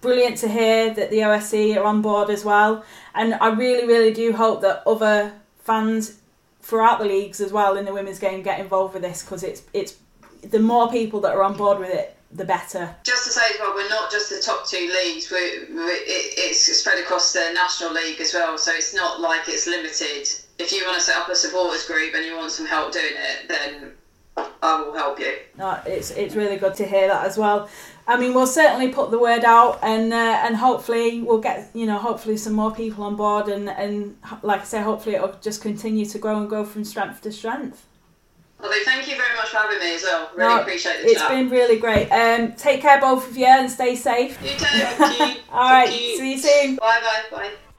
Brilliant 0.00 0.38
to 0.38 0.48
hear 0.48 0.94
that 0.94 1.10
the 1.10 1.18
OSC 1.18 1.76
are 1.76 1.84
on 1.84 2.02
board 2.02 2.30
as 2.30 2.44
well. 2.44 2.84
And 3.14 3.34
I 3.34 3.48
really, 3.50 3.86
really 3.86 4.12
do 4.12 4.32
hope 4.32 4.62
that 4.62 4.82
other 4.86 5.32
fans 5.58 6.18
throughout 6.62 6.98
the 6.98 7.04
leagues 7.04 7.40
as 7.40 7.52
well 7.52 7.76
in 7.76 7.84
the 7.84 7.92
women's 7.92 8.18
game 8.18 8.42
get 8.42 8.60
involved 8.60 8.94
with 8.94 9.02
this 9.02 9.22
because 9.22 9.42
it's 9.42 9.62
it's 9.72 9.96
the 10.42 10.58
more 10.58 10.90
people 10.90 11.20
that 11.20 11.34
are 11.34 11.42
on 11.42 11.56
board 11.56 11.78
with 11.78 11.90
it 11.90 12.16
the 12.32 12.44
better. 12.44 12.94
Just 13.02 13.24
to 13.24 13.30
say 13.30 13.42
as 13.52 13.58
well, 13.58 13.74
we're 13.74 13.88
not 13.88 14.10
just 14.10 14.30
the 14.30 14.40
top 14.40 14.66
two 14.68 14.92
leagues. 15.02 15.30
We're, 15.30 15.66
we're 15.74 15.90
it, 15.90 16.34
it's 16.38 16.60
spread 16.78 16.98
across 16.98 17.32
the 17.32 17.50
national 17.54 17.92
league 17.92 18.20
as 18.20 18.32
well. 18.32 18.56
So 18.56 18.72
it's 18.72 18.94
not 18.94 19.20
like 19.20 19.48
it's 19.48 19.66
limited. 19.66 20.28
If 20.58 20.72
you 20.72 20.84
want 20.84 20.96
to 20.96 21.02
set 21.02 21.16
up 21.16 21.28
a 21.28 21.34
supporters 21.34 21.86
group 21.86 22.14
and 22.14 22.24
you 22.24 22.36
want 22.36 22.52
some 22.52 22.66
help 22.66 22.92
doing 22.92 23.14
it, 23.14 23.48
then 23.48 23.92
I 24.62 24.80
will 24.80 24.94
help 24.94 25.18
you. 25.18 25.34
No, 25.58 25.80
it's 25.86 26.10
it's 26.12 26.34
really 26.36 26.56
good 26.56 26.74
to 26.76 26.86
hear 26.86 27.08
that 27.08 27.26
as 27.26 27.36
well. 27.36 27.68
I 28.10 28.16
mean, 28.18 28.34
we'll 28.34 28.46
certainly 28.46 28.88
put 28.88 29.10
the 29.12 29.18
word 29.18 29.44
out, 29.44 29.78
and 29.82 30.12
uh, 30.12 30.16
and 30.44 30.56
hopefully 30.56 31.22
we'll 31.22 31.40
get 31.40 31.70
you 31.74 31.86
know 31.86 31.98
hopefully 31.98 32.36
some 32.36 32.54
more 32.54 32.72
people 32.72 33.04
on 33.04 33.14
board, 33.14 33.48
and 33.48 33.70
and 33.70 34.16
like 34.42 34.62
I 34.62 34.64
say, 34.64 34.82
hopefully 34.82 35.14
it'll 35.14 35.36
just 35.40 35.62
continue 35.62 36.04
to 36.06 36.18
grow 36.18 36.38
and 36.38 36.48
grow 36.48 36.64
from 36.64 36.84
strength 36.84 37.22
to 37.22 37.30
strength. 37.32 37.86
Lovely. 38.60 38.78
Thank 38.84 39.08
you 39.08 39.16
very 39.16 39.36
much 39.36 39.48
for 39.48 39.56
having 39.58 39.78
me 39.78 39.94
as 39.94 40.02
well. 40.02 40.30
Really 40.36 40.54
no, 40.54 40.60
appreciate 40.60 41.02
the 41.02 41.08
It's 41.08 41.20
chat. 41.20 41.30
been 41.30 41.48
really 41.48 41.78
great. 41.78 42.10
Um, 42.10 42.52
take 42.54 42.82
care, 42.82 43.00
both 43.00 43.30
of 43.30 43.36
you, 43.36 43.46
and 43.46 43.70
stay 43.70 43.94
safe. 43.96 44.38
You 44.42 44.58
too. 44.58 45.40
All 45.52 45.70
right. 45.70 45.88
See 45.88 46.32
you 46.32 46.38
soon. 46.38 46.76
Bye 46.76 47.00
bye. 47.00 47.36
Bye. 47.36 47.69